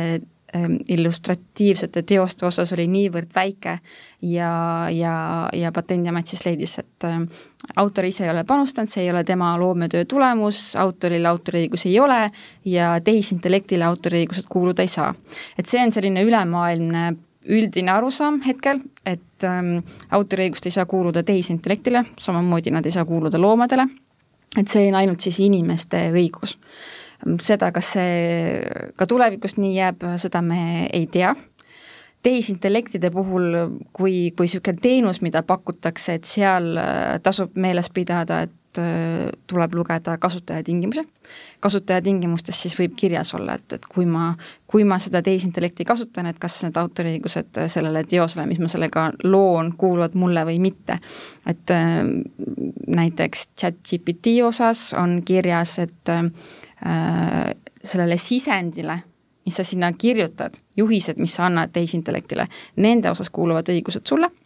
ähm, 0.55 0.79
illustratiivsete 0.89 2.03
teoste 2.07 2.47
osas 2.49 2.73
oli 2.73 2.87
niivõrd 2.91 3.33
väike 3.35 3.77
ja, 4.25 4.51
ja, 4.93 5.15
ja 5.53 5.71
Patendiamet 5.71 6.33
siis 6.33 6.45
leidis, 6.45 6.77
et 6.81 7.07
äh, 7.07 7.21
autor 7.75 8.09
ise 8.09 8.25
ei 8.25 8.33
ole 8.33 8.45
panustanud, 8.47 8.89
see 8.89 9.05
ei 9.05 9.11
ole 9.13 9.23
tema 9.27 9.53
loometöö 9.61 10.05
tulemus, 10.05 10.71
autorile 10.81 11.29
autoriõigusi 11.29 11.91
ei 11.93 11.99
ole 11.99 12.23
ja 12.65 12.95
tehisintellektile 13.03 13.85
autoriõigused 13.85 14.49
kuuluda 14.49 14.85
ei 14.85 14.91
saa. 14.91 15.13
et 15.57 15.69
see 15.69 15.83
on 15.83 15.93
selline 15.93 16.25
ülemaailmne 16.25 17.11
üldine 17.49 17.91
arusaam 17.93 18.41
hetkel, 18.45 18.82
et 19.06 19.45
ähm, 19.47 19.77
autoriõigust 20.13 20.67
ei 20.69 20.75
saa 20.75 20.86
kuuluda 20.89 21.23
tehisintellektile, 21.25 22.04
samamoodi 22.19 22.73
nad 22.73 22.86
ei 22.86 22.95
saa 22.95 23.06
kuuluda 23.06 23.41
loomadele, 23.41 23.88
et 24.58 24.67
see 24.67 24.88
on 24.89 24.99
ainult 25.01 25.21
siis 25.21 25.39
inimeste 25.41 26.10
õigus. 26.12 26.58
seda, 27.41 27.71
kas 27.71 27.93
see 27.93 28.62
ka 28.97 29.06
tulevikus 29.06 29.58
nii 29.58 29.75
jääb, 29.75 30.06
seda 30.17 30.41
me 30.41 30.88
ei 30.93 31.08
tea 31.08 31.36
tehisintellektide 32.23 33.12
puhul, 33.12 33.54
kui, 33.93 34.32
kui 34.38 34.45
niisugune 34.45 34.77
teenus, 34.82 35.21
mida 35.25 35.43
pakutakse, 35.43 36.19
et 36.19 36.27
seal 36.30 36.75
äh, 36.77 37.19
tasub 37.23 37.56
meeles 37.58 37.89
pidada, 37.93 38.43
et 38.45 38.54
et 38.71 38.79
äh, 38.79 39.29
tuleb 39.47 39.73
lugeda 39.73 40.17
kasutajatingimusi. 40.17 41.01
kasutajatingimustes 41.60 42.62
siis 42.62 42.75
võib 42.79 42.95
kirjas 42.97 43.34
olla, 43.36 43.55
et, 43.55 43.73
et 43.73 43.86
kui 43.86 44.05
ma, 44.05 44.31
kui 44.67 44.84
ma 44.84 44.97
seda 44.99 45.21
tehisintellekti 45.21 45.86
kasutan, 45.86 46.25
et 46.25 46.39
kas 46.39 46.62
need 46.63 46.77
autoriõigused 46.77 47.62
sellele 47.67 48.03
teosele, 48.03 48.45
mis 48.47 48.60
ma 48.60 48.71
sellega 48.71 49.12
loon, 49.23 49.73
kuuluvad 49.77 50.15
mulle 50.15 50.45
või 50.47 50.60
mitte. 50.60 50.99
et 51.45 51.71
äh, 51.71 52.01
näiteks 52.88 53.49
chat-GPT 53.60 54.41
osas 54.45 54.93
on 54.93 55.21
kirjas, 55.25 55.79
et 55.79 56.10
äh, 56.10 57.55
sellele 57.84 58.17
sisendile, 58.17 59.01
mis 59.45 59.55
sa 59.57 59.63
sinna 59.63 59.91
kirjutad, 59.93 60.55
juhised, 60.77 61.17
mis 61.17 61.36
sa 61.36 61.49
annad 61.49 61.73
tehisintellektile, 61.73 62.47
nende 62.77 63.12
osas 63.12 63.29
kuuluvad 63.29 63.69
õigused 63.73 64.07
sulle 64.07 64.31
Äh, 64.31 64.40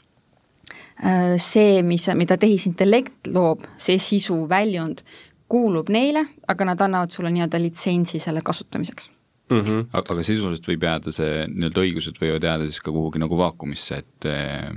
see, 1.42 1.82
mis, 1.84 2.08
mida 2.16 2.38
tehisintellekt 2.40 3.28
loob, 3.34 3.66
see 3.78 4.00
sisu, 4.00 4.46
väljund, 4.50 5.04
kuulub 5.52 5.90
neile, 5.94 6.26
aga 6.48 6.66
nad 6.72 6.82
annavad 6.82 7.14
sulle 7.14 7.30
nii-öelda 7.34 7.60
litsentsi 7.62 8.20
selle 8.20 8.42
kasutamiseks 8.42 9.10
mm. 9.50 9.60
-hmm. 9.60 9.86
aga 9.94 10.24
sisuliselt 10.24 10.68
võib 10.68 10.88
jääda 10.88 11.12
see, 11.14 11.46
nii-öelda 11.52 11.84
õigused 11.84 12.20
võivad 12.22 12.48
jääda 12.48 12.70
siis 12.70 12.82
ka 12.82 12.92
kuhugi 12.92 13.22
nagu 13.22 13.38
vaakumisse, 13.38 14.02
et 14.02 14.30
äh, 14.32 14.72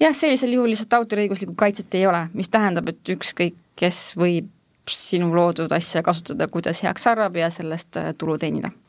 jah, 0.00 0.14
sellisel 0.14 0.54
juhul 0.56 0.72
lihtsalt 0.72 1.00
autoriõiguslikku 1.00 1.54
kaitset 1.54 1.94
ei 1.94 2.06
ole, 2.06 2.28
mis 2.34 2.48
tähendab, 2.48 2.88
et 2.88 3.14
ükskõik 3.16 3.58
kes 3.78 4.16
võib 4.18 4.48
sinu 4.88 5.28
loodud 5.34 5.72
asja 5.72 6.02
kasutada, 6.02 6.48
kuidas 6.48 6.82
heaks 6.82 7.06
arvab 7.06 7.36
ja 7.36 7.50
sellest 7.52 8.00
äh, 8.00 8.14
tulu 8.18 8.38
teenida 8.38 8.70
Äh, 8.70 8.87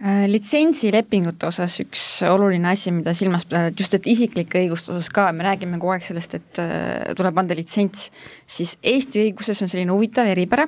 litsentsilepingute 0.00 1.48
osas 1.50 1.74
üks 1.82 2.02
oluline 2.24 2.70
asi, 2.70 2.92
mida 2.94 3.12
silmas 3.16 3.44
pidada, 3.44 3.68
et 3.68 3.80
just, 3.80 3.92
et 3.98 4.06
isiklike 4.08 4.62
õiguste 4.62 4.94
osas 4.94 5.10
ka, 5.12 5.26
me 5.36 5.44
räägime 5.44 5.76
kogu 5.80 5.92
aeg 5.92 6.06
sellest, 6.06 6.38
et 6.38 6.60
äh, 6.62 7.10
tuleb 7.18 7.40
anda 7.42 7.56
litsents, 7.56 8.08
siis 8.48 8.78
Eesti 8.80 9.26
õiguses 9.26 9.60
on 9.60 9.68
selline 9.68 9.92
huvitav 9.92 10.30
eripära, 10.30 10.64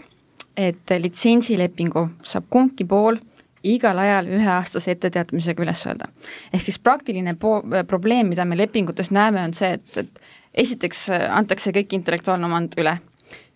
et 0.53 0.93
litsentsilepingu 1.01 2.07
saab 2.29 2.51
kumbki 2.53 2.85
pool 2.85 3.17
igal 3.65 3.97
ajal 4.03 4.29
üheaastase 4.37 4.93
etteteatamisega 4.97 5.65
üles 5.65 5.87
öelda. 5.87 6.11
ehk 6.53 6.67
siis 6.67 6.81
praktiline 6.83 7.33
po-, 7.41 7.63
probleem, 7.89 8.29
mida 8.35 8.45
me 8.45 8.59
lepingutes 8.59 9.09
näeme, 9.15 9.47
on 9.47 9.57
see, 9.57 9.73
et, 9.79 9.97
et 9.97 10.61
esiteks 10.67 11.07
antakse 11.31 11.73
kõik 11.73 11.97
intellektuaalne 11.97 12.51
omand 12.51 12.77
üle 12.83 12.99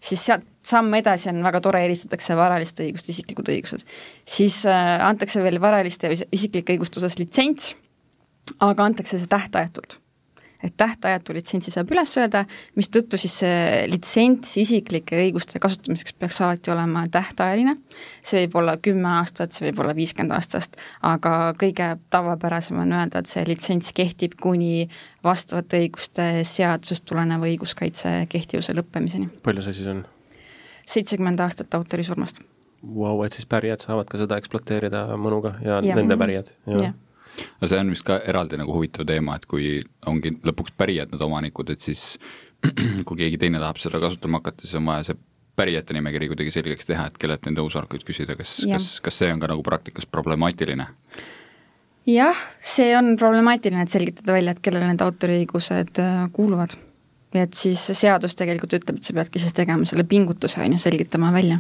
siis 0.00 0.24
sealt 0.26 0.46
samm 0.66 0.94
edasi 0.98 1.30
on 1.32 1.42
väga 1.46 1.60
tore, 1.64 1.82
eristatakse 1.86 2.36
varalist 2.38 2.80
õigust, 2.82 3.10
isiklikud 3.12 3.52
õigused. 3.54 3.84
siis 4.26 4.62
äh, 4.70 4.96
antakse 5.06 5.42
veel 5.44 5.60
varaliste 5.62 6.10
isiklike 6.32 6.76
õiguste 6.76 7.02
osas 7.02 7.20
litsents, 7.20 7.74
aga 8.60 8.90
antakse 8.90 9.20
see 9.20 9.30
tähtajatult. 9.30 10.00
et 10.64 10.72
tähtajatu 10.80 11.34
litsentsi 11.36 11.70
saab 11.70 11.90
üles 11.92 12.10
öelda, 12.16 12.40
mistõttu 12.80 13.18
siis 13.20 13.34
see 13.42 13.82
litsents 13.92 14.54
isiklike 14.58 15.18
õiguste 15.20 15.60
kasutamiseks 15.62 16.16
peaks 16.16 16.40
alati 16.42 16.72
olema 16.72 17.04
tähtajaline, 17.12 17.76
see 18.24 18.46
võib 18.46 18.56
olla 18.62 18.74
kümme 18.82 19.12
aastat, 19.20 19.52
see 19.52 19.68
võib 19.68 19.84
olla 19.84 19.94
viiskümmend 19.94 20.34
aastast, 20.34 20.80
aga 21.06 21.52
kõige 21.60 21.92
tavapärasem 22.10 22.80
on 22.82 22.96
öelda, 22.96 23.22
et 23.22 23.30
see 23.30 23.44
litsents 23.46 23.92
kehtib 23.94 24.34
kuni 24.40 24.88
vastavate 25.22 25.84
õiguste 25.84 26.26
seadusest 26.48 27.06
tuleneva 27.06 27.46
õiguskaitse 27.52 28.18
kehtivuse 28.32 28.74
lõppemiseni. 28.80 29.30
palju 29.44 29.68
see 29.68 29.82
siis 29.82 29.94
on? 29.94 30.06
Seitsekümmend 30.86 31.40
aastat 31.42 31.74
autori 31.74 32.04
surmast. 32.06 32.40
Vau, 32.86 33.16
et 33.26 33.34
siis 33.34 33.48
pärijad 33.50 33.82
saavad 33.82 34.08
ka 34.10 34.20
seda 34.20 34.38
ekspluateerida 34.38 35.08
mõnuga 35.18 35.56
ja, 35.64 35.80
ja. 35.82 35.96
nende 35.98 36.18
pärijad, 36.20 36.52
no 36.66 37.68
see 37.68 37.78
on 37.80 37.90
vist 37.92 38.04
ka 38.06 38.18
eraldi 38.28 38.58
nagu 38.60 38.74
huvitav 38.76 39.06
teema, 39.08 39.36
et 39.36 39.46
kui 39.50 39.78
ongi 40.06 40.36
lõpuks 40.46 40.76
pärijad 40.78 41.12
need 41.12 41.24
omanikud, 41.24 41.72
et 41.74 41.82
siis 41.84 42.14
kui 43.08 43.18
keegi 43.18 43.40
teine 43.40 43.60
tahab 43.62 43.80
seda 43.82 44.00
kasutama 44.02 44.40
hakata, 44.40 44.64
siis 44.64 44.78
on 44.78 44.86
vaja 44.88 45.08
see 45.08 45.18
pärijate 45.56 45.96
nimekiri 45.96 46.28
kuidagi 46.30 46.52
selgeks 46.52 46.88
teha, 46.88 47.08
et 47.08 47.18
kellelt 47.20 47.48
nende 47.48 47.64
nõusolekuid 47.64 48.04
küsida, 48.06 48.36
kas, 48.38 48.58
kas, 48.68 48.90
kas 49.04 49.22
see 49.22 49.32
on 49.32 49.40
ka 49.42 49.50
nagu 49.52 49.64
praktikas 49.66 50.06
problemaatiline? 50.06 50.88
jah, 52.06 52.42
see 52.62 52.92
on 52.94 53.16
problemaatiline, 53.18 53.82
et 53.82 53.92
selgitada 53.92 54.36
välja, 54.36 54.54
et 54.54 54.62
kellele 54.62 54.92
need 54.92 55.02
autoriõigused 55.02 56.02
äh, 56.02 56.20
kuuluvad 56.36 56.76
nii 57.36 57.46
et 57.46 57.56
siis 57.56 57.82
seadus 57.92 58.36
tegelikult 58.38 58.78
ütleb, 58.80 59.00
et 59.00 59.08
sa 59.08 59.16
peadki 59.16 59.42
siis 59.42 59.56
tegema 59.56 59.88
selle 59.88 60.06
pingutuse, 60.08 60.62
on 60.64 60.76
ju, 60.76 60.82
selgitama 60.82 61.30
välja, 61.34 61.58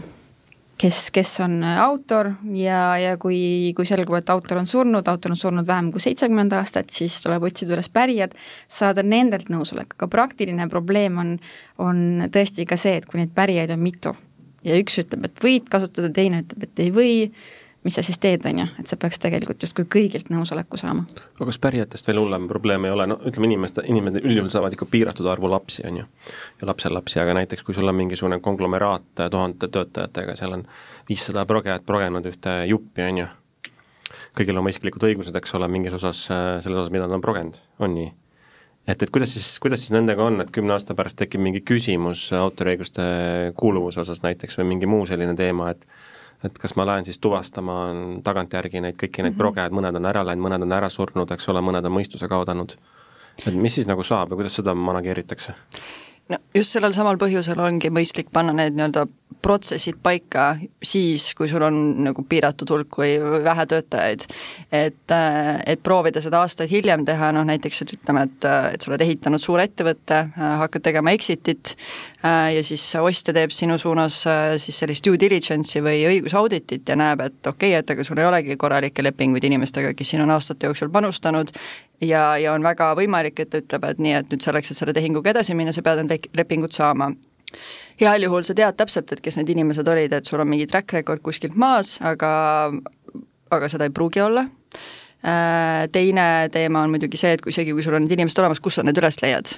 kes, 0.80 1.00
kes 1.14 1.32
on 1.44 1.58
autor 1.64 2.32
ja, 2.56 2.80
ja 3.00 3.14
kui, 3.20 3.72
kui 3.76 3.88
selgub, 3.88 4.18
et 4.18 4.32
autor 4.32 4.60
on 4.62 4.68
surnud, 4.70 5.08
autor 5.08 5.34
on 5.34 5.40
surnud 5.40 5.68
vähem 5.68 5.90
kui 5.94 6.04
seitsekümmend 6.04 6.56
aastat, 6.56 6.92
siis 6.94 7.18
tuleb 7.24 7.44
otsida 7.48 7.76
üles 7.76 7.90
pärijad, 7.92 8.36
saada 8.68 9.04
nendelt 9.06 9.52
nõusolek, 9.52 9.96
aga 9.98 10.10
praktiline 10.12 10.68
probleem 10.72 11.20
on, 11.22 11.34
on 11.82 12.30
tõesti 12.32 12.68
ka 12.68 12.78
see, 12.80 12.98
et 13.00 13.08
kui 13.08 13.20
neid 13.22 13.34
pärijaid 13.36 13.74
on 13.76 13.84
mitu 13.84 14.16
ja 14.66 14.76
üks 14.80 14.98
ütleb, 15.02 15.28
et 15.28 15.44
võid 15.44 15.70
kasutada, 15.72 16.10
teine 16.14 16.42
ütleb, 16.44 16.66
et 16.66 16.84
ei 16.84 16.92
või, 16.94 17.14
mis 17.86 17.94
sa 17.94 18.02
siis 18.02 18.18
teed, 18.18 18.42
on 18.50 18.64
ju, 18.64 18.66
et 18.82 18.90
sa 18.90 18.98
peaks 19.00 19.20
tegelikult 19.22 19.62
justkui 19.62 19.86
kõigilt 19.94 20.30
nõusoleku 20.32 20.78
saama. 20.80 21.04
aga 21.36 21.46
kas 21.48 21.58
pärijatest 21.62 22.10
veel 22.10 22.18
hullem 22.20 22.48
probleem 22.50 22.84
ei 22.88 22.94
ole, 22.94 23.06
no 23.12 23.18
ütleme, 23.22 23.46
inimeste, 23.52 23.84
inimene 23.86 24.22
üldjuhul 24.24 24.50
saavad 24.52 24.74
ikka 24.74 24.88
piiratud 24.90 25.28
arvu 25.30 25.50
lapsi, 25.52 25.84
on 25.86 26.02
ju, 26.02 26.10
ja 26.60 26.68
lapselapsi, 26.72 27.20
aga 27.22 27.38
näiteks 27.40 27.62
kui 27.66 27.76
sul 27.76 27.88
on 27.88 27.98
mingisugune 27.98 28.40
konglomeraat 28.42 29.24
tuhandete 29.30 29.70
töötajatega, 29.78 30.36
seal 30.38 30.58
on 30.58 30.66
viissada 31.08 31.46
progejat 31.46 31.86
progenud 31.86 32.26
ühte 32.26 32.58
juppi, 32.66 33.06
on 33.06 33.22
ju, 33.22 33.30
kõigil 34.36 34.58
oma 34.58 34.74
isiklikud 34.74 35.06
õigused, 35.08 35.38
eks 35.38 35.56
ole, 35.58 35.70
mingis 35.70 35.96
osas, 35.96 36.26
selles 36.28 36.80
osas, 36.82 36.92
mida 36.94 37.06
nad 37.06 37.16
on 37.18 37.24
progenud, 37.24 37.60
on 37.78 37.94
nii? 37.94 38.12
et, 38.86 39.02
et 39.02 39.10
kuidas 39.10 39.32
siis, 39.34 39.56
kuidas 39.62 39.82
siis 39.82 39.94
nendega 39.94 40.26
on, 40.26 40.40
et 40.42 40.50
kümne 40.54 40.74
aasta 40.76 40.94
pärast 40.98 41.18
tekib 41.22 41.42
mingi 41.42 41.62
küsimus 41.66 42.28
autoriõiguste 42.36 43.06
kuuluvuse 43.58 44.02
osas 44.02 44.22
näiteks 44.26 44.58
või 44.60 44.70
mingi 44.74 44.90
muu 44.90 45.06
selline 45.08 45.34
teema, 45.38 45.72
et 45.74 45.86
et 46.44 46.58
kas 46.58 46.76
ma 46.76 46.86
lähen 46.86 47.04
siis 47.04 47.18
tuvastama 47.18 47.76
tagantjärgi 48.24 48.80
neid 48.80 48.96
kõiki 48.96 49.22
neid 49.22 49.32
mm 49.32 49.34
-hmm. 49.34 49.38
proge, 49.38 49.64
et 49.64 49.72
mõned 49.72 49.96
on 49.96 50.06
ära 50.06 50.24
läinud, 50.26 50.44
mõned 50.48 50.62
on 50.62 50.72
ära 50.72 50.88
surnud, 50.88 51.30
eks 51.30 51.48
ole, 51.48 51.60
mõned 51.60 51.84
on 51.86 51.92
mõistuse 51.92 52.28
kaotanud. 52.28 52.76
et 53.46 53.54
mis 53.54 53.74
siis 53.74 53.86
nagu 53.86 54.02
saab 54.02 54.30
ja 54.30 54.36
kuidas 54.36 54.56
seda 54.56 54.74
manageeritakse? 54.74 55.54
No 56.28 56.38
just 56.54 56.74
sellel 56.74 56.94
samal 56.96 57.18
põhjusel 57.20 57.60
ongi 57.62 57.92
mõistlik 57.94 58.32
panna 58.34 58.54
need 58.56 58.76
nii-öelda 58.76 59.06
protsessid 59.46 59.98
paika 60.02 60.56
siis, 60.82 61.28
kui 61.38 61.48
sul 61.50 61.62
on 61.66 61.76
nagu 62.06 62.24
piiratud 62.28 62.70
hulk 62.72 62.98
või 62.98 63.12
vähe 63.44 63.66
töötajaid. 63.70 64.24
et, 64.72 65.10
äh, 65.10 65.62
et 65.66 65.82
proovida 65.82 66.20
seda 66.20 66.40
aastaid 66.42 66.70
hiljem 66.70 67.04
teha, 67.04 67.30
noh 67.32 67.44
näiteks, 67.46 67.82
ütleme, 67.86 68.24
et, 68.26 68.44
äh, 68.44 68.74
et 68.74 68.82
sa 68.82 68.90
oled 68.90 69.00
ehitanud 69.00 69.40
suure 69.40 69.62
ettevõtte, 69.68 70.18
äh, 70.18 70.58
hakkad 70.62 70.82
tegema 70.82 71.10
exit'it 71.10 71.76
ja 72.26 72.62
siis 72.64 72.82
ostja 72.98 73.32
teeb 73.34 73.52
sinu 73.54 73.78
suunas 73.78 74.24
siis 74.58 74.78
sellist 74.78 75.04
due 75.04 75.18
diligence'i 75.20 75.82
või 75.84 76.00
õigusauditit 76.08 76.88
ja 76.88 76.96
näeb, 76.96 77.20
et 77.20 77.46
okei 77.46 77.70
okay,, 77.70 77.78
et 77.78 77.90
aga 77.90 78.04
sul 78.04 78.18
ei 78.18 78.26
olegi 78.26 78.56
korralikke 78.56 79.02
lepinguid 79.02 79.44
inimestega, 79.44 79.94
kes 79.94 80.10
siin 80.10 80.24
on 80.24 80.32
aastate 80.34 80.66
jooksul 80.66 80.90
panustanud 80.90 81.52
ja, 82.00 82.36
ja 82.38 82.52
on 82.52 82.62
väga 82.66 82.92
võimalik, 82.98 83.40
et 83.40 83.50
ta 83.50 83.62
ütleb, 83.62 83.88
et 83.90 84.02
nii, 84.02 84.18
et 84.20 84.32
nüüd 84.32 84.44
selleks, 84.44 84.70
et 84.70 84.80
selle 84.80 84.94
tehinguga 84.96 85.32
edasi 85.32 85.54
minna, 85.54 85.72
sa 85.72 85.84
pead 85.86 86.04
need 86.04 86.30
lepingud 86.36 86.74
saama 86.76 87.12
heal 88.00 88.26
juhul 88.26 88.44
sa 88.44 88.54
tead 88.56 88.76
täpselt, 88.78 89.12
et 89.12 89.22
kes 89.24 89.38
need 89.38 89.52
inimesed 89.54 89.88
olid, 89.88 90.12
et 90.12 90.28
sul 90.28 90.42
on 90.42 90.50
mingi 90.50 90.66
track 90.70 90.92
record 90.96 91.22
kuskilt 91.24 91.56
maas, 91.56 91.96
aga 92.04 92.30
aga 93.54 93.70
seda 93.70 93.86
ei 93.86 93.94
pruugi 93.94 94.20
olla. 94.20 94.46
Teine 95.92 96.26
teema 96.52 96.82
on 96.84 96.92
muidugi 96.92 97.18
see, 97.18 97.32
et 97.34 97.42
kui 97.42 97.54
isegi, 97.54 97.72
kui 97.74 97.82
sul 97.82 97.96
on 97.96 98.04
need 98.04 98.14
inimesed 98.18 98.42
olemas, 98.42 98.60
kus 98.62 98.78
sa 98.78 98.84
need 98.86 98.98
üles 99.00 99.18
leiad 99.22 99.56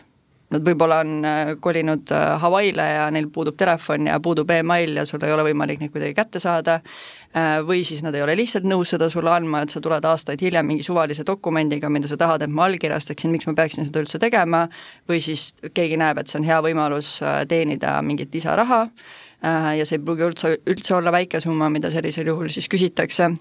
Nad 0.49 0.65
võib-olla 0.65 1.03
on 1.05 1.25
äh, 1.29 1.51
kolinud 1.61 2.09
äh, 2.17 2.23
Hawaii'le 2.41 2.85
ja 2.89 3.09
neil 3.13 3.27
puudub 3.33 3.57
telefon 3.61 4.07
ja 4.09 4.17
puudub 4.25 4.49
email 4.51 4.97
ja 4.97 5.05
sul 5.09 5.21
ei 5.27 5.35
ole 5.35 5.45
võimalik 5.51 5.83
neid 5.83 5.93
kuidagi 5.93 6.17
kätte 6.17 6.41
saada, 6.41 6.79
äh, 7.37 7.59
või 7.69 7.83
siis 7.85 8.01
nad 8.05 8.17
ei 8.17 8.25
ole 8.25 8.37
lihtsalt 8.39 8.65
nõus 8.69 8.95
seda 8.95 9.11
sulle 9.13 9.35
andma, 9.35 9.61
et 9.67 9.75
sa 9.75 9.83
tuled 9.85 10.09
aastaid 10.09 10.41
hiljem 10.41 10.71
mingi 10.73 10.87
suvalise 10.87 11.27
dokumendiga, 11.29 11.93
mida 11.93 12.09
sa 12.09 12.17
tahad, 12.21 12.47
et 12.47 12.55
ma 12.55 12.65
allkirjastaksin, 12.65 13.35
miks 13.35 13.51
ma 13.51 13.57
peaksin 13.61 13.91
seda 13.91 14.01
üldse 14.01 14.21
tegema, 14.23 14.65
või 15.09 15.21
siis 15.25 15.51
keegi 15.69 16.01
näeb, 16.01 16.23
et 16.23 16.33
see 16.33 16.41
on 16.41 16.49
hea 16.49 16.63
võimalus 16.65 17.19
teenida 17.49 17.99
mingit 18.03 18.33
lisaraha 18.33 18.87
ja 19.77 19.85
see 19.87 20.01
ei 20.01 20.03
pruugi 20.03 20.25
üldse, 20.31 20.57
üldse 20.67 20.97
olla 20.97 21.13
väike 21.15 21.43
summa, 21.45 21.69
mida 21.71 21.93
sellisel 21.93 22.33
juhul 22.33 22.49
siis 22.51 22.67
küsitakse 22.73 23.35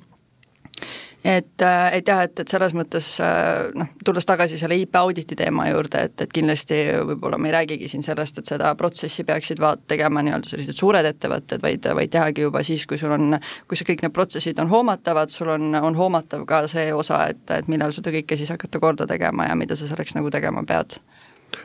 et, 1.24 1.62
äh, 1.62 1.98
et 1.98 2.08
jah, 2.08 2.22
et, 2.24 2.40
et 2.40 2.52
selles 2.52 2.74
mõttes 2.78 3.08
äh, 3.24 3.70
noh, 3.78 3.90
tulles 4.06 4.26
tagasi 4.28 4.60
selle 4.60 4.78
IP 4.80 4.96
auditi 5.00 5.36
teema 5.38 5.68
juurde, 5.70 6.04
et, 6.10 6.22
et 6.26 6.34
kindlasti 6.34 6.80
võib-olla 7.10 7.40
me 7.42 7.50
ei 7.52 7.56
räägigi 7.58 7.90
siin 7.92 8.06
sellest, 8.06 8.42
et 8.42 8.52
seda 8.52 8.74
protsessi 8.80 9.26
peaksid 9.28 9.62
vaat-, 9.64 9.86
tegema 9.90 10.24
nii-öelda 10.26 10.52
sellised 10.52 10.78
suured 10.78 11.08
ettevõtted, 11.10 11.64
vaid, 11.64 11.90
vaid 12.00 12.14
tehagi 12.14 12.48
juba 12.48 12.64
siis, 12.68 12.86
kui 12.90 13.00
sul 13.02 13.16
on, 13.18 13.40
kui 13.68 13.80
see 13.80 13.88
kõik 13.90 14.06
need 14.06 14.16
protsessid 14.16 14.62
on 14.64 14.72
hoomatavad, 14.72 15.34
sul 15.34 15.52
on, 15.56 15.74
on 15.82 15.98
hoomatav 15.98 16.46
ka 16.50 16.66
see 16.72 16.92
osa, 16.94 17.26
et, 17.34 17.44
et 17.58 17.72
millal 17.72 17.96
seda 17.96 18.14
kõike 18.14 18.40
siis 18.40 18.54
hakata 18.54 18.82
korda 18.84 19.10
tegema 19.10 19.50
ja 19.50 19.58
mida 19.60 19.78
sa 19.80 19.90
selleks 19.90 20.18
nagu 20.20 20.32
tegema 20.34 20.64
pead 20.68 21.00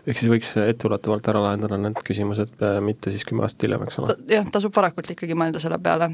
ehk 0.07 0.19
siis 0.19 0.31
võiks 0.31 0.53
etteulatuvalt 0.63 1.27
ära 1.31 1.41
lahendada 1.43 1.79
need 1.81 1.99
küsimused, 2.07 2.55
äh, 2.63 2.79
mitte 2.85 3.11
siis 3.11 3.25
kümme 3.29 3.47
aastat 3.47 3.67
hiljem, 3.67 3.87
eks 3.87 3.99
ole? 4.03 4.17
jah, 4.31 4.47
tasub 4.55 4.75
varakult 4.77 5.11
ikkagi 5.15 5.37
mõelda 5.39 5.63
selle 5.63 5.79
peale 5.83 6.13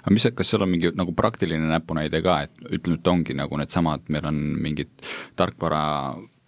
aga 0.00 0.14
mis, 0.14 0.26
kas 0.36 0.52
seal 0.52 0.64
on 0.64 0.72
mingi 0.72 0.92
nagu 0.96 1.14
praktiline 1.16 1.70
näpunäide 1.70 2.22
ka, 2.24 2.40
et 2.46 2.66
ütleme, 2.70 3.00
et 3.00 3.10
ongi 3.12 3.36
nagu 3.38 3.60
needsamad, 3.60 4.06
meil 4.12 4.28
on 4.30 4.38
mingid 4.62 4.92
tarkvara, 5.38 5.82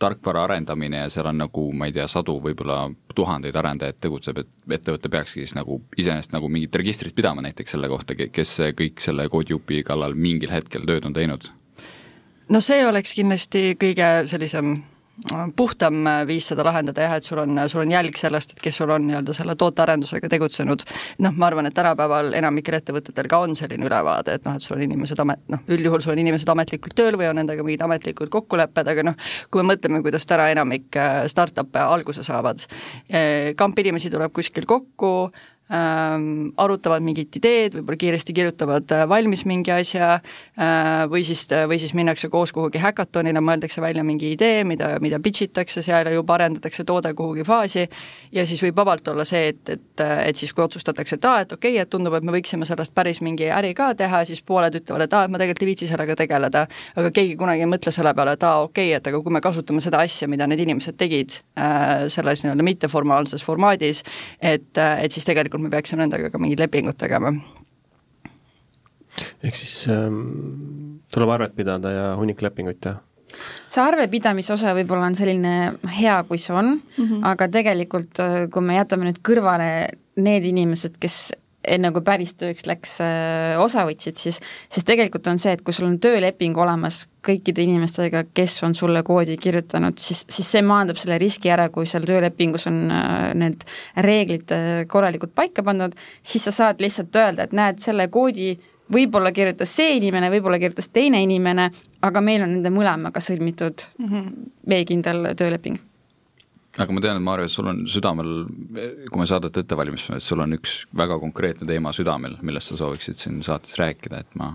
tarkvara 0.02 0.44
arendamine 0.48 1.04
ja 1.04 1.10
seal 1.12 1.30
on 1.30 1.40
nagu, 1.44 1.66
ma 1.76 1.88
ei 1.88 1.96
tea, 1.96 2.06
sadu, 2.10 2.38
võib-olla 2.44 2.84
tuhandeid 3.14 3.56
arendajaid 3.58 4.00
tegutseb, 4.02 4.42
et 4.42 4.78
ettevõte 4.78 5.10
peakski 5.12 5.44
siis 5.44 5.56
nagu 5.58 5.80
iseenesest 5.98 6.34
nagu 6.36 6.50
mingit 6.52 6.76
registrit 6.80 7.14
pidama 7.16 7.44
näiteks 7.46 7.76
selle 7.76 7.90
kohta, 7.92 8.16
kes 8.18 8.54
kõik 8.78 9.02
selle 9.04 9.28
koodijupi 9.32 9.82
kallal 9.86 10.16
mingil 10.18 10.54
hetkel 10.54 10.86
tööd 10.88 11.08
on 11.08 11.16
teinud? 11.16 11.50
no 12.52 12.60
see 12.60 12.82
oleks 12.84 13.14
kindlasti 13.16 13.72
kõige 13.80 14.08
sellisem 14.28 14.74
puhtam 15.56 16.06
viis 16.26 16.46
seda 16.48 16.64
lahendada 16.64 17.04
jah, 17.04 17.14
et 17.18 17.26
sul 17.26 17.42
on, 17.42 17.60
sul 17.68 17.82
on 17.82 17.92
jälg 17.92 18.16
sellest, 18.18 18.54
et 18.54 18.62
kes 18.64 18.78
sul 18.80 18.90
on 18.90 19.04
nii-öelda 19.06 19.34
selle 19.36 19.54
tootearendusega 19.60 20.28
tegutsenud. 20.32 20.84
noh, 21.22 21.36
ma 21.36 21.46
arvan, 21.46 21.68
et 21.68 21.76
tänapäeval 21.76 22.32
enamikel 22.38 22.78
ettevõtetel 22.78 23.28
ka 23.30 23.42
on 23.44 23.54
selline 23.58 23.86
ülevaade, 23.86 24.38
et 24.38 24.48
noh, 24.48 24.56
et 24.56 24.64
sul 24.64 24.76
on 24.78 24.84
inimesed 24.88 25.20
amet, 25.22 25.42
noh, 25.52 25.62
üldjuhul 25.68 26.02
sul 26.04 26.14
on 26.14 26.22
inimesed 26.24 26.48
ametlikult 26.48 26.96
tööl 26.98 27.18
või 27.20 27.28
on 27.28 27.38
nendega 27.42 27.66
mingid 27.66 27.84
ametlikud 27.86 28.32
kokkulepped, 28.32 28.88
aga 28.94 29.06
noh, 29.10 29.30
kui 29.50 29.62
me 29.62 29.74
mõtleme, 29.74 30.02
kuidas 30.04 30.26
täna 30.28 30.48
enamik 30.54 30.96
äh, 30.96 31.22
startup'e 31.30 31.84
alguse 31.84 32.24
saavad, 32.26 32.64
äh, 33.12 33.52
kamp 33.58 33.78
inimesi 33.78 34.10
tuleb 34.12 34.32
kuskil 34.32 34.66
kokku, 34.68 35.30
arutavad 35.72 37.04
mingit 37.04 37.36
ideed, 37.38 37.76
võib-olla 37.78 37.96
kiiresti 38.00 38.34
kirjutavad 38.36 38.92
äh, 38.92 39.04
valmis 39.08 39.44
mingi 39.48 39.72
asja 39.72 40.08
äh, 40.18 41.04
või 41.08 41.22
siis, 41.24 41.46
või 41.68 41.78
siis 41.80 41.94
minnakse 41.96 42.28
koos 42.32 42.52
kuhugi 42.52 42.80
häkatonile, 42.82 43.40
mõeldakse 43.40 43.80
välja 43.80 44.04
mingi 44.04 44.34
idee, 44.34 44.64
mida, 44.68 44.96
mida 45.00 45.20
pitch 45.22 45.46
itakse 45.46 45.82
seal 45.82 46.10
ja 46.10 46.12
juba 46.12 46.34
arendatakse 46.36 46.84
toode 46.84 47.14
kuhugi 47.16 47.46
faasi. 47.48 47.86
Ja 48.32 48.44
siis 48.48 48.60
võib 48.64 48.76
vabalt 48.76 49.08
olla 49.08 49.24
see, 49.28 49.52
et, 49.54 49.62
et, 49.72 50.04
et 50.26 50.36
siis 50.36 50.52
kui 50.52 50.64
otsustatakse, 50.64 51.16
et 51.16 51.28
aa, 51.30 51.46
et 51.46 51.54
okei 51.56 51.76
okay,, 51.76 51.86
et 51.86 51.90
tundub, 51.92 52.18
et 52.18 52.26
me 52.26 52.34
võiksime 52.36 52.68
sellest 52.68 52.92
päris 52.94 53.22
mingi 53.24 53.48
äri 53.48 53.72
ka 53.78 53.92
teha, 53.96 54.24
siis 54.28 54.42
pooled 54.44 54.76
ütlevad, 54.82 55.06
et 55.06 55.16
aa, 55.16 55.24
et 55.24 55.32
ma 55.32 55.40
tegelikult 55.40 55.64
ei 55.64 55.70
viitsi 55.72 55.88
sellega 55.88 56.18
tegeleda, 56.18 56.66
aga 56.96 57.14
keegi 57.14 57.38
kunagi 57.40 57.64
ei 57.64 57.70
mõtle 57.70 57.94
selle 57.94 58.12
peale, 58.18 58.36
et 58.36 58.44
aa, 58.48 58.66
okei 58.66 58.90
okay,, 58.90 58.98
et 59.00 59.08
aga 59.12 59.22
kui 59.24 59.32
me 59.32 59.40
kasutame 59.44 59.80
seda 59.84 60.02
asja, 60.04 60.28
mida 60.28 60.48
need 60.50 60.64
inimesed 60.66 60.98
tegid 61.00 61.38
äh, 61.56 62.10
selles 62.12 62.44
nii-öelda 62.44 62.66
mitteformaalses 62.66 63.44
formaadis, 63.46 64.02
et, 64.42 64.68
et 64.76 65.12
siis 65.12 65.24
tegelikult 65.28 65.51
me 65.58 65.70
peaksime 65.72 66.04
nendega 66.04 66.30
ka 66.30 66.38
mingid 66.38 66.60
lepingud 66.62 66.98
tegema. 66.98 67.32
ehk 69.42 69.56
siis 69.58 69.88
ähm, 69.92 71.00
tuleb 71.12 71.32
arvet 71.34 71.56
pidada 71.56 71.90
ja 71.92 72.04
hunnik 72.16 72.42
lepinguid 72.42 72.80
teha? 72.80 73.00
see 73.72 73.82
arvepidamise 73.82 74.52
osa 74.54 74.74
võib-olla 74.76 75.08
on 75.08 75.16
selline 75.16 75.52
hea, 75.98 76.16
kui 76.28 76.38
see 76.38 76.54
on 76.54 76.74
mm, 76.76 77.04
-hmm. 77.04 77.20
aga 77.32 77.48
tegelikult 77.48 78.20
äh, 78.20 78.48
kui 78.52 78.62
me 78.62 78.76
jätame 78.76 79.08
nüüd 79.08 79.20
kõrvale 79.24 79.68
need 80.16 80.44
inimesed, 80.44 80.98
kes 81.00 81.32
enne 81.64 81.92
kui 81.94 82.02
päris 82.04 82.34
tööks 82.38 82.66
läks, 82.66 82.96
äh, 83.04 83.60
osa 83.60 83.84
võtsid, 83.88 84.18
siis, 84.18 84.40
siis 84.72 84.86
tegelikult 84.88 85.26
on 85.30 85.38
see, 85.42 85.54
et 85.54 85.62
kui 85.64 85.74
sul 85.74 85.88
on 85.88 85.98
tööleping 86.02 86.58
olemas 86.58 87.04
kõikide 87.22 87.62
inimestega, 87.62 88.24
kes 88.34 88.56
on 88.66 88.74
sulle 88.74 89.04
koodi 89.06 89.36
kirjutanud, 89.40 89.98
siis, 90.02 90.24
siis 90.30 90.48
see 90.56 90.64
maandab 90.66 90.98
selle 90.98 91.18
riski 91.22 91.52
ära, 91.54 91.68
kui 91.74 91.86
seal 91.86 92.06
töölepingus 92.08 92.66
on 92.70 92.82
äh, 92.90 93.30
need 93.38 93.62
reeglid 94.08 94.54
äh, 94.54 94.72
korralikult 94.90 95.34
paika 95.38 95.64
pandud, 95.66 95.94
siis 96.22 96.48
sa 96.48 96.54
saad 96.54 96.82
lihtsalt 96.82 97.16
öelda, 97.16 97.46
et 97.46 97.56
näed, 97.56 97.80
selle 97.82 98.08
koodi 98.12 98.56
võib-olla 98.92 99.32
kirjutas 99.32 99.70
see 99.76 99.96
inimene, 100.00 100.32
võib-olla 100.32 100.58
kirjutas 100.60 100.90
teine 100.92 101.22
inimene, 101.22 101.70
aga 102.02 102.24
meil 102.24 102.42
on 102.44 102.56
nende 102.56 102.74
mõlemaga 102.74 103.22
sõlmitud 103.22 103.86
mm 103.98 104.10
-hmm. 104.10 104.52
veekindel 104.68 105.32
tööleping 105.38 105.80
aga 106.80 106.94
ma 106.94 107.02
tean, 107.04 107.18
et 107.18 107.24
Maarja, 107.24 107.50
sul 107.52 107.68
on 107.68 107.82
südamel, 107.90 108.30
kui 109.10 109.20
me 109.20 109.26
saadet 109.28 109.58
ette 109.60 109.76
valmistame, 109.76 110.20
et 110.20 110.24
sul 110.24 110.40
on 110.44 110.56
üks 110.56 110.82
väga 110.96 111.18
konkreetne 111.20 111.68
teema 111.68 111.92
südamel, 111.96 112.38
millest 112.46 112.72
sa 112.72 112.78
sooviksid 112.80 113.20
siin 113.20 113.42
saates 113.44 113.76
rääkida, 113.80 114.22
et 114.24 114.38
ma 114.40 114.54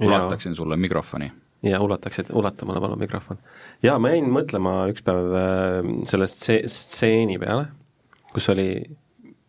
ulataksin 0.00 0.54
ja. 0.54 0.60
sulle 0.60 0.78
mikrofoni. 0.80 1.30
ja 1.66 1.80
ulataksid, 1.82 2.30
ulata 2.32 2.66
mulle 2.66 2.80
palun 2.80 2.98
mikrofon. 2.98 3.40
ja 3.82 3.98
ma 3.98 4.14
jäin 4.14 4.30
mõtlema 4.32 4.78
üks 4.92 5.04
päev 5.04 5.36
äh, 5.36 5.92
selle 6.08 6.28
stseeni 6.30 7.38
peale, 7.42 7.68
kus 8.32 8.48
oli 8.54 8.70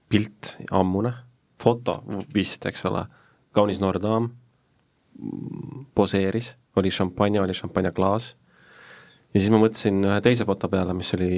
pilt, 0.10 0.56
ammune, 0.72 1.14
foto 1.62 2.02
vist, 2.34 2.66
eks 2.66 2.86
ole, 2.90 3.06
kaunis 3.56 3.80
noor 3.80 4.02
daam 4.02 4.32
poseeris, 5.96 6.54
oli 6.80 6.92
šampanja, 6.92 7.44
oli 7.44 7.56
šampanjaklaas 7.56 8.34
ja 9.34 9.40
siis 9.40 9.52
ma 9.54 9.60
mõtlesin 9.62 10.04
ühe 10.08 10.20
teise 10.26 10.48
foto 10.48 10.70
peale, 10.72 10.96
mis 10.98 11.12
oli 11.18 11.32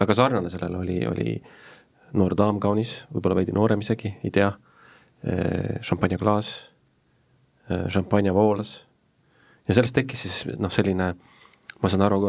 väga 0.00 0.16
sarnane 0.16 0.50
sellele 0.52 0.78
oli, 0.78 0.98
oli 1.06 1.34
noor 2.14 2.34
daam, 2.38 2.60
kaunis, 2.62 3.04
võib-olla 3.12 3.40
veidi 3.40 3.54
noorem 3.56 3.82
isegi, 3.84 4.14
ei 4.24 4.32
tea, 4.34 4.50
šampanjaklaas, 5.84 6.50
šampanja 7.92 8.34
voolas 8.36 8.74
ja 9.64 9.76
sellest 9.76 9.96
tekkis 9.96 10.24
siis 10.26 10.58
noh, 10.60 10.72
selline, 10.72 11.14
ma 11.80 11.90
saan 11.90 12.04
aru, 12.04 12.20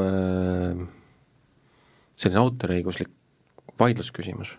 selline 2.16 2.42
autoriõiguslik 2.42 3.12
vaidlusküsimus. 3.80 4.56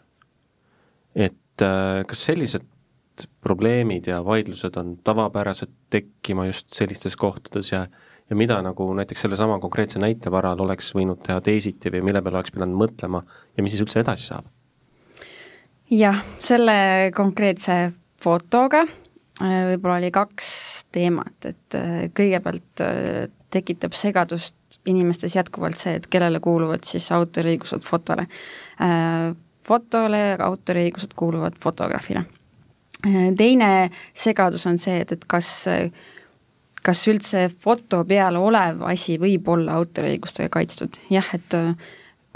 et 1.14 1.64
kas 2.06 2.24
sellised 2.28 2.66
probleemid 3.40 4.10
ja 4.10 4.20
vaidlused 4.24 4.76
on 4.76 4.98
tavapärased 5.04 5.72
tekkima 5.90 6.46
just 6.50 6.68
sellistes 6.74 7.16
kohtades 7.16 7.72
ja 7.72 7.86
ja 8.30 8.36
mida 8.36 8.58
nagu 8.62 8.88
näiteks 8.94 9.26
sellesama 9.26 9.58
konkreetse 9.62 10.00
näite 10.02 10.30
varal 10.34 10.60
oleks 10.64 10.90
võinud 10.96 11.22
teha 11.26 11.40
teisiti 11.40 11.92
või 11.94 12.02
mille 12.08 12.22
peale 12.22 12.40
oleks 12.40 12.54
pidanud 12.54 12.78
mõtlema 12.80 13.22
ja 13.56 13.62
mis 13.62 13.76
siis 13.76 13.84
üldse 13.84 14.02
edasi 14.02 14.30
saab? 14.32 14.48
jah, 15.90 16.18
selle 16.42 16.76
konkreetse 17.14 17.78
fotoga 18.22 18.82
äh, 18.82 19.62
võib-olla 19.72 20.00
oli 20.00 20.10
kaks 20.14 20.48
teemat, 20.94 21.36
et 21.46 21.78
äh, 21.78 22.06
kõigepealt 22.16 22.82
äh, 22.84 23.26
tekitab 23.54 23.94
segadust 23.96 24.80
inimestes 24.90 25.36
jätkuvalt 25.36 25.78
see, 25.78 25.94
et 26.00 26.08
kellele 26.10 26.40
kuuluvad 26.42 26.84
siis 26.86 27.06
autoriõigused 27.14 27.86
fotole. 27.86 28.26
fotole 29.66 30.18
autoriõigused 30.42 31.14
kuuluvad 31.16 31.54
fotograafile. 31.62 32.24
teine 33.38 33.70
segadus 34.12 34.66
on 34.66 34.78
see, 34.78 34.98
et, 35.00 35.12
et 35.12 35.24
kas 35.24 35.48
kas 36.86 37.02
üldse 37.10 37.46
foto 37.50 38.02
peal 38.06 38.38
olev 38.38 38.84
asi 38.86 39.16
võib 39.18 39.48
olla 39.50 39.76
autoriõigustega 39.80 40.52
kaitstud, 40.54 40.98
jah, 41.10 41.28
et 41.34 41.56
äh, 41.58 41.74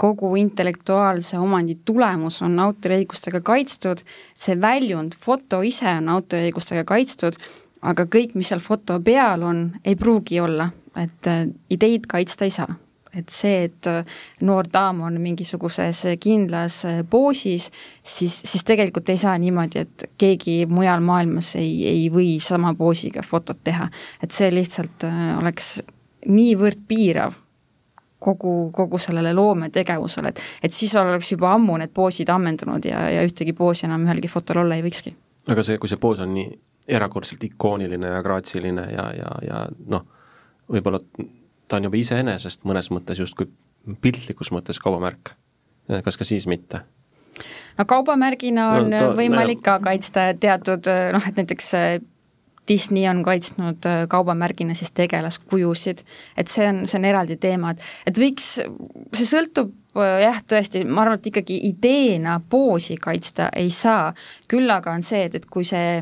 kogu 0.01 0.33
intellektuaalse 0.41 1.39
omandi 1.39 1.77
tulemus 1.85 2.41
on 2.45 2.59
autoriõigustega 2.59 3.43
kaitstud, 3.45 4.03
see 4.35 4.57
väljund, 4.59 5.15
foto 5.15 5.61
ise 5.63 5.89
on 6.01 6.09
autoriõigustega 6.17 6.85
kaitstud, 6.89 7.37
aga 7.81 8.05
kõik, 8.11 8.35
mis 8.35 8.51
seal 8.51 8.63
foto 8.63 8.99
peal 9.03 9.45
on, 9.45 9.67
ei 9.85 9.95
pruugi 9.95 10.41
olla, 10.43 10.71
et 10.99 11.31
äh, 11.31 11.45
ideid 11.69 12.09
kaitsta 12.11 12.49
ei 12.49 12.55
saa 12.59 12.73
et 13.15 13.29
see, 13.29 13.65
et 13.67 13.87
äh, 13.91 14.05
noor 14.47 14.69
daam 14.71 15.01
on 15.05 15.19
mingisuguses 15.21 16.03
kindlas 16.21 16.81
äh, 16.87 17.01
poosis, 17.09 17.69
siis, 18.03 18.37
siis 18.47 18.63
tegelikult 18.67 19.09
ei 19.11 19.19
saa 19.19 19.37
niimoodi, 19.41 19.85
et 19.85 20.05
keegi 20.21 20.65
mujal 20.69 21.03
maailmas 21.05 21.55
ei, 21.59 21.73
ei 21.89 22.05
või 22.13 22.37
sama 22.43 22.73
poosiga 22.77 23.23
fotot 23.25 23.59
teha. 23.63 23.89
et 24.23 24.31
see 24.31 24.51
lihtsalt 24.53 25.07
äh, 25.07 25.21
oleks 25.39 25.79
niivõrd 26.27 26.85
piirav 26.87 27.35
kogu, 28.21 28.69
kogu 28.73 28.99
sellele 29.01 29.33
loometegevusele, 29.33 30.29
et, 30.29 30.41
et 30.63 30.73
siis 30.73 30.93
oleks 30.95 31.31
juba 31.33 31.55
ammu 31.55 31.79
need 31.81 31.93
poosid 31.93 32.29
ammendunud 32.29 32.85
ja, 32.85 33.07
ja 33.09 33.23
ühtegi 33.25 33.53
poosi 33.57 33.87
enam 33.89 34.05
ühelgi 34.05 34.29
fotol 34.29 34.63
olla 34.63 34.77
ei 34.77 34.85
võikski. 34.85 35.15
aga 35.49 35.65
see, 35.65 35.79
kui 35.81 35.89
see 35.89 35.99
poos 36.01 36.21
on 36.21 36.35
nii 36.37 36.51
erakordselt 36.91 37.43
ikooniline 37.43 38.15
ja 38.15 38.23
graatsiline 38.23 38.87
ja, 38.93 39.05
ja, 39.17 39.35
ja 39.45 39.65
noh, 39.89 40.05
võib-olla 40.71 41.01
ta 41.71 41.79
on 41.79 41.87
juba 41.87 41.99
iseenesest 42.01 42.65
mõnes 42.67 42.91
mõttes 42.91 43.21
justkui 43.21 43.47
piltlikus 44.03 44.51
mõttes 44.51 44.79
kaubamärk. 44.83 45.35
kas 46.03 46.19
ka 46.19 46.27
siis 46.27 46.47
mitte? 46.47 46.83
no 47.77 47.85
kaubamärgina 47.87 48.69
on 48.77 48.89
no, 48.91 48.99
ta, 48.99 49.11
võimalik 49.17 49.63
ka 49.65 49.79
kaitsta 49.79 50.31
teatud 50.39 50.91
noh, 51.15 51.27
et 51.27 51.39
näiteks 51.39 51.71
Disney 52.67 53.09
on 53.09 53.23
kaitsnud 53.23 53.85
äh, 53.85 54.07
kaubamärgina 54.07 54.73
siis 54.73 54.91
tegelaskujusid, 54.91 56.03
et 56.37 56.47
see 56.47 56.67
on, 56.69 56.83
see 56.87 56.99
on 56.99 57.07
eraldi 57.09 57.37
teema, 57.41 57.73
et, 57.73 57.85
et 58.07 58.19
võiks, 58.21 58.47
see 59.17 59.27
sõltub 59.27 59.73
äh, 59.97 60.21
jah, 60.25 60.41
tõesti, 60.53 60.83
ma 60.85 61.05
arvan, 61.05 61.19
et 61.19 61.29
ikkagi 61.31 61.57
ideena 61.71 62.37
poosi 62.49 62.99
kaitsta 63.01 63.49
ei 63.57 63.71
saa, 63.73 64.11
küll 64.51 64.69
aga 64.71 64.93
on 64.93 65.05
see, 65.05 65.25
et, 65.27 65.39
et 65.41 65.47
kui 65.51 65.67
see 65.67 66.01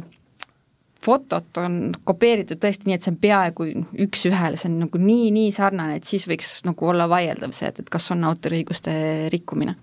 fotot 1.05 1.57
on 1.61 1.79
kopeeritud 2.03 2.59
tõesti 2.59 2.89
nii, 2.89 2.97
et 2.97 3.05
see 3.05 3.13
on 3.13 3.19
peaaegu 3.21 3.67
üks-ühele, 4.05 4.59
see 4.59 4.69
on 4.71 4.77
nagu 4.83 5.01
nii, 5.01 5.29
nii 5.35 5.51
sarnane, 5.55 5.99
et 5.99 6.07
siis 6.07 6.27
võiks 6.27 6.59
nagu 6.67 6.91
olla 6.91 7.07
vaieldav 7.09 7.55
see, 7.55 7.71
et, 7.71 7.79
et 7.83 7.89
kas 7.89 8.11
on 8.15 8.23
autoriõiguste 8.27 8.93
rikkumine. 9.33 9.75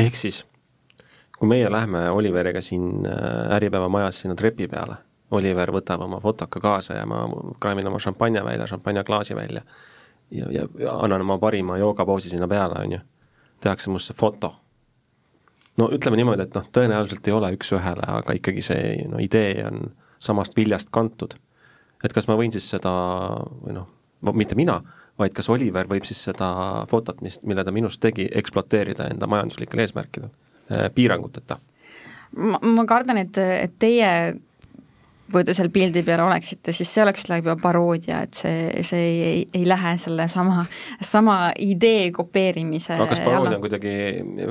ehk 0.00 0.16
siis, 0.18 0.44
kui 1.38 1.50
meie 1.50 1.72
lähme 1.72 2.08
Oliveriga 2.10 2.62
siin 2.64 3.06
äh, 3.06 3.56
Äripäeva 3.56 3.88
majas 3.92 4.22
sinna 4.24 4.38
trepi 4.38 4.68
peale 4.68 5.00
Oliver 5.34 5.72
võtab 5.72 6.04
oma 6.04 6.20
fotoka 6.20 6.60
kaasa 6.60 6.98
ja 6.98 7.06
ma 7.06 7.24
kraamin 7.60 7.88
oma 7.88 7.98
šampanja 8.02 8.44
välja, 8.44 8.66
šampanjaklaasi 8.70 9.36
välja 9.36 9.62
ja, 10.30 10.50
ja, 10.50 10.66
ja 10.78 10.96
annan 10.98 11.24
oma 11.24 11.38
parima 11.38 11.78
joogapoosi 11.78 12.28
sinna 12.28 12.48
peale, 12.48 12.80
on 12.80 12.92
ju. 12.92 12.98
tehakse 13.60 13.90
must 13.90 14.10
see 14.10 14.16
foto. 14.16 14.54
no 15.76 15.88
ütleme 15.92 16.16
niimoodi, 16.16 16.42
et 16.42 16.54
noh, 16.54 16.66
tõenäoliselt 16.72 17.28
ei 17.28 17.34
ole 17.34 17.52
üks-ühele, 17.56 18.06
aga 18.06 18.36
ikkagi 18.36 18.62
see 18.62 19.06
no 19.10 19.18
idee 19.22 19.64
on 19.66 19.80
samast 20.24 20.56
viljast 20.56 20.90
kantud. 20.94 21.36
et 22.04 22.12
kas 22.12 22.28
ma 22.28 22.36
võin 22.36 22.52
siis 22.52 22.66
seda 22.68 22.92
või 23.64 23.76
noh, 23.76 23.88
mitte 24.32 24.56
mina, 24.56 24.80
vaid 25.18 25.32
kas 25.36 25.48
Oliver 25.52 25.88
võib 25.88 26.04
siis 26.04 26.22
seda 26.26 26.48
fotot, 26.90 27.20
mis, 27.24 27.38
mille 27.42 27.64
ta 27.64 27.72
minust 27.72 28.00
tegi, 28.00 28.26
ekspluateerida 28.32 29.08
enda 29.12 29.28
majanduslikel 29.30 29.84
eesmärkidel 29.84 30.28
eh,, 30.28 30.88
piiranguteta? 30.94 31.60
ma, 32.36 32.58
ma 32.58 32.84
kardan, 32.88 33.20
et, 33.22 33.38
et 33.38 33.78
teie 33.78 34.10
kui 35.32 35.44
te 35.46 35.54
seal 35.56 35.70
pildi 35.72 36.02
peal 36.04 36.22
oleksite, 36.26 36.74
siis 36.76 36.90
see 36.92 37.02
oleks 37.04 37.24
juba 37.30 37.56
paroodia, 37.60 38.20
et 38.26 38.36
see, 38.36 38.84
see 38.84 39.06
ei, 39.08 39.40
ei 39.56 39.64
lähe 39.68 39.94
selle 40.00 40.26
sama, 40.28 40.66
sama 41.00 41.38
idee 41.58 42.10
kopeerimise 42.12 42.98
aga 42.98 43.08
kas 43.14 43.24
paroodia 43.24 43.56
on 43.56 43.64
kuidagi 43.64 43.94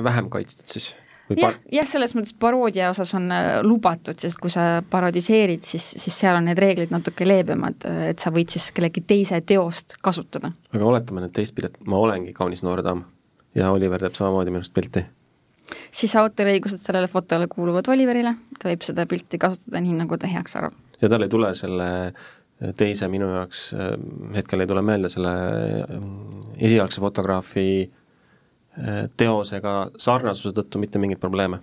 vähem 0.04 0.30
kaitstud 0.32 0.66
siis? 0.74 0.90
Jah, 1.32 1.56
jah, 1.72 1.88
selles 1.88 2.14
mõttes 2.16 2.34
paroodia 2.38 2.90
osas 2.92 3.14
on 3.16 3.30
äh, 3.32 3.48
lubatud, 3.64 4.18
sest 4.20 4.40
kui 4.42 4.52
sa 4.52 4.82
parodiseerid, 4.90 5.64
siis, 5.66 5.86
siis 6.02 6.20
seal 6.24 6.38
on 6.38 6.48
need 6.50 6.60
reeglid 6.60 6.94
natuke 6.94 7.26
leebemad, 7.28 7.86
et 8.10 8.22
sa 8.22 8.32
võid 8.34 8.52
siis 8.54 8.70
kellegi 8.76 9.04
teise 9.06 9.40
teost 9.46 9.98
kasutada. 10.04 10.52
aga 10.74 10.92
oletame 10.92 11.24
nüüd 11.24 11.34
teistpidi, 11.36 11.72
et 11.72 11.90
ma 11.90 12.00
olengi 12.02 12.34
kaunis 12.36 12.64
noor 12.66 12.84
daam 12.84 13.04
ja 13.54 13.72
Oliver 13.72 14.02
teeb 14.02 14.16
samamoodi 14.18 14.54
minust 14.54 14.74
pilti 14.76 15.06
siis 15.94 16.12
autoriõigused 16.20 16.80
sellele 16.82 17.08
fotole 17.08 17.48
kuuluvad 17.48 17.88
Oliverile, 17.88 18.34
ta 18.60 18.68
võib 18.68 18.84
seda 18.84 19.06
pilti 19.08 19.40
kasutada 19.40 19.80
nii, 19.80 19.96
nagu 20.02 20.18
ta 20.20 20.28
heaks 20.30 20.58
arvab. 20.60 20.76
ja 21.00 21.08
tal 21.08 21.24
ei 21.24 21.32
tule 21.32 21.54
selle 21.56 21.88
teise 22.78 23.08
minu 23.10 23.28
jaoks, 23.32 23.66
hetkel 24.36 24.62
ei 24.62 24.68
tule 24.70 24.82
meelde, 24.86 25.10
selle 25.12 25.32
esialgse 26.62 27.02
fotograafi 27.02 27.66
teosega 29.16 29.74
sarnasuse 30.02 30.50
tõttu 30.56 30.80
mitte 30.82 30.98
mingeid 30.98 31.20
probleeme? 31.22 31.60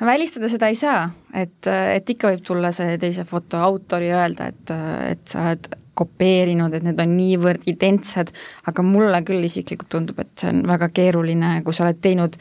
välistada 0.00 0.48
seda 0.50 0.68
ei 0.68 0.74
saa, 0.74 1.04
et, 1.34 1.68
et 1.70 2.10
ikka 2.10 2.32
võib 2.32 2.42
tulla 2.42 2.72
see 2.74 2.96
teise 2.98 3.24
foto 3.28 3.60
autor 3.62 4.02
ja 4.02 4.24
öelda, 4.24 4.48
et, 4.50 4.72
et 5.12 5.22
sa 5.30 5.44
oled 5.44 5.68
kopeerinud, 5.94 6.74
et 6.74 6.82
need 6.82 6.98
on 6.98 7.12
niivõrd 7.14 7.68
identsed, 7.70 8.32
aga 8.66 8.82
mulle 8.82 9.20
küll 9.26 9.46
isiklikult 9.46 9.92
tundub, 9.94 10.18
et 10.24 10.32
see 10.40 10.50
on 10.50 10.64
väga 10.66 10.90
keeruline, 10.94 11.60
kui 11.62 11.76
sa 11.76 11.86
oled 11.86 12.00
teinud 12.02 12.38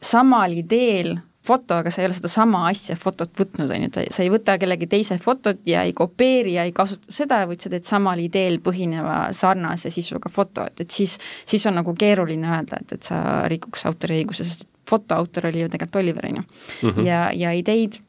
samal 0.00 0.56
ideel 0.56 1.18
foto, 1.46 1.78
aga 1.80 1.90
sa 1.90 2.02
ei 2.02 2.08
ole 2.08 2.16
sedasama 2.16 2.64
asja, 2.68 2.96
fotot 3.00 3.32
võtnud, 3.40 3.70
on 3.72 3.86
ju, 3.86 4.04
sa 4.12 4.24
ei 4.24 4.32
võta 4.32 4.56
kellegi 4.60 4.88
teise 4.90 5.16
fotot 5.22 5.62
ja 5.68 5.84
ei 5.88 5.94
kopeeri 5.96 6.58
ja 6.58 6.66
ei 6.68 6.74
kasuta 6.76 7.12
seda, 7.14 7.42
vaid 7.48 7.64
sa 7.64 7.72
teed 7.72 7.86
samal 7.88 8.20
ideel 8.20 8.60
põhineva 8.64 9.22
sarnase 9.36 9.92
sisuga 9.94 10.32
foto, 10.32 10.66
et, 10.68 10.84
et 10.84 10.90
siis, 10.92 11.16
siis 11.48 11.64
on 11.70 11.80
nagu 11.80 11.94
keeruline 11.96 12.50
öelda, 12.50 12.82
et, 12.84 12.98
et 12.98 13.08
sa 13.08 13.22
rikuks 13.50 13.86
autoriõiguse, 13.88 14.44
sest 14.44 14.68
foto 14.90 15.16
autor 15.16 15.48
oli 15.48 15.64
ju 15.64 15.72
tegelikult 15.72 16.02
Oliver, 16.02 16.28
on 16.28 16.40
ju. 16.40 16.46
Mhm. 16.90 17.06
ja, 17.06 17.24
ja 17.36 17.56
ideid 17.56 18.00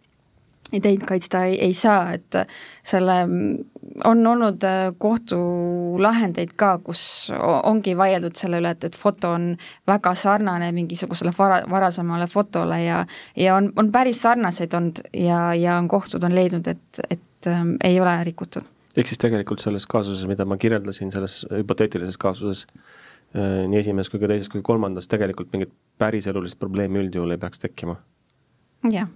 ideid 0.76 1.04
kaitsta 1.08 1.44
ei, 1.50 1.58
ei 1.68 1.74
saa, 1.78 2.14
et 2.16 2.38
selle, 2.88 3.16
on 4.08 4.28
olnud 4.28 4.64
äh, 4.68 4.80
kohtulahendeid 5.02 6.54
ka, 6.60 6.74
kus 6.86 7.04
ongi 7.38 7.96
vaieldud 7.98 8.38
selle 8.40 8.62
üle, 8.62 8.74
et, 8.76 8.88
et 8.88 8.98
foto 8.98 9.34
on 9.36 9.52
väga 9.90 10.14
sarnane 10.20 10.72
mingisugusele 10.76 11.34
vara, 11.38 11.62
varasemale 11.70 12.28
fotole 12.32 12.82
ja 12.84 13.02
ja 13.38 13.56
on, 13.56 13.72
on 13.76 13.92
päris 13.92 14.22
sarnaseid 14.22 14.74
olnud 14.78 15.04
ja, 15.14 15.54
ja 15.56 15.78
on 15.78 15.88
kohtud 15.92 16.24
on 16.24 16.36
leidnud, 16.36 16.68
et, 16.68 17.02
et 17.10 17.48
ähm, 17.52 17.76
ei 17.84 18.00
ole 18.02 18.16
rikutud. 18.24 18.68
ehk 18.96 19.08
siis 19.08 19.20
tegelikult 19.22 19.64
selles 19.64 19.88
kaasuses, 19.88 20.28
mida 20.28 20.46
ma 20.46 20.58
kirjeldasin, 20.58 21.12
selles 21.12 21.42
hüpoteetilises 21.52 22.20
kaasuses, 22.22 22.66
äh, 23.36 23.64
nii 23.68 23.80
esimeses 23.84 24.12
kui 24.12 24.24
ka 24.24 24.32
teises 24.32 24.52
kui 24.52 24.64
kolmandas, 24.64 25.10
tegelikult 25.12 25.52
mingit 25.56 25.74
päriselulist 26.00 26.60
probleemi 26.60 27.04
üldjuhul 27.06 27.36
ei 27.36 27.42
peaks 27.42 27.68
tekkima? 27.68 28.00
jah 28.92 29.10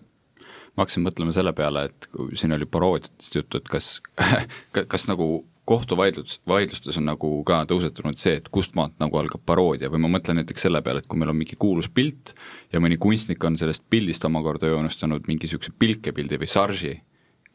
ma 0.75 0.83
hakkasin 0.83 1.05
mõtlema 1.05 1.33
selle 1.35 1.53
peale, 1.55 1.87
et 1.89 2.07
siin 2.39 2.55
oli 2.55 2.67
paroodiatest 2.69 3.37
juttu, 3.39 3.61
et 3.61 3.69
kas 3.71 3.99
kas 4.93 5.07
nagu 5.11 5.45
kohtuvaidlus, 5.65 6.39
vaidlustes 6.47 6.99
on 6.99 7.07
nagu 7.09 7.29
ka 7.47 7.63
tõusetunud 7.69 8.19
see, 8.21 8.35
et 8.37 8.49
kust 8.53 8.75
maalt 8.77 8.99
nagu 9.01 9.17
algab 9.17 9.41
paroodia 9.49 9.89
või 9.89 10.03
ma 10.03 10.11
mõtlen 10.17 10.37
näiteks 10.39 10.67
selle 10.67 10.81
peale, 10.85 11.01
et 11.01 11.09
kui 11.09 11.17
meil 11.17 11.31
on 11.33 11.39
mingi 11.39 11.57
kuulus 11.57 11.89
pilt 11.89 12.35
ja 12.73 12.81
mõni 12.83 12.99
kunstnik 13.01 13.41
on 13.47 13.57
sellest 13.57 13.81
pildist 13.89 14.27
omakorda 14.29 14.69
joonistanud 14.69 15.25
mingi 15.25 15.47
niisuguse 15.47 15.73
pilkepildi 15.79 16.37
või 16.43 16.51
sarži, 16.51 16.93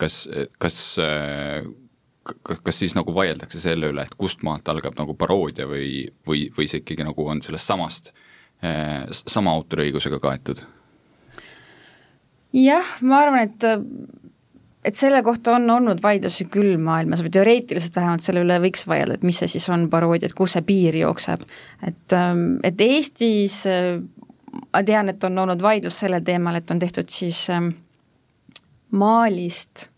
kas, 0.00 0.24
kas 0.58 0.80
kas 2.50 2.78
siis 2.78 2.94
nagu 2.98 3.14
vaieldakse 3.14 3.60
selle 3.62 3.90
üle, 3.92 4.04
et 4.04 4.18
kust 4.18 4.42
maalt 4.46 4.68
algab 4.68 4.98
nagu 4.98 5.14
paroodia 5.18 5.66
või, 5.70 6.04
või, 6.26 6.48
või 6.56 6.68
see 6.70 6.82
ikkagi 6.82 7.06
nagu 7.06 7.26
on 7.32 7.40
sellest 7.44 7.70
samast, 7.70 8.12
sama 9.10 9.54
autoriõigusega 9.56 10.20
kaetud? 10.22 10.66
Jah, 12.56 12.96
ma 13.02 13.22
arvan, 13.24 13.48
et 13.48 13.68
et 14.84 14.96
selle 14.96 15.20
kohta 15.22 15.52
on 15.58 15.68
olnud 15.70 15.98
vaidlusi 16.02 16.46
küll 16.48 16.78
maailmas 16.80 17.20
või 17.20 17.32
teoreetiliselt 17.34 17.96
vähemalt 17.96 18.24
selle 18.24 18.40
üle 18.46 18.56
võiks 18.62 18.86
vaielda, 18.88 19.18
et 19.18 19.26
mis 19.28 19.36
see 19.42 19.50
siis 19.52 19.68
on 19.72 19.84
paroodia, 19.92 20.30
et 20.30 20.36
kus 20.36 20.56
see 20.56 20.64
piir 20.64 20.96
jookseb. 20.96 21.44
et, 21.86 22.16
ähm, 22.16 22.56
et 22.64 22.80
Eestis 22.80 23.60
äh, 23.68 24.00
ma 24.72 24.82
tean, 24.86 25.12
et 25.12 25.24
on 25.24 25.38
olnud 25.44 25.62
vaidlus 25.62 26.00
sellel 26.02 26.24
teemal, 26.24 26.56
et 26.56 26.70
on 26.70 26.78
tehtud 26.78 27.08
siis 27.12 27.48
ähm, 27.50 27.72
maalist 28.90 29.88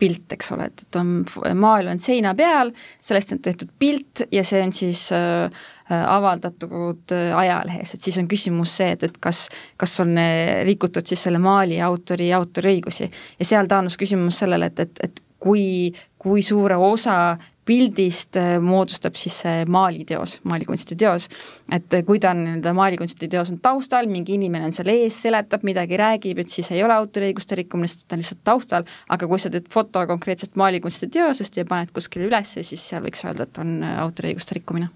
pilt, 0.00 0.32
eks 0.32 0.52
ole, 0.56 0.70
et, 0.70 0.82
et 0.86 0.96
on, 0.96 1.20
maal 1.60 1.90
on 1.92 1.98
seina 2.00 2.32
peal, 2.34 2.72
sellest 2.98 3.34
on 3.36 3.42
tehtud 3.44 3.70
pilt 3.78 4.24
ja 4.32 4.44
see 4.44 4.62
on 4.64 4.72
siis 4.72 5.10
äh 5.12 5.68
avaldatud 5.90 7.14
äh, 7.16 7.30
ajalehes, 7.36 7.94
et 7.94 8.06
siis 8.06 8.18
on 8.20 8.28
küsimus 8.30 8.76
see, 8.80 8.92
et, 8.96 9.08
et 9.08 9.18
kas, 9.22 9.46
kas 9.80 9.96
on 10.04 10.16
äh, 10.20 10.60
rikutud 10.68 11.06
siis 11.06 11.26
selle 11.26 11.40
maali 11.42 11.80
autori 11.82 12.30
autoriõigusi. 12.36 13.10
ja 13.38 13.48
seal 13.48 13.70
taandus 13.70 13.98
küsimus 14.00 14.42
sellele, 14.44 14.70
et, 14.70 14.86
et, 14.86 15.04
et 15.08 15.22
kui, 15.40 15.92
kui 16.20 16.42
suure 16.44 16.76
osa 16.76 17.38
pildist 17.70 18.36
äh, 18.40 18.56
moodustab 18.62 19.16
siis 19.18 19.36
see 19.44 19.64
maaliteos, 19.70 20.38
maalikunstiteos. 20.48 21.28
et 21.72 21.94
äh, 21.94 22.04
kui 22.06 22.20
ta 22.20 22.32
on 22.34 22.42
nii-öelda 22.44 22.72
maalikunstiteos 22.76 23.52
on 23.54 23.60
taustal, 23.62 24.08
mingi 24.10 24.34
inimene 24.34 24.70
on 24.70 24.74
seal 24.74 24.90
ees, 24.92 25.18
seletab 25.22 25.64
midagi, 25.66 25.98
räägib, 26.00 26.42
et 26.42 26.50
siis 26.50 26.70
ei 26.74 26.82
ole 26.84 26.96
autoriõiguste 26.96 27.60
rikkumine, 27.62 27.90
sest 27.90 28.08
ta 28.08 28.16
on 28.16 28.24
lihtsalt 28.24 28.42
taustal, 28.44 28.88
aga 29.08 29.28
kui 29.30 29.42
sa 29.42 29.52
teed 29.52 29.68
foto 29.72 30.02
konkreetselt 30.10 30.58
maalikunstiteosest 30.60 31.60
ja 31.60 31.68
paned 31.68 31.94
kuskile 31.94 32.26
üles, 32.30 32.56
siis 32.58 32.88
seal 32.90 33.04
võiks 33.06 33.22
öelda, 33.26 33.46
et 33.46 33.62
on 33.62 33.76
äh, 33.84 34.00
autoriõiguste 34.02 34.58
rikkumine. 34.58 34.90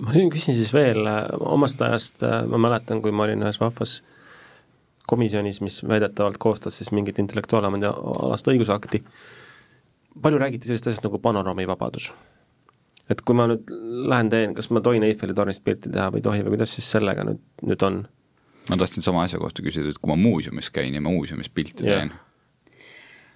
Ma 0.00 0.14
siin 0.16 0.32
küsin 0.32 0.56
siis 0.56 0.72
veel 0.74 1.04
omast 1.40 1.82
ajast, 1.82 2.24
ma 2.48 2.60
mäletan, 2.68 3.02
kui 3.04 3.12
ma 3.12 3.26
olin 3.26 3.44
ühes 3.44 3.60
vahvas 3.60 4.00
komisjonis, 5.10 5.60
mis 5.60 5.80
väidetavalt 5.88 6.38
koostas 6.38 6.76
siis 6.78 6.92
mingit 6.94 7.18
intellektuaalomandi 7.18 7.88
alast 7.90 8.48
õigusakti 8.48 9.02
palju 10.22 10.38
räägiti 10.38 10.66
sellisest 10.66 10.86
asjast 10.86 11.04
nagu 11.04 11.18
panoraamivabadus. 11.18 12.12
et 13.10 13.22
kui 13.26 13.34
ma 13.34 13.48
nüüd 13.50 13.70
lähen 14.10 14.30
teen, 14.30 14.54
kas 14.54 14.70
ma 14.70 14.80
tohin 14.80 15.02
Eiffeli 15.02 15.34
tornist 15.34 15.64
pilti 15.66 15.90
teha 15.90 16.10
või 16.14 16.20
ei 16.20 16.26
tohi 16.26 16.42
või 16.46 16.54
kuidas 16.54 16.74
siis 16.76 16.90
sellega 16.94 17.24
nüüd, 17.26 17.40
nüüd 17.66 17.86
on? 17.86 18.02
ma 18.70 18.78
tahtsin 18.78 19.02
sama 19.02 19.24
asja 19.26 19.40
kohta 19.42 19.64
küsida, 19.66 19.90
et 19.90 19.98
kui 19.98 20.12
ma 20.12 20.18
muuseumis 20.20 20.70
käin 20.70 20.94
ja 20.94 21.02
ma 21.02 21.10
muuseumis 21.10 21.50
pilti 21.50 21.86
yeah. 21.86 22.04
teen 22.04 22.12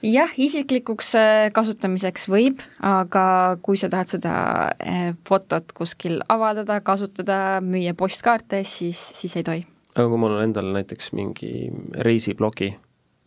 jah, 0.05 0.33
isiklikuks 0.37 1.13
äh, 1.19 1.49
kasutamiseks 1.55 2.29
võib, 2.33 2.63
aga 2.85 3.25
kui 3.65 3.79
sa 3.81 3.91
tahad 3.93 4.13
seda 4.13 4.35
äh, 4.79 5.13
fotot 5.29 5.73
kuskil 5.77 6.21
avaldada, 6.33 6.81
kasutada, 6.85 7.61
müüa 7.65 7.95
postkaarte, 7.99 8.65
siis, 8.69 9.01
siis 9.19 9.37
ei 9.41 9.47
tohi. 9.47 9.67
aga 9.95 10.09
kui 10.11 10.21
mul 10.21 10.37
on 10.39 10.49
endal 10.49 10.73
näiteks 10.77 11.13
mingi 11.17 11.71
reisiblogi 12.07 12.75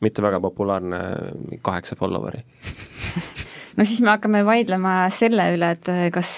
mitte 0.05 0.21
väga 0.21 0.39
populaarne, 0.43 1.01
kaheksa 1.65 1.97
follower'i 1.97 2.43
no 3.77 3.85
siis 3.85 4.01
me 4.01 4.11
hakkame 4.13 4.43
vaidlema 4.47 4.95
selle 5.13 5.51
üle, 5.55 5.71
et 5.77 5.91
kas, 6.13 6.33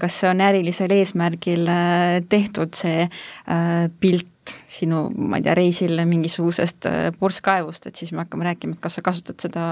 kas 0.00 0.20
see 0.22 0.30
on 0.30 0.42
ärilisel 0.44 0.94
eesmärgil 0.96 1.66
äh, 1.70 2.20
tehtud, 2.30 2.76
see 2.78 3.06
äh, 3.06 3.74
pilt 4.00 4.56
sinu, 4.70 5.08
ma 5.16 5.40
ei 5.40 5.46
tea, 5.46 5.56
reisil 5.58 5.98
mingisugusest 6.06 6.88
äh, 6.90 7.10
purskkaevust, 7.18 7.90
et 7.90 7.98
siis 7.98 8.14
me 8.14 8.22
hakkame 8.24 8.46
rääkima, 8.46 8.76
et 8.76 8.84
kas 8.84 8.98
sa 8.98 9.04
kasutad 9.06 9.42
seda 9.42 9.66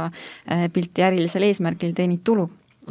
pilti 0.75 1.07
ärilisel 1.07 1.47
eesmärgil, 1.47 1.95
teenid 1.97 2.25
tulu 2.27 2.49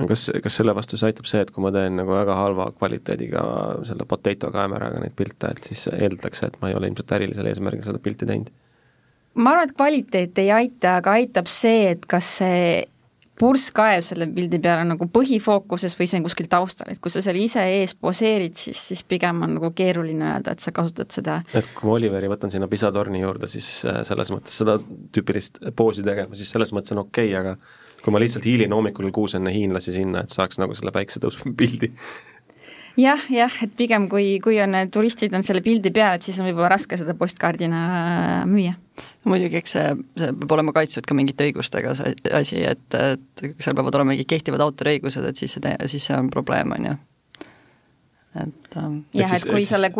kas, 0.07 0.25
kas 0.43 0.55
selle 0.57 0.73
vastu 0.75 0.97
siis 0.97 1.09
aitab 1.11 1.27
see, 1.29 1.43
et 1.43 1.51
kui 1.53 1.63
ma 1.63 1.71
teen 1.75 1.97
nagu 1.99 2.15
väga 2.15 2.35
halva 2.37 2.69
kvaliteediga 2.77 3.43
selle 3.87 4.07
potato 4.09 4.49
kaameraga 4.53 5.01
neid 5.03 5.15
pilte, 5.17 5.51
et 5.53 5.69
siis 5.69 5.85
eeldatakse, 5.93 6.49
et 6.49 6.59
ma 6.61 6.71
ei 6.71 6.77
ole 6.79 6.89
ilmselt 6.89 7.13
ärilisel 7.19 7.49
eesmärgil 7.51 7.85
seda 7.85 8.01
pilti 8.03 8.29
teinud? 8.29 8.49
ma 9.33 9.53
arvan, 9.53 9.69
et 9.69 9.75
kvaliteet 9.77 10.39
ei 10.43 10.51
aita, 10.53 10.97
aga 11.01 11.15
aitab 11.19 11.47
see, 11.49 11.87
et 11.93 12.03
kas 12.09 12.35
see 12.39 12.65
purskkaev 13.39 14.03
selle 14.05 14.27
pildi 14.33 14.59
peal 14.61 14.83
on 14.83 14.91
nagu 14.93 15.07
põhifookuses 15.13 15.95
või 15.97 16.07
see 16.09 16.19
on 16.19 16.25
kuskil 16.27 16.49
taustal, 16.51 16.91
et 16.93 17.01
kui 17.01 17.13
sa 17.13 17.23
seal 17.25 17.39
ise 17.41 17.63
ees 17.79 17.95
poseerid, 17.97 18.55
siis, 18.59 18.81
siis 18.91 19.01
pigem 19.09 19.41
on 19.45 19.55
nagu 19.57 19.71
keeruline 19.75 20.27
öelda, 20.35 20.53
et 20.53 20.63
sa 20.63 20.73
kasutad 20.75 21.09
seda. 21.13 21.39
et 21.53 21.69
kui 21.73 21.89
ma 21.89 21.97
Oliveri 21.97 22.29
võtan 22.31 22.53
sinna 22.53 22.69
Pisa 22.71 22.91
torni 22.93 23.23
juurde, 23.23 23.49
siis 23.51 23.69
äh, 23.89 24.03
selles 24.07 24.33
mõttes 24.33 24.59
seda 24.61 24.77
tüüpilist 25.15 25.63
poosi 25.77 26.05
tegema, 26.05 26.37
siis 26.37 26.53
selles 26.53 26.73
mõttes 26.75 26.93
on 26.93 27.05
okei 27.07 27.33
okay,, 27.33 27.39
aga 27.41 28.03
kui 28.03 28.13
ma 28.13 28.21
lihtsalt 28.21 28.45
hiilin 28.45 28.75
hommikul 28.75 29.09
kuus 29.15 29.37
enne 29.39 29.53
hiinlasi 29.55 29.95
sinna, 29.95 30.23
et 30.23 30.33
saaks 30.33 30.61
nagu 30.61 30.77
selle 30.77 30.93
päiksetõusu 30.93 31.55
pildi 31.57 31.89
jah, 32.99 33.25
jah, 33.31 33.57
et 33.65 33.73
pigem 33.77 34.07
kui, 34.11 34.37
kui 34.43 34.59
on 34.63 34.75
turistid 34.93 35.33
on 35.37 35.45
selle 35.45 35.63
pildi 35.65 35.91
peal, 35.93 36.17
et 36.17 36.25
siis 36.25 36.39
on 36.39 36.47
võib-olla 36.49 36.73
raske 36.75 36.97
seda 36.99 37.15
postkaardina 37.17 37.83
müüa. 38.49 38.75
muidugi, 39.29 39.61
eks 39.61 39.77
see, 39.77 39.95
see 40.19 40.33
peab 40.41 40.57
olema 40.57 40.75
kaitstud 40.75 41.07
ka 41.09 41.17
mingite 41.17 41.47
õigustega, 41.47 41.95
see 41.97 42.13
asi, 42.35 42.61
et, 42.69 42.99
et 42.99 43.47
seal 43.57 43.77
peavad 43.77 43.95
olema 43.99 44.13
mingid 44.13 44.29
kehtivad 44.29 44.61
autoriõigused, 44.67 45.25
et 45.29 45.39
siis 45.39 45.57
see, 45.57 45.75
siis 45.89 46.09
see 46.09 46.17
on 46.17 46.29
probleem, 46.33 46.75
on 46.77 46.91
ju 46.91 46.99
et 48.41 48.77
ähm, 48.77 48.97
jah, 49.13 49.33
et 49.35 49.45
kui 49.45 49.65
selle 49.67 49.91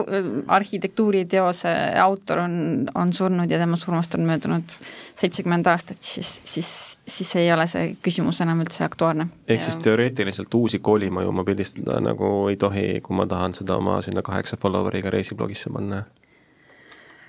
arhitektuuriteose 0.47 1.73
autor 2.01 2.43
on, 2.47 2.55
on 2.97 3.13
surnud 3.13 3.51
ja 3.51 3.59
tema 3.61 3.77
surmast 3.77 4.15
on 4.17 4.25
möödunud 4.25 4.75
seitsekümmend 5.19 5.69
aastat, 5.69 6.01
siis, 6.01 6.39
siis, 6.45 6.71
siis 7.07 7.35
ei 7.41 7.51
ole 7.53 7.67
see 7.69 7.93
küsimus 8.01 8.41
enam 8.45 8.63
üldse 8.65 8.85
aktuaalne. 8.87 9.27
ehk 9.47 9.61
ja... 9.61 9.67
siis 9.69 9.77
teoreetiliselt 9.85 10.53
uusi 10.57 10.79
kolimaju 10.79 11.31
ma 11.31 11.45
pildistada 11.45 11.99
nagu 12.01 12.33
ei 12.49 12.57
tohi, 12.57 12.87
kui 13.05 13.17
ma 13.17 13.27
tahan 13.29 13.53
seda 13.53 13.77
oma 13.77 14.01
sinna 14.01 14.25
kaheksa 14.25 14.57
follower'iga 14.57 15.13
reisiblogisse 15.13 15.69
panna? 15.73 16.03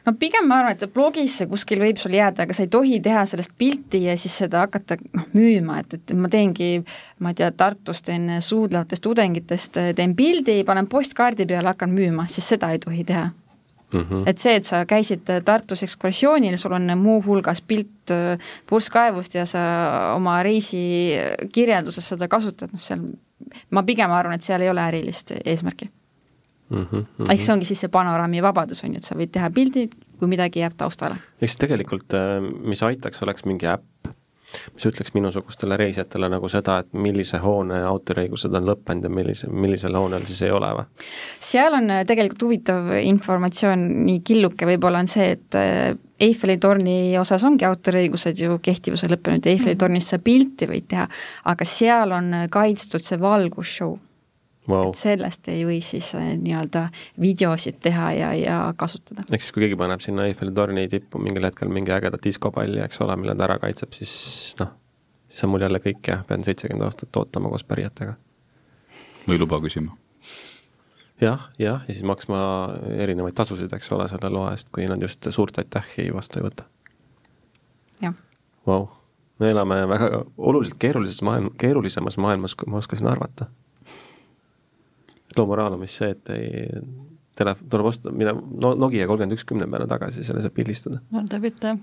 No 0.05 0.15
pigem 0.21 0.49
ma 0.49 0.61
arvan, 0.61 0.77
et 0.77 0.95
blogisse 0.95 1.47
kuskil 1.51 1.81
võib 1.83 2.01
sul 2.01 2.17
jääda, 2.17 2.45
aga 2.45 2.57
sa 2.57 2.65
ei 2.65 2.73
tohi 2.73 3.01
teha 3.05 3.25
sellest 3.29 3.55
pilti 3.59 4.05
ja 4.07 4.17
siis 4.21 4.37
seda 4.45 4.65
hakata 4.67 4.99
noh, 5.05 5.29
müüma, 5.37 5.81
et, 5.85 5.97
et 5.99 6.15
ma 6.19 6.31
teengi, 6.33 6.77
ma 7.25 7.33
ei 7.33 7.41
tea, 7.41 7.51
Tartus 7.57 8.05
teen 8.05 8.29
suudlevatest 8.45 9.05
tudengitest, 9.05 9.81
teen 9.97 10.17
pildi, 10.19 10.61
panen 10.67 10.91
postkaardi 10.91 11.49
peale, 11.49 11.73
hakkan 11.73 11.95
müüma, 11.95 12.29
siis 12.33 12.53
seda 12.55 12.75
ei 12.75 12.83
tohi 12.83 13.07
teha 13.09 13.31
Mm 13.95 14.01
-hmm. 14.01 14.23
et 14.27 14.39
see, 14.39 14.55
et 14.57 14.65
sa 14.65 14.87
käisid 14.87 15.21
Tartus 15.45 15.83
ekskursioonil, 15.83 16.57
sul 16.57 16.73
on 16.73 16.99
muuhulgas 16.99 17.61
pilt 17.63 18.11
äh, 18.11 18.39
purskkaevust 18.67 19.35
ja 19.35 19.47
sa 19.47 19.61
oma 20.17 20.43
reisi 20.43 21.13
kirjelduses 21.53 22.09
seda 22.09 22.29
kasutad, 22.29 22.73
noh 22.73 22.81
seal 22.81 23.01
ma 23.71 23.83
pigem 23.83 24.11
arvan, 24.11 24.35
et 24.35 24.43
seal 24.43 24.61
ei 24.61 24.71
ole 24.71 24.81
ärilist 24.81 25.31
eesmärki 25.45 25.91
mm. 26.75 26.87
-hmm, 26.91 26.97
mm 26.97 27.07
-hmm. 27.19 27.33
ehk 27.33 27.43
see 27.43 27.55
ongi 27.55 27.71
siis 27.71 27.81
see 27.85 27.93
panoraami 27.93 28.43
vabadus, 28.43 28.85
on 28.85 28.95
ju, 28.95 29.03
et 29.03 29.05
sa 29.05 29.17
võid 29.19 29.33
teha 29.33 29.51
pildi, 29.51 29.89
kui 30.19 30.29
midagi 30.29 30.61
jääb 30.61 30.77
taustale. 30.77 31.15
ehk 31.15 31.49
siis 31.51 31.57
tegelikult, 31.57 32.15
äh, 32.15 32.41
mis 32.43 32.83
aitaks, 32.83 33.23
oleks 33.23 33.45
mingi 33.45 33.67
äpp, 33.67 34.15
mis 34.75 34.87
ütleks 34.87 35.15
minusugustele 35.15 35.77
reisijatele 35.77 36.29
nagu 36.29 36.49
seda, 36.49 36.79
et 36.79 36.93
millise 36.93 37.39
hoone 37.43 37.83
autoriõigused 37.85 38.55
on 38.55 38.69
lõppenud 38.69 39.09
ja 39.09 39.11
millise, 39.11 39.51
millisel 39.51 39.97
hoonel 39.99 40.27
siis 40.27 40.43
ei 40.43 40.51
ole 40.51 40.71
või? 40.79 40.85
seal 41.41 41.75
on 41.75 41.91
äh, 41.91 42.07
tegelikult 42.07 42.43
huvitav 42.43 42.93
informatsioon, 43.01 43.87
nii 44.07 44.21
killuke 44.21 44.67
võib-olla 44.67 45.05
on 45.05 45.11
see, 45.11 45.31
et 45.39 45.61
äh, 45.61 45.97
Eiffeli 46.21 46.59
torni 46.63 47.19
osas 47.19 47.43
ongi 47.45 47.65
autoriõigused 47.67 48.39
ju 48.39 48.59
kehtivuse 48.63 49.09
lõppenud 49.11 49.45
ja 49.45 49.51
Eiffeli 49.51 49.77
tornis 49.77 50.09
sa 50.09 50.19
pilti 50.19 50.69
võid 50.71 50.87
teha, 50.89 51.09
aga 51.45 51.65
seal 51.65 52.15
on 52.15 52.31
kaitstud 52.51 53.03
see 53.03 53.19
valgusshow 53.21 53.99
wow.. 54.69 54.89
et 54.89 54.99
sellest 54.99 55.49
ei 55.53 55.65
või 55.67 55.81
siis 55.85 56.11
äh, 56.19 56.31
nii-öelda 56.41 56.87
videosid 57.21 57.81
teha 57.85 58.11
ja, 58.17 58.31
ja 58.39 58.59
kasutada. 58.77 59.27
ehk 59.31 59.43
siis, 59.43 59.53
kui 59.55 59.65
keegi 59.65 59.79
paneb 59.81 60.03
sinna 60.05 60.27
Eiffeli 60.29 60.55
torni 60.55 60.87
tippu 60.93 61.21
mingil 61.23 61.47
hetkel 61.49 61.73
mingi 61.73 61.93
ägeda 61.95 62.21
diskopalli, 62.25 62.81
eks 62.85 63.01
ole, 63.05 63.17
mille 63.21 63.37
ta 63.37 63.49
ära 63.49 63.59
kaitseb, 63.63 63.93
siis 63.97 64.15
noh, 64.61 64.73
siis 65.29 65.45
on 65.47 65.55
mul 65.55 65.67
jälle 65.67 65.83
kõik 65.85 66.11
jah, 66.13 66.25
pean 66.29 66.45
seitsekümmend 66.47 66.89
aastat 66.89 67.21
ootama 67.21 67.53
koos 67.53 67.67
pärijatega. 67.69 68.17
või 69.29 69.41
luba 69.43 69.61
küsima. 69.65 69.97
jah, 71.21 71.49
jah, 71.59 71.85
ja 71.89 71.93
siis 71.93 72.05
maksma 72.09 72.39
erinevaid 72.97 73.37
tasusid, 73.37 73.73
eks 73.73 73.93
ole, 73.93 74.09
selle 74.13 74.33
loa 74.33 74.53
eest, 74.57 74.73
kui 74.73 74.89
nad 74.91 75.03
just 75.03 75.31
suurt 75.31 75.59
aitähhi 75.59 76.11
vastu 76.15 76.41
ei 76.41 76.49
võta. 76.49 76.69
jah. 78.01 78.17
Vau, 78.67 78.89
me 79.43 79.51
elame 79.53 79.83
väga 79.89 80.25
oluliselt 80.39 80.81
keerulises 80.81 81.21
maailm, 81.23 81.51
keerulisemas 81.61 82.17
maailmas, 82.17 82.55
kui 82.57 82.71
ma 82.71 82.81
oskasin 82.81 83.11
arvata 83.11 83.51
loo 85.39 85.47
moraal 85.51 85.77
on 85.77 85.85
vist 85.85 86.01
see, 86.01 86.11
et 86.15 86.33
ei, 86.35 86.65
tele-, 87.39 87.57
tuleb 87.71 87.91
osta, 87.91 88.13
mine 88.15 88.35
no, 88.35 88.75
Nokia 88.79 89.09
kolmkümmend 89.11 89.37
üks 89.37 89.47
kümne 89.49 89.69
peale 89.71 89.89
tagasi, 89.91 90.25
selle 90.27 90.45
saab 90.45 90.57
pildistada. 90.57 91.01
ära 91.15 91.27
tee 91.31 91.43
pilte, 91.45 91.77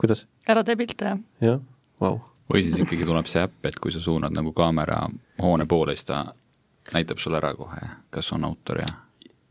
kuidas? 0.00 0.26
ära 0.48 0.64
tee 0.66 0.78
pilte, 0.80 1.16
jah. 1.44 1.60
vau. 2.00 2.18
või 2.52 2.64
siis 2.66 2.80
ikkagi 2.80 3.08
tuleb 3.08 3.30
see 3.30 3.44
äpp, 3.44 3.60
et 3.70 3.80
kui 3.80 3.94
sa 3.94 4.02
suunad 4.04 4.34
nagu 4.34 4.52
kaamera 4.56 5.04
hoone 5.42 5.68
poole, 5.70 5.96
siis 5.96 6.10
ta 6.10 6.26
näitab 6.92 7.22
sulle 7.22 7.40
ära 7.40 7.54
kohe, 7.56 7.88
kas 8.12 8.32
on 8.36 8.44
autor 8.44 8.82
ja 8.84 8.92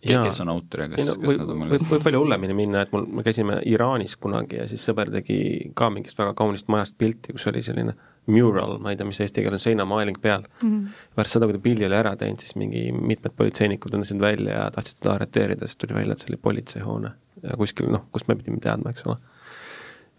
kes 0.04 0.42
on 0.44 0.50
autor 0.52 0.84
ja 0.84 0.90
kas, 0.92 1.08
no, 1.08 1.16
kas 1.22 1.38
nad 1.40 1.52
on 1.54 1.66
võib, 1.72 1.86
võib 1.90 2.04
palju 2.04 2.24
hullemini 2.24 2.56
minna, 2.58 2.84
et 2.84 2.92
mul, 2.94 3.06
me 3.08 3.24
käisime 3.26 3.60
Iraanis 3.70 4.18
kunagi 4.20 4.60
ja 4.60 4.68
siis 4.70 4.84
sõber 4.86 5.12
tegi 5.14 5.38
ka 5.78 5.90
mingist 5.94 6.20
väga 6.20 6.36
kaunist 6.38 6.70
majast 6.72 6.98
pilti, 7.00 7.36
kus 7.36 7.48
oli 7.52 7.64
selline 7.64 7.96
mural, 8.26 8.78
ma 8.80 8.94
ei 8.94 8.98
tea, 9.00 9.08
mis 9.08 9.20
eesti 9.24 9.44
keeles 9.44 9.60
on, 9.60 9.64
seinamaaling 9.68 10.20
peal 10.22 10.46
mm. 10.46 10.70
-hmm. 10.70 11.06
pärast 11.16 11.36
seda, 11.36 11.48
kui 11.48 11.58
ta 11.58 11.64
pildi 11.64 11.86
oli 11.86 11.98
ära 11.98 12.16
teinud, 12.16 12.40
siis 12.40 12.56
mingi 12.56 12.86
mitmed 12.92 13.36
politseinikud 13.38 13.92
tõndasid 13.92 14.22
välja 14.22 14.60
ja 14.60 14.70
tahtsid 14.72 15.02
teda 15.02 15.16
arreteerida, 15.18 15.68
siis 15.68 15.78
tuli 15.78 15.98
välja, 15.98 16.14
et 16.14 16.24
see 16.24 16.32
oli 16.32 16.40
politseihoone. 16.42 17.12
ja 17.44 17.58
kuskil 17.60 17.90
noh, 17.92 18.06
kust 18.12 18.28
me 18.28 18.36
pidime 18.40 18.60
teadma, 18.64 18.90
eks 18.90 19.08
ole. 19.08 19.18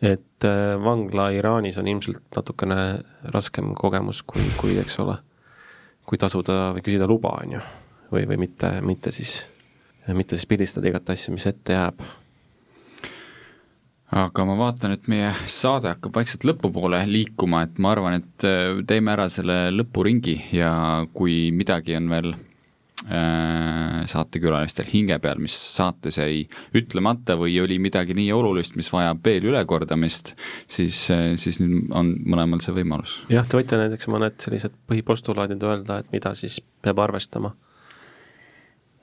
et 0.03 0.45
äh, 0.45 0.75
vangla 0.85 1.31
Iraanis 1.31 1.79
on 1.79 1.89
ilmselt 1.89 2.37
natukene 2.37 3.01
raskem 3.25 3.75
kogemus, 3.75 4.23
kui, 4.23 4.43
kui 4.57 4.79
eks 4.79 4.99
ole, 5.01 5.17
kui 6.05 6.19
tasuda 6.19 6.75
või 6.75 6.85
küsida 6.85 7.09
luba, 7.09 7.39
on 7.43 7.53
ju, 7.53 7.61
või, 8.13 8.29
või 8.29 8.37
mitte, 8.37 8.81
mitte 8.83 9.13
siis, 9.13 9.47
mitte 10.13 10.37
siis 10.37 10.47
pildistada 10.47 10.89
igat 10.89 11.11
asja, 11.11 11.33
mis 11.33 11.47
ette 11.47 11.73
jääb 11.73 12.05
aga 14.15 14.47
ma 14.47 14.55
vaatan, 14.59 14.95
et 14.95 15.07
meie 15.11 15.31
saade 15.51 15.91
hakkab 15.91 16.15
vaikselt 16.21 16.47
lõpupoole 16.47 17.03
liikuma, 17.11 17.65
et 17.67 17.79
ma 17.83 17.95
arvan, 17.95 18.21
et 18.21 18.47
äh, 18.47 18.81
teeme 18.87 19.15
ära 19.15 19.29
selle 19.33 19.69
lõpuringi 19.75 20.37
ja 20.55 20.73
kui 21.17 21.49
midagi 21.55 21.97
on 21.99 22.07
veel 22.13 22.29
äh, 22.35 24.05
saatekülalistel 24.11 24.87
hinge 24.93 25.19
peal, 25.23 25.41
mis 25.43 25.57
saates 25.75 26.21
jäi 26.21 26.45
ütlemata 26.79 27.35
või 27.41 27.57
oli 27.63 27.81
midagi 27.83 28.15
nii 28.15 28.31
olulist, 28.37 28.79
mis 28.79 28.91
vajab 28.95 29.25
veel 29.27 29.49
ülekordamist, 29.51 30.35
siis, 30.71 31.01
äh, 31.15 31.33
siis 31.41 31.59
nüüd 31.63 31.91
on 31.91 32.15
mõlemal 32.23 32.63
see 32.63 32.77
võimalus. 32.77 33.17
jah, 33.33 33.47
te 33.49 33.59
võite 33.59 33.81
näiteks 33.81 34.11
mõned 34.15 34.39
sellised 34.45 34.77
põhipostulaadid 34.91 35.67
öelda, 35.67 35.99
et 36.05 36.15
mida 36.15 36.37
siis 36.39 36.61
peab 36.85 37.03
arvestama 37.03 37.51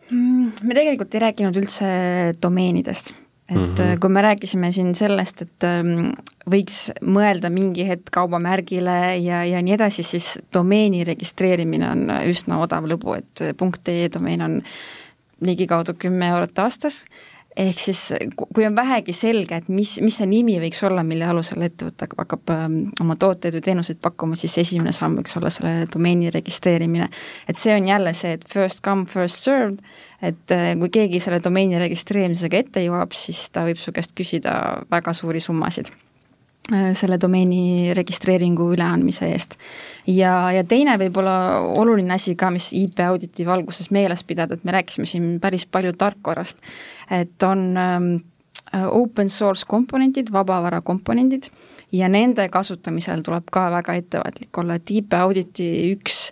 mm,? 0.08 0.64
me 0.64 0.80
tegelikult 0.80 1.20
ei 1.20 1.26
rääkinud 1.28 1.60
üldse 1.60 1.92
domeenidest 2.40 3.12
et 3.50 3.58
mm 3.58 3.74
-hmm. 3.76 4.00
kui 4.00 4.10
me 4.10 4.22
rääkisime 4.22 4.72
siin 4.72 4.96
sellest, 4.96 5.42
et 5.42 5.64
ähm, 5.64 6.14
võiks 6.50 6.92
mõelda 7.02 7.50
mingi 7.50 7.88
hetk 7.88 8.12
kaubamärgile 8.12 9.18
ja, 9.18 9.44
ja 9.46 9.62
nii 9.62 9.74
edasi, 9.74 10.04
siis 10.04 10.40
domeeni 10.54 11.04
registreerimine 11.04 11.90
on 11.90 12.08
üsna 12.26 12.62
odav 12.62 12.88
lõbu, 12.88 13.18
et 13.18 13.42
ee 13.88 14.10
domeen 14.14 14.42
on 14.42 14.62
ligikaudu 15.42 15.94
kümme 15.94 16.28
eurot 16.28 16.60
aastas 16.60 17.06
ehk 17.58 17.80
siis 17.80 18.02
kui 18.38 18.66
on 18.66 18.76
vähegi 18.76 19.14
selge, 19.16 19.58
et 19.60 19.70
mis, 19.72 19.96
mis 20.04 20.18
see 20.22 20.28
nimi 20.30 20.56
võiks 20.62 20.80
olla, 20.88 21.04
mille 21.08 21.26
alusel 21.28 21.66
ettevõte 21.66 22.08
hakkab 22.18 22.54
ähm, 22.54 22.78
oma 23.04 23.18
tooteid 23.20 23.58
või 23.58 23.66
teenuseid 23.66 24.00
pakkuma, 24.04 24.38
siis 24.40 24.56
esimene 24.62 24.94
samm 24.96 25.20
võiks 25.20 25.36
olla 25.40 25.52
selle 25.54 25.88
domeeni 25.92 26.32
registreerimine. 26.32 27.10
et 27.48 27.60
see 27.60 27.76
on 27.76 27.88
jälle 27.88 28.14
see, 28.18 28.38
et 28.38 28.46
first 28.48 28.84
come, 28.86 29.06
first 29.06 29.44
served, 29.44 29.82
et 30.22 30.56
äh, 30.56 30.72
kui 30.80 30.94
keegi 30.94 31.20
selle 31.24 31.42
domeeni 31.44 31.80
registreerimisega 31.82 32.64
ette 32.64 32.86
jõuab, 32.86 33.12
siis 33.18 33.50
ta 33.52 33.66
võib 33.68 33.82
su 33.82 33.92
käest 33.96 34.16
küsida 34.16 34.56
väga 34.92 35.14
suuri 35.18 35.44
summasid 35.44 35.92
selle 36.70 37.18
domeeni 37.20 37.92
registreeringu 37.98 38.68
üleandmise 38.76 39.28
eest. 39.34 39.58
ja, 40.08 40.52
ja 40.54 40.64
teine 40.64 40.94
võib-olla 41.02 41.34
oluline 41.82 42.14
asi 42.16 42.36
ka, 42.40 42.52
mis 42.54 42.70
IP 42.78 43.02
auditi 43.04 43.46
valguses 43.48 43.90
meeles 43.92 44.24
pidada, 44.24 44.56
et 44.56 44.64
me 44.64 44.76
rääkisime 44.78 45.10
siin 45.10 45.26
päris 45.42 45.66
palju 45.66 45.96
tarkvarast, 45.98 46.62
et 47.12 47.44
on 47.44 47.66
ähm, 47.82 48.10
open 48.72 49.30
source 49.30 49.66
komponentid, 49.68 50.32
vabavara 50.32 50.82
komponendid 50.86 51.50
ja 51.92 52.08
nende 52.12 52.48
kasutamisel 52.50 53.24
tuleb 53.26 53.50
ka 53.52 53.68
väga 53.74 53.98
ettevaatlik 54.00 54.58
olla, 54.62 54.78
et 54.78 54.92
IP 54.94 55.16
auditi 55.18 55.68
üks, 55.92 56.24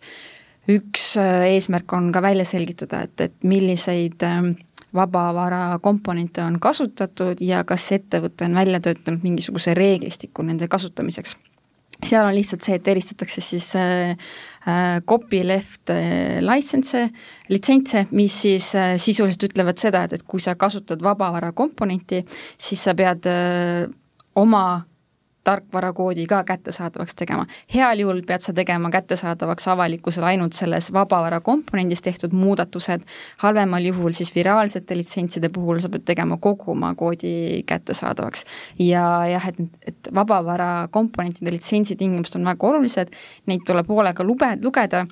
üks 0.69 1.11
eesmärk 1.19 1.97
on 1.97 2.13
ka 2.15 2.21
välja 2.23 2.45
selgitada, 2.47 3.03
et, 3.09 3.27
et 3.27 3.35
milliseid 3.43 4.23
ähm, 4.23 4.53
vabavara 4.95 5.79
komponente 5.81 6.43
on 6.43 6.59
kasutatud 6.59 7.41
ja 7.41 7.63
kas 7.67 7.91
ettevõte 7.95 8.47
on 8.47 8.57
välja 8.57 8.79
töötanud 8.79 9.23
mingisuguse 9.23 9.73
reeglistiku 9.77 10.45
nende 10.45 10.67
kasutamiseks. 10.67 11.37
Seal 11.99 12.23
on 12.23 12.31
lihtsalt 12.31 12.63
see, 12.63 12.77
et 12.79 12.87
eristatakse 12.87 13.41
siis 13.43 13.73
äh, 13.75 14.13
äh, 14.63 15.01
copyleft 15.05 15.91
äh, 15.91 16.39
license, 16.39 17.09
litsentse, 17.51 18.05
mis 18.15 18.37
siis 18.45 18.69
sisuliselt 19.03 19.49
ütlevad 19.49 19.81
seda, 19.81 20.05
et, 20.07 20.15
et 20.15 20.23
kui 20.23 20.39
sa 20.39 20.55
kasutad 20.55 21.03
vabavara 21.03 21.51
komponenti, 21.51 22.21
siis 22.57 22.85
sa 22.87 22.95
pead 22.95 23.27
oma 24.39 24.63
tarkvarakoodi 25.49 26.25
ka 26.29 26.43
kättesaadavaks 26.47 27.15
tegema. 27.15 27.45
heal 27.73 27.99
juhul 28.03 28.21
pead 28.27 28.45
sa 28.45 28.53
tegema 28.53 28.91
kättesaadavaks 28.93 29.67
avalikkusele 29.73 30.31
ainult 30.33 30.53
selles 30.57 30.91
vabavara 30.93 31.39
komponendis 31.45 32.01
tehtud 32.05 32.33
muudatused, 32.37 33.05
halvemal 33.43 33.85
juhul 33.91 34.13
siis 34.17 34.33
viraalsete 34.35 34.97
litsentside 34.97 35.49
puhul 35.53 35.81
sa 35.83 35.89
pead 35.89 36.05
tegema 36.11 36.37
kogu 36.37 36.71
oma 36.75 36.93
koodi 36.95 37.63
kättesaadavaks. 37.69 38.45
ja 38.79 39.05
jah, 39.31 39.49
et, 39.49 39.59
et 39.87 40.13
vabavara 40.15 40.87
komponentide 40.91 41.51
litsentsitingimused 41.55 42.39
on 42.39 42.45
väga 42.51 42.67
olulised, 42.67 43.17
neid 43.49 43.65
tuleb 43.67 43.89
hoolega 43.89 44.23
lube, 44.23 44.51
lugeda, 44.63 45.05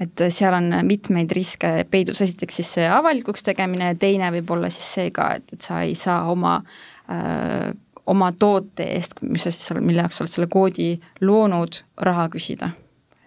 et 0.00 0.24
seal 0.34 0.56
on 0.56 0.72
mitmeid 0.86 1.32
riske 1.36 1.70
peidus, 1.90 2.22
esiteks 2.24 2.60
siis 2.60 2.72
see 2.78 2.88
avalikuks 2.90 3.46
tegemine 3.46 3.92
ja 3.92 3.98
teine 3.98 4.32
võib 4.38 4.50
olla 4.56 4.70
siis 4.74 4.90
see 4.98 5.14
ka, 5.14 5.30
et, 5.38 5.54
et 5.54 5.62
sa 5.66 5.82
ei 5.86 5.94
saa 5.98 6.24
oma 6.32 6.56
äh, 6.58 7.70
oma 8.06 8.32
toote 8.32 8.86
eest, 8.96 9.20
mis 9.22 9.46
sa 9.46 9.52
siis, 9.54 9.72
mille 9.80 10.04
jaoks 10.04 10.18
sa 10.18 10.24
oled 10.24 10.34
selle 10.34 10.48
koodi 10.52 10.88
loonud, 11.24 11.82
raha 12.08 12.28
küsida. 12.32 12.70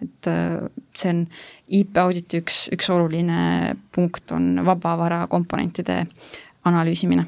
et 0.02 0.26
äh, 0.30 0.68
see 0.94 1.10
on 1.10 1.24
IP 1.74 1.96
auditi 1.98 2.38
üks, 2.38 2.68
üks 2.74 2.90
oluline 2.94 3.74
punkt 3.94 4.30
on 4.30 4.60
vabavara 4.66 5.24
komponentide 5.26 6.04
analüüsimine 6.64 7.24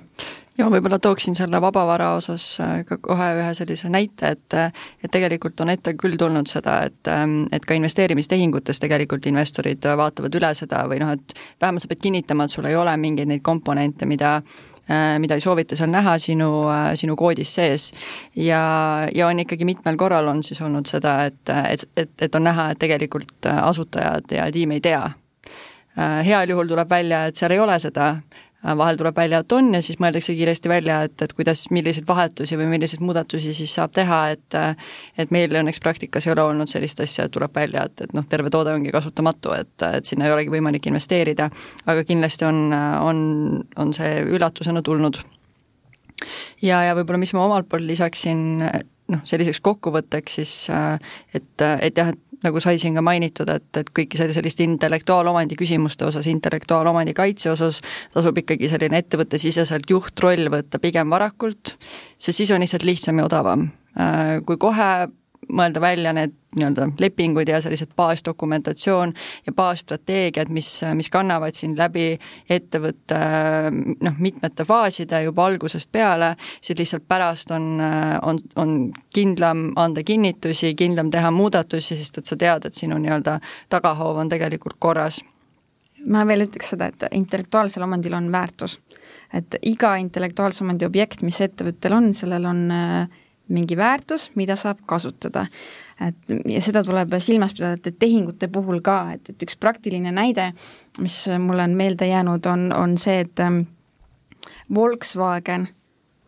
ja 0.60 0.66
ma 0.66 0.76
võib-olla 0.76 1.00
tooksin 1.02 1.34
selle 1.34 1.60
vabavara 1.62 2.12
osas 2.18 2.44
äh, 2.62 2.84
ka 2.86 3.00
kohe 3.02 3.28
ühe 3.40 3.50
sellise 3.58 3.90
näite, 3.90 4.34
et 4.36 4.58
et 5.02 5.10
tegelikult 5.10 5.60
on 5.64 5.72
ette 5.74 5.96
küll 5.98 6.14
tulnud 6.20 6.50
seda, 6.50 6.80
et 6.86 7.10
ähm, 7.10 7.42
et 7.52 7.66
ka 7.66 7.74
investeerimistehingutes 7.74 8.82
tegelikult 8.82 9.26
investorid 9.26 9.90
vaatavad 10.02 10.38
üle 10.38 10.54
seda 10.54 10.84
või 10.90 11.02
noh, 11.02 11.14
et 11.16 11.34
vähemalt 11.60 11.82
sa 11.82 11.90
pead 11.90 12.04
kinnitama, 12.06 12.46
et 12.46 12.54
sul 12.54 12.70
ei 12.70 12.78
ole 12.78 12.96
mingeid 13.00 13.30
neid 13.30 13.42
komponente, 13.42 14.06
mida 14.06 14.38
Äh, 14.38 14.69
mida 15.18 15.38
ei 15.38 15.44
soovita 15.44 15.76
seal 15.78 15.90
näha 15.92 16.16
sinu, 16.18 16.50
äh, 16.72 16.90
sinu 16.98 17.16
koodis 17.16 17.54
sees. 17.54 17.92
ja, 18.36 18.62
ja 19.14 19.26
on 19.26 19.40
ikkagi 19.40 19.64
mitmel 19.64 19.96
korral 19.96 20.28
on 20.28 20.42
siis 20.42 20.60
olnud 20.60 20.86
seda, 20.90 21.24
et, 21.30 21.54
et, 21.70 21.88
et, 21.96 22.14
et 22.22 22.34
on 22.34 22.44
näha, 22.44 22.70
et 22.70 22.78
tegelikult 22.78 23.46
asutajad 23.54 24.36
ja 24.36 24.50
tiim 24.52 24.76
ei 24.76 24.80
tea. 24.80 25.04
Äh, 25.98 26.20
heal 26.26 26.50
juhul 26.50 26.70
tuleb 26.70 26.90
välja, 26.90 27.26
et 27.26 27.36
seal 27.36 27.54
ei 27.54 27.60
ole 27.62 27.78
seda, 27.82 28.14
Äh, 28.14 28.49
vahel 28.62 28.98
tuleb 29.00 29.16
välja, 29.16 29.40
et 29.40 29.52
on 29.56 29.72
ja 29.74 29.80
siis 29.82 29.98
mõeldakse 30.02 30.34
kiiresti 30.36 30.68
välja, 30.68 31.00
et, 31.08 31.16
et 31.24 31.32
kuidas, 31.36 31.64
milliseid 31.72 32.04
vahetusi 32.08 32.58
või 32.60 32.68
milliseid 32.74 33.00
muudatusi 33.04 33.54
siis 33.56 33.72
saab 33.74 33.94
teha, 33.96 34.20
et 34.34 34.58
et 35.18 35.32
meil 35.32 35.54
õnneks 35.62 35.80
praktikas 35.80 36.26
ei 36.26 36.34
ole 36.34 36.44
olnud 36.44 36.68
sellist 36.68 37.00
asja, 37.00 37.26
et 37.26 37.34
tuleb 37.34 37.54
välja, 37.56 37.86
et, 37.88 38.04
et 38.04 38.14
noh, 38.16 38.26
terve 38.28 38.52
toode 38.52 38.74
ongi 38.74 38.92
kasutamatu, 38.92 39.54
et, 39.56 39.72
et 39.88 40.04
sinna 40.04 40.28
ei 40.28 40.34
olegi 40.34 40.52
võimalik 40.52 40.90
investeerida, 40.90 41.48
aga 41.86 42.04
kindlasti 42.04 42.44
on, 42.48 42.62
on, 43.00 43.20
on 43.80 43.94
see 43.96 44.20
üllatusena 44.28 44.82
tulnud. 44.84 45.22
ja, 46.62 46.82
ja 46.84 46.94
võib-olla 46.98 47.22
mis 47.22 47.32
ma 47.36 47.46
omalt 47.46 47.68
poolt 47.68 47.88
lisaksin, 47.88 48.60
noh, 49.10 49.22
selliseks 49.28 49.60
kokkuvõtteks 49.64 50.40
siis, 50.40 50.54
et, 51.34 51.62
et 51.62 51.98
jah, 51.98 52.12
et 52.12 52.30
nagu 52.44 52.60
sai 52.62 52.78
siin 52.80 52.96
ka 52.96 53.02
mainitud, 53.04 53.48
et, 53.52 53.68
et 53.76 53.90
kõiki 53.96 54.18
selliste 54.20 54.64
intellektuaalomandi 54.64 55.58
küsimuste 55.60 56.06
osas, 56.08 56.28
intellektuaalomandi 56.30 57.14
kaitse 57.16 57.52
osas 57.52 57.80
tasub 58.14 58.38
ikkagi 58.40 58.70
selline 58.72 59.02
ettevõttesiseselt 59.02 59.90
juhtroll 59.90 60.48
võtta 60.52 60.80
pigem 60.82 61.12
varakult, 61.12 61.74
sest 62.18 62.40
siis 62.40 62.52
on 62.54 62.64
lihtsalt 62.64 62.86
lihtsam 62.88 63.20
ja 63.20 63.28
odavam. 63.28 63.68
Äh, 63.98 64.38
kui 64.46 64.60
kohe 64.60 64.90
mõelda 65.52 65.82
välja 65.82 66.12
need 66.16 66.36
nii-öelda 66.56 66.88
lepingud 66.98 67.48
ja 67.48 67.60
sellised 67.62 67.92
baasdokumentatsioon 67.96 69.12
ja 69.46 69.52
baasstrateegiad, 69.54 70.50
mis, 70.50 70.68
mis 70.98 71.10
kannavad 71.10 71.54
sind 71.54 71.78
läbi 71.78 72.16
ettevõtte 72.50 73.18
noh, 73.70 74.18
mitmete 74.18 74.66
faaside 74.66 75.22
juba 75.22 75.46
algusest 75.46 75.92
peale, 75.92 76.32
siis 76.60 76.78
lihtsalt 76.78 77.06
pärast 77.08 77.54
on, 77.54 77.76
on, 78.22 78.40
on 78.56 78.78
kindlam 79.14 79.68
anda 79.78 80.02
kinnitusi, 80.02 80.74
kindlam 80.74 81.10
teha 81.14 81.30
muudatusi, 81.30 81.98
sest 81.98 82.18
et 82.18 82.32
sa 82.32 82.40
tead, 82.40 82.66
et 82.66 82.74
sinu 82.74 82.98
nii-öelda 82.98 83.38
tagahoov 83.70 84.24
on 84.24 84.32
tegelikult 84.32 84.80
korras 84.82 85.22
ma 86.08 86.24
veel 86.28 86.46
ütleks 86.46 86.72
seda, 86.72 86.88
et 86.90 87.04
intellektuaalsel 87.12 87.84
omandil 87.84 88.14
on 88.16 88.30
väärtus. 88.32 88.78
et 89.34 89.54
iga 89.62 89.94
intellektuaalse 89.96 90.64
omandi 90.64 90.84
objekt, 90.84 91.22
mis 91.22 91.40
ettevõttel 91.40 91.92
on, 91.94 92.08
sellel 92.14 92.46
on 92.50 92.62
äh, 92.74 93.20
mingi 93.50 93.76
väärtus, 93.76 94.30
mida 94.34 94.56
saab 94.56 94.82
kasutada. 94.86 95.46
et 96.00 96.16
ja 96.48 96.62
seda 96.64 96.80
tuleb 96.84 97.12
silmas 97.20 97.52
pidada, 97.52 97.92
tehingute 97.98 98.48
puhul 98.48 98.80
ka, 98.80 99.12
et, 99.12 99.30
et 99.30 99.42
üks 99.42 99.58
praktiline 99.60 100.12
näide, 100.12 100.52
mis 100.98 101.26
mulle 101.38 101.66
on 101.68 101.76
meelde 101.76 102.06
jäänud, 102.08 102.46
on, 102.46 102.72
on 102.72 102.96
see, 102.98 103.20
et 103.20 103.40
ähm, 103.40 103.62
Volkswagen 104.74 105.68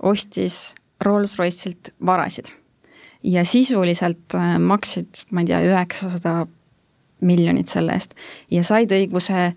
ostis 0.02 0.74
Rolls-Royce'ilt 1.04 1.94
varasid 2.06 2.52
ja 3.22 3.44
sisuliselt 3.44 4.34
äh, 4.34 4.58
maksid, 4.58 5.24
ma 5.30 5.40
ei 5.40 5.46
tea, 5.46 5.60
üheksasada 5.66 6.46
miljonit 7.22 7.70
selle 7.70 7.94
eest 7.96 8.16
ja 8.50 8.64
said 8.66 8.92
õiguse 8.92 9.52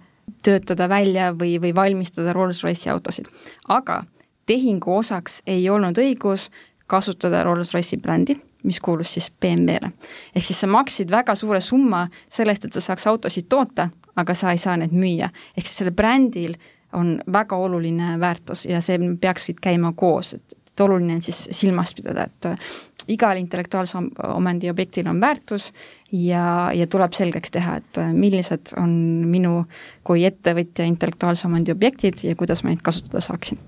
töötada 0.45 0.89
välja 0.89 1.32
või, 1.34 1.57
või 1.61 1.74
valmistada 1.76 2.34
Rolls-Royce'i 2.34 2.91
autosid. 2.93 3.28
aga 3.68 4.03
tehingu 4.45 4.97
osaks 4.97 5.41
ei 5.47 5.70
olnud 5.70 5.97
õigus 5.97 6.49
kasutada 6.88 7.43
Rolls-Royce'i 7.43 7.99
brändi, 8.01 8.36
mis 8.63 8.79
kuulus 8.79 9.13
siis 9.13 9.31
BMW-le. 9.41 9.91
ehk 10.36 10.45
siis 10.45 10.59
sa 10.59 10.67
maksid 10.67 11.11
väga 11.11 11.36
suure 11.36 11.61
summa 11.61 12.07
selle 12.29 12.53
eest, 12.53 12.65
et 12.65 12.73
sa 12.73 12.81
saaks 12.81 13.07
autosid 13.07 13.49
toota, 13.49 13.89
aga 14.15 14.33
sa 14.33 14.51
ei 14.51 14.61
saa 14.61 14.77
neid 14.77 14.93
müüa. 14.93 15.29
ehk 15.57 15.65
siis 15.65 15.77
sellel 15.81 15.95
brändil 15.95 16.55
on 16.93 17.19
väga 17.31 17.57
oluline 17.57 18.19
väärtus 18.19 18.65
ja 18.65 18.81
see 18.81 18.99
peaksid 19.21 19.59
käima 19.61 19.93
koos, 19.95 20.33
et, 20.33 20.57
et 20.67 20.79
oluline 20.79 21.17
on 21.17 21.21
siis 21.21 21.47
silmas 21.51 21.95
pidada, 21.95 22.27
et 22.29 22.45
äh, 22.45 22.73
igal 23.07 23.38
intellektuaalse 23.38 23.97
omandi 24.29 24.69
objektil 24.69 25.07
on 25.09 25.21
väärtus 25.21 25.71
ja, 26.11 26.71
ja 26.73 26.88
tuleb 26.88 27.13
selgeks 27.13 27.51
teha, 27.51 27.77
et 27.81 28.01
äh, 28.01 28.13
millised 28.13 28.75
on 28.77 28.91
minu 29.29 29.63
kui 30.03 30.25
ettevõtja 30.25 30.86
intellektuaalse 30.86 31.47
omandi 31.47 31.73
objektid 31.75 32.23
ja 32.23 32.36
kuidas 32.36 32.63
ma 32.63 32.73
neid 32.73 32.86
kasutada 32.86 33.21
saaksin 33.25 33.59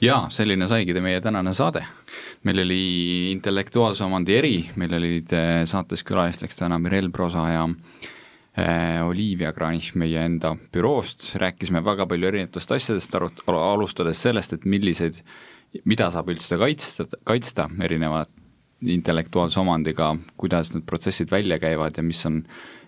jaa, 0.00 0.28
selline 0.32 0.68
saigi 0.68 0.94
meie 1.00 1.20
tänane 1.20 1.52
saade. 1.54 1.84
meil 2.44 2.62
oli 2.62 3.30
intellektuaalse 3.32 4.04
omandi 4.04 4.34
eri, 4.34 4.54
meil 4.76 4.94
olid 4.96 5.32
eh, 5.36 5.50
saates 5.68 6.04
külalisteks 6.08 6.56
täna 6.56 6.78
Mirel 6.78 7.10
Prosa 7.10 7.44
ja 7.50 7.68
äh, 7.68 9.06
Olivia 9.06 9.52
Kranich 9.52 9.94
meie 9.94 10.24
enda 10.24 10.54
büroost, 10.72 11.34
rääkisime 11.36 11.84
väga 11.84 12.06
palju 12.06 12.28
erinevatest 12.28 12.72
asjadest, 12.72 13.14
arut-, 13.14 13.44
alustades 13.46 14.22
sellest, 14.22 14.56
et 14.56 14.64
milliseid, 14.64 15.20
mida 15.84 16.10
saab 16.10 16.32
üldse 16.32 16.58
kaitsta, 16.58 17.06
kaitsta 17.24 17.68
erinevat 17.84 18.30
intellektuaalse 18.88 19.60
omandiga, 19.60 20.14
kuidas 20.40 20.72
need 20.72 20.86
protsessid 20.88 21.30
välja 21.30 21.60
käivad 21.60 22.00
ja 22.00 22.02
mis 22.02 22.24
on, 22.26 22.40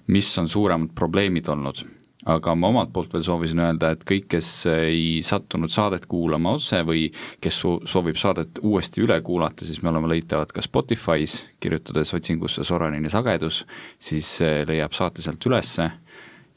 mis 0.08 0.32
on 0.40 0.48
suuremad 0.48 0.94
probleemid 0.96 1.48
olnud 1.52 1.84
aga 2.26 2.54
ma 2.54 2.70
omalt 2.70 2.92
poolt 2.94 3.12
veel 3.14 3.24
soovisin 3.26 3.62
öelda, 3.64 3.92
et 3.92 4.04
kõik, 4.08 4.28
kes 4.36 4.50
ei 4.70 5.20
sattunud 5.26 5.72
saadet 5.72 6.06
kuulama 6.10 6.54
otse 6.56 6.82
või 6.86 7.08
kes 7.42 7.60
soovib 7.62 8.18
saadet 8.20 8.62
uuesti 8.62 9.02
üle 9.02 9.18
kuulata, 9.26 9.66
siis 9.66 9.82
me 9.82 9.90
oleme 9.90 10.12
leitavad 10.14 10.54
ka 10.54 10.64
Spotify's, 10.64 11.40
kirjutades 11.62 12.14
otsingusse 12.14 12.64
Soranini 12.64 13.10
sagedus, 13.10 13.64
siis 13.98 14.36
leiab 14.68 14.94
saate 14.96 15.22
sealt 15.22 15.50
ülesse 15.50 15.90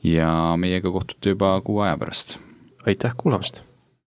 ja 0.06 0.32
meiega 0.58 0.92
kohtute 0.94 1.34
juba 1.34 1.56
kuu 1.66 1.82
aja 1.86 1.98
pärast. 1.98 2.38
aitäh 2.86 3.18
kuulamast! 3.18 3.66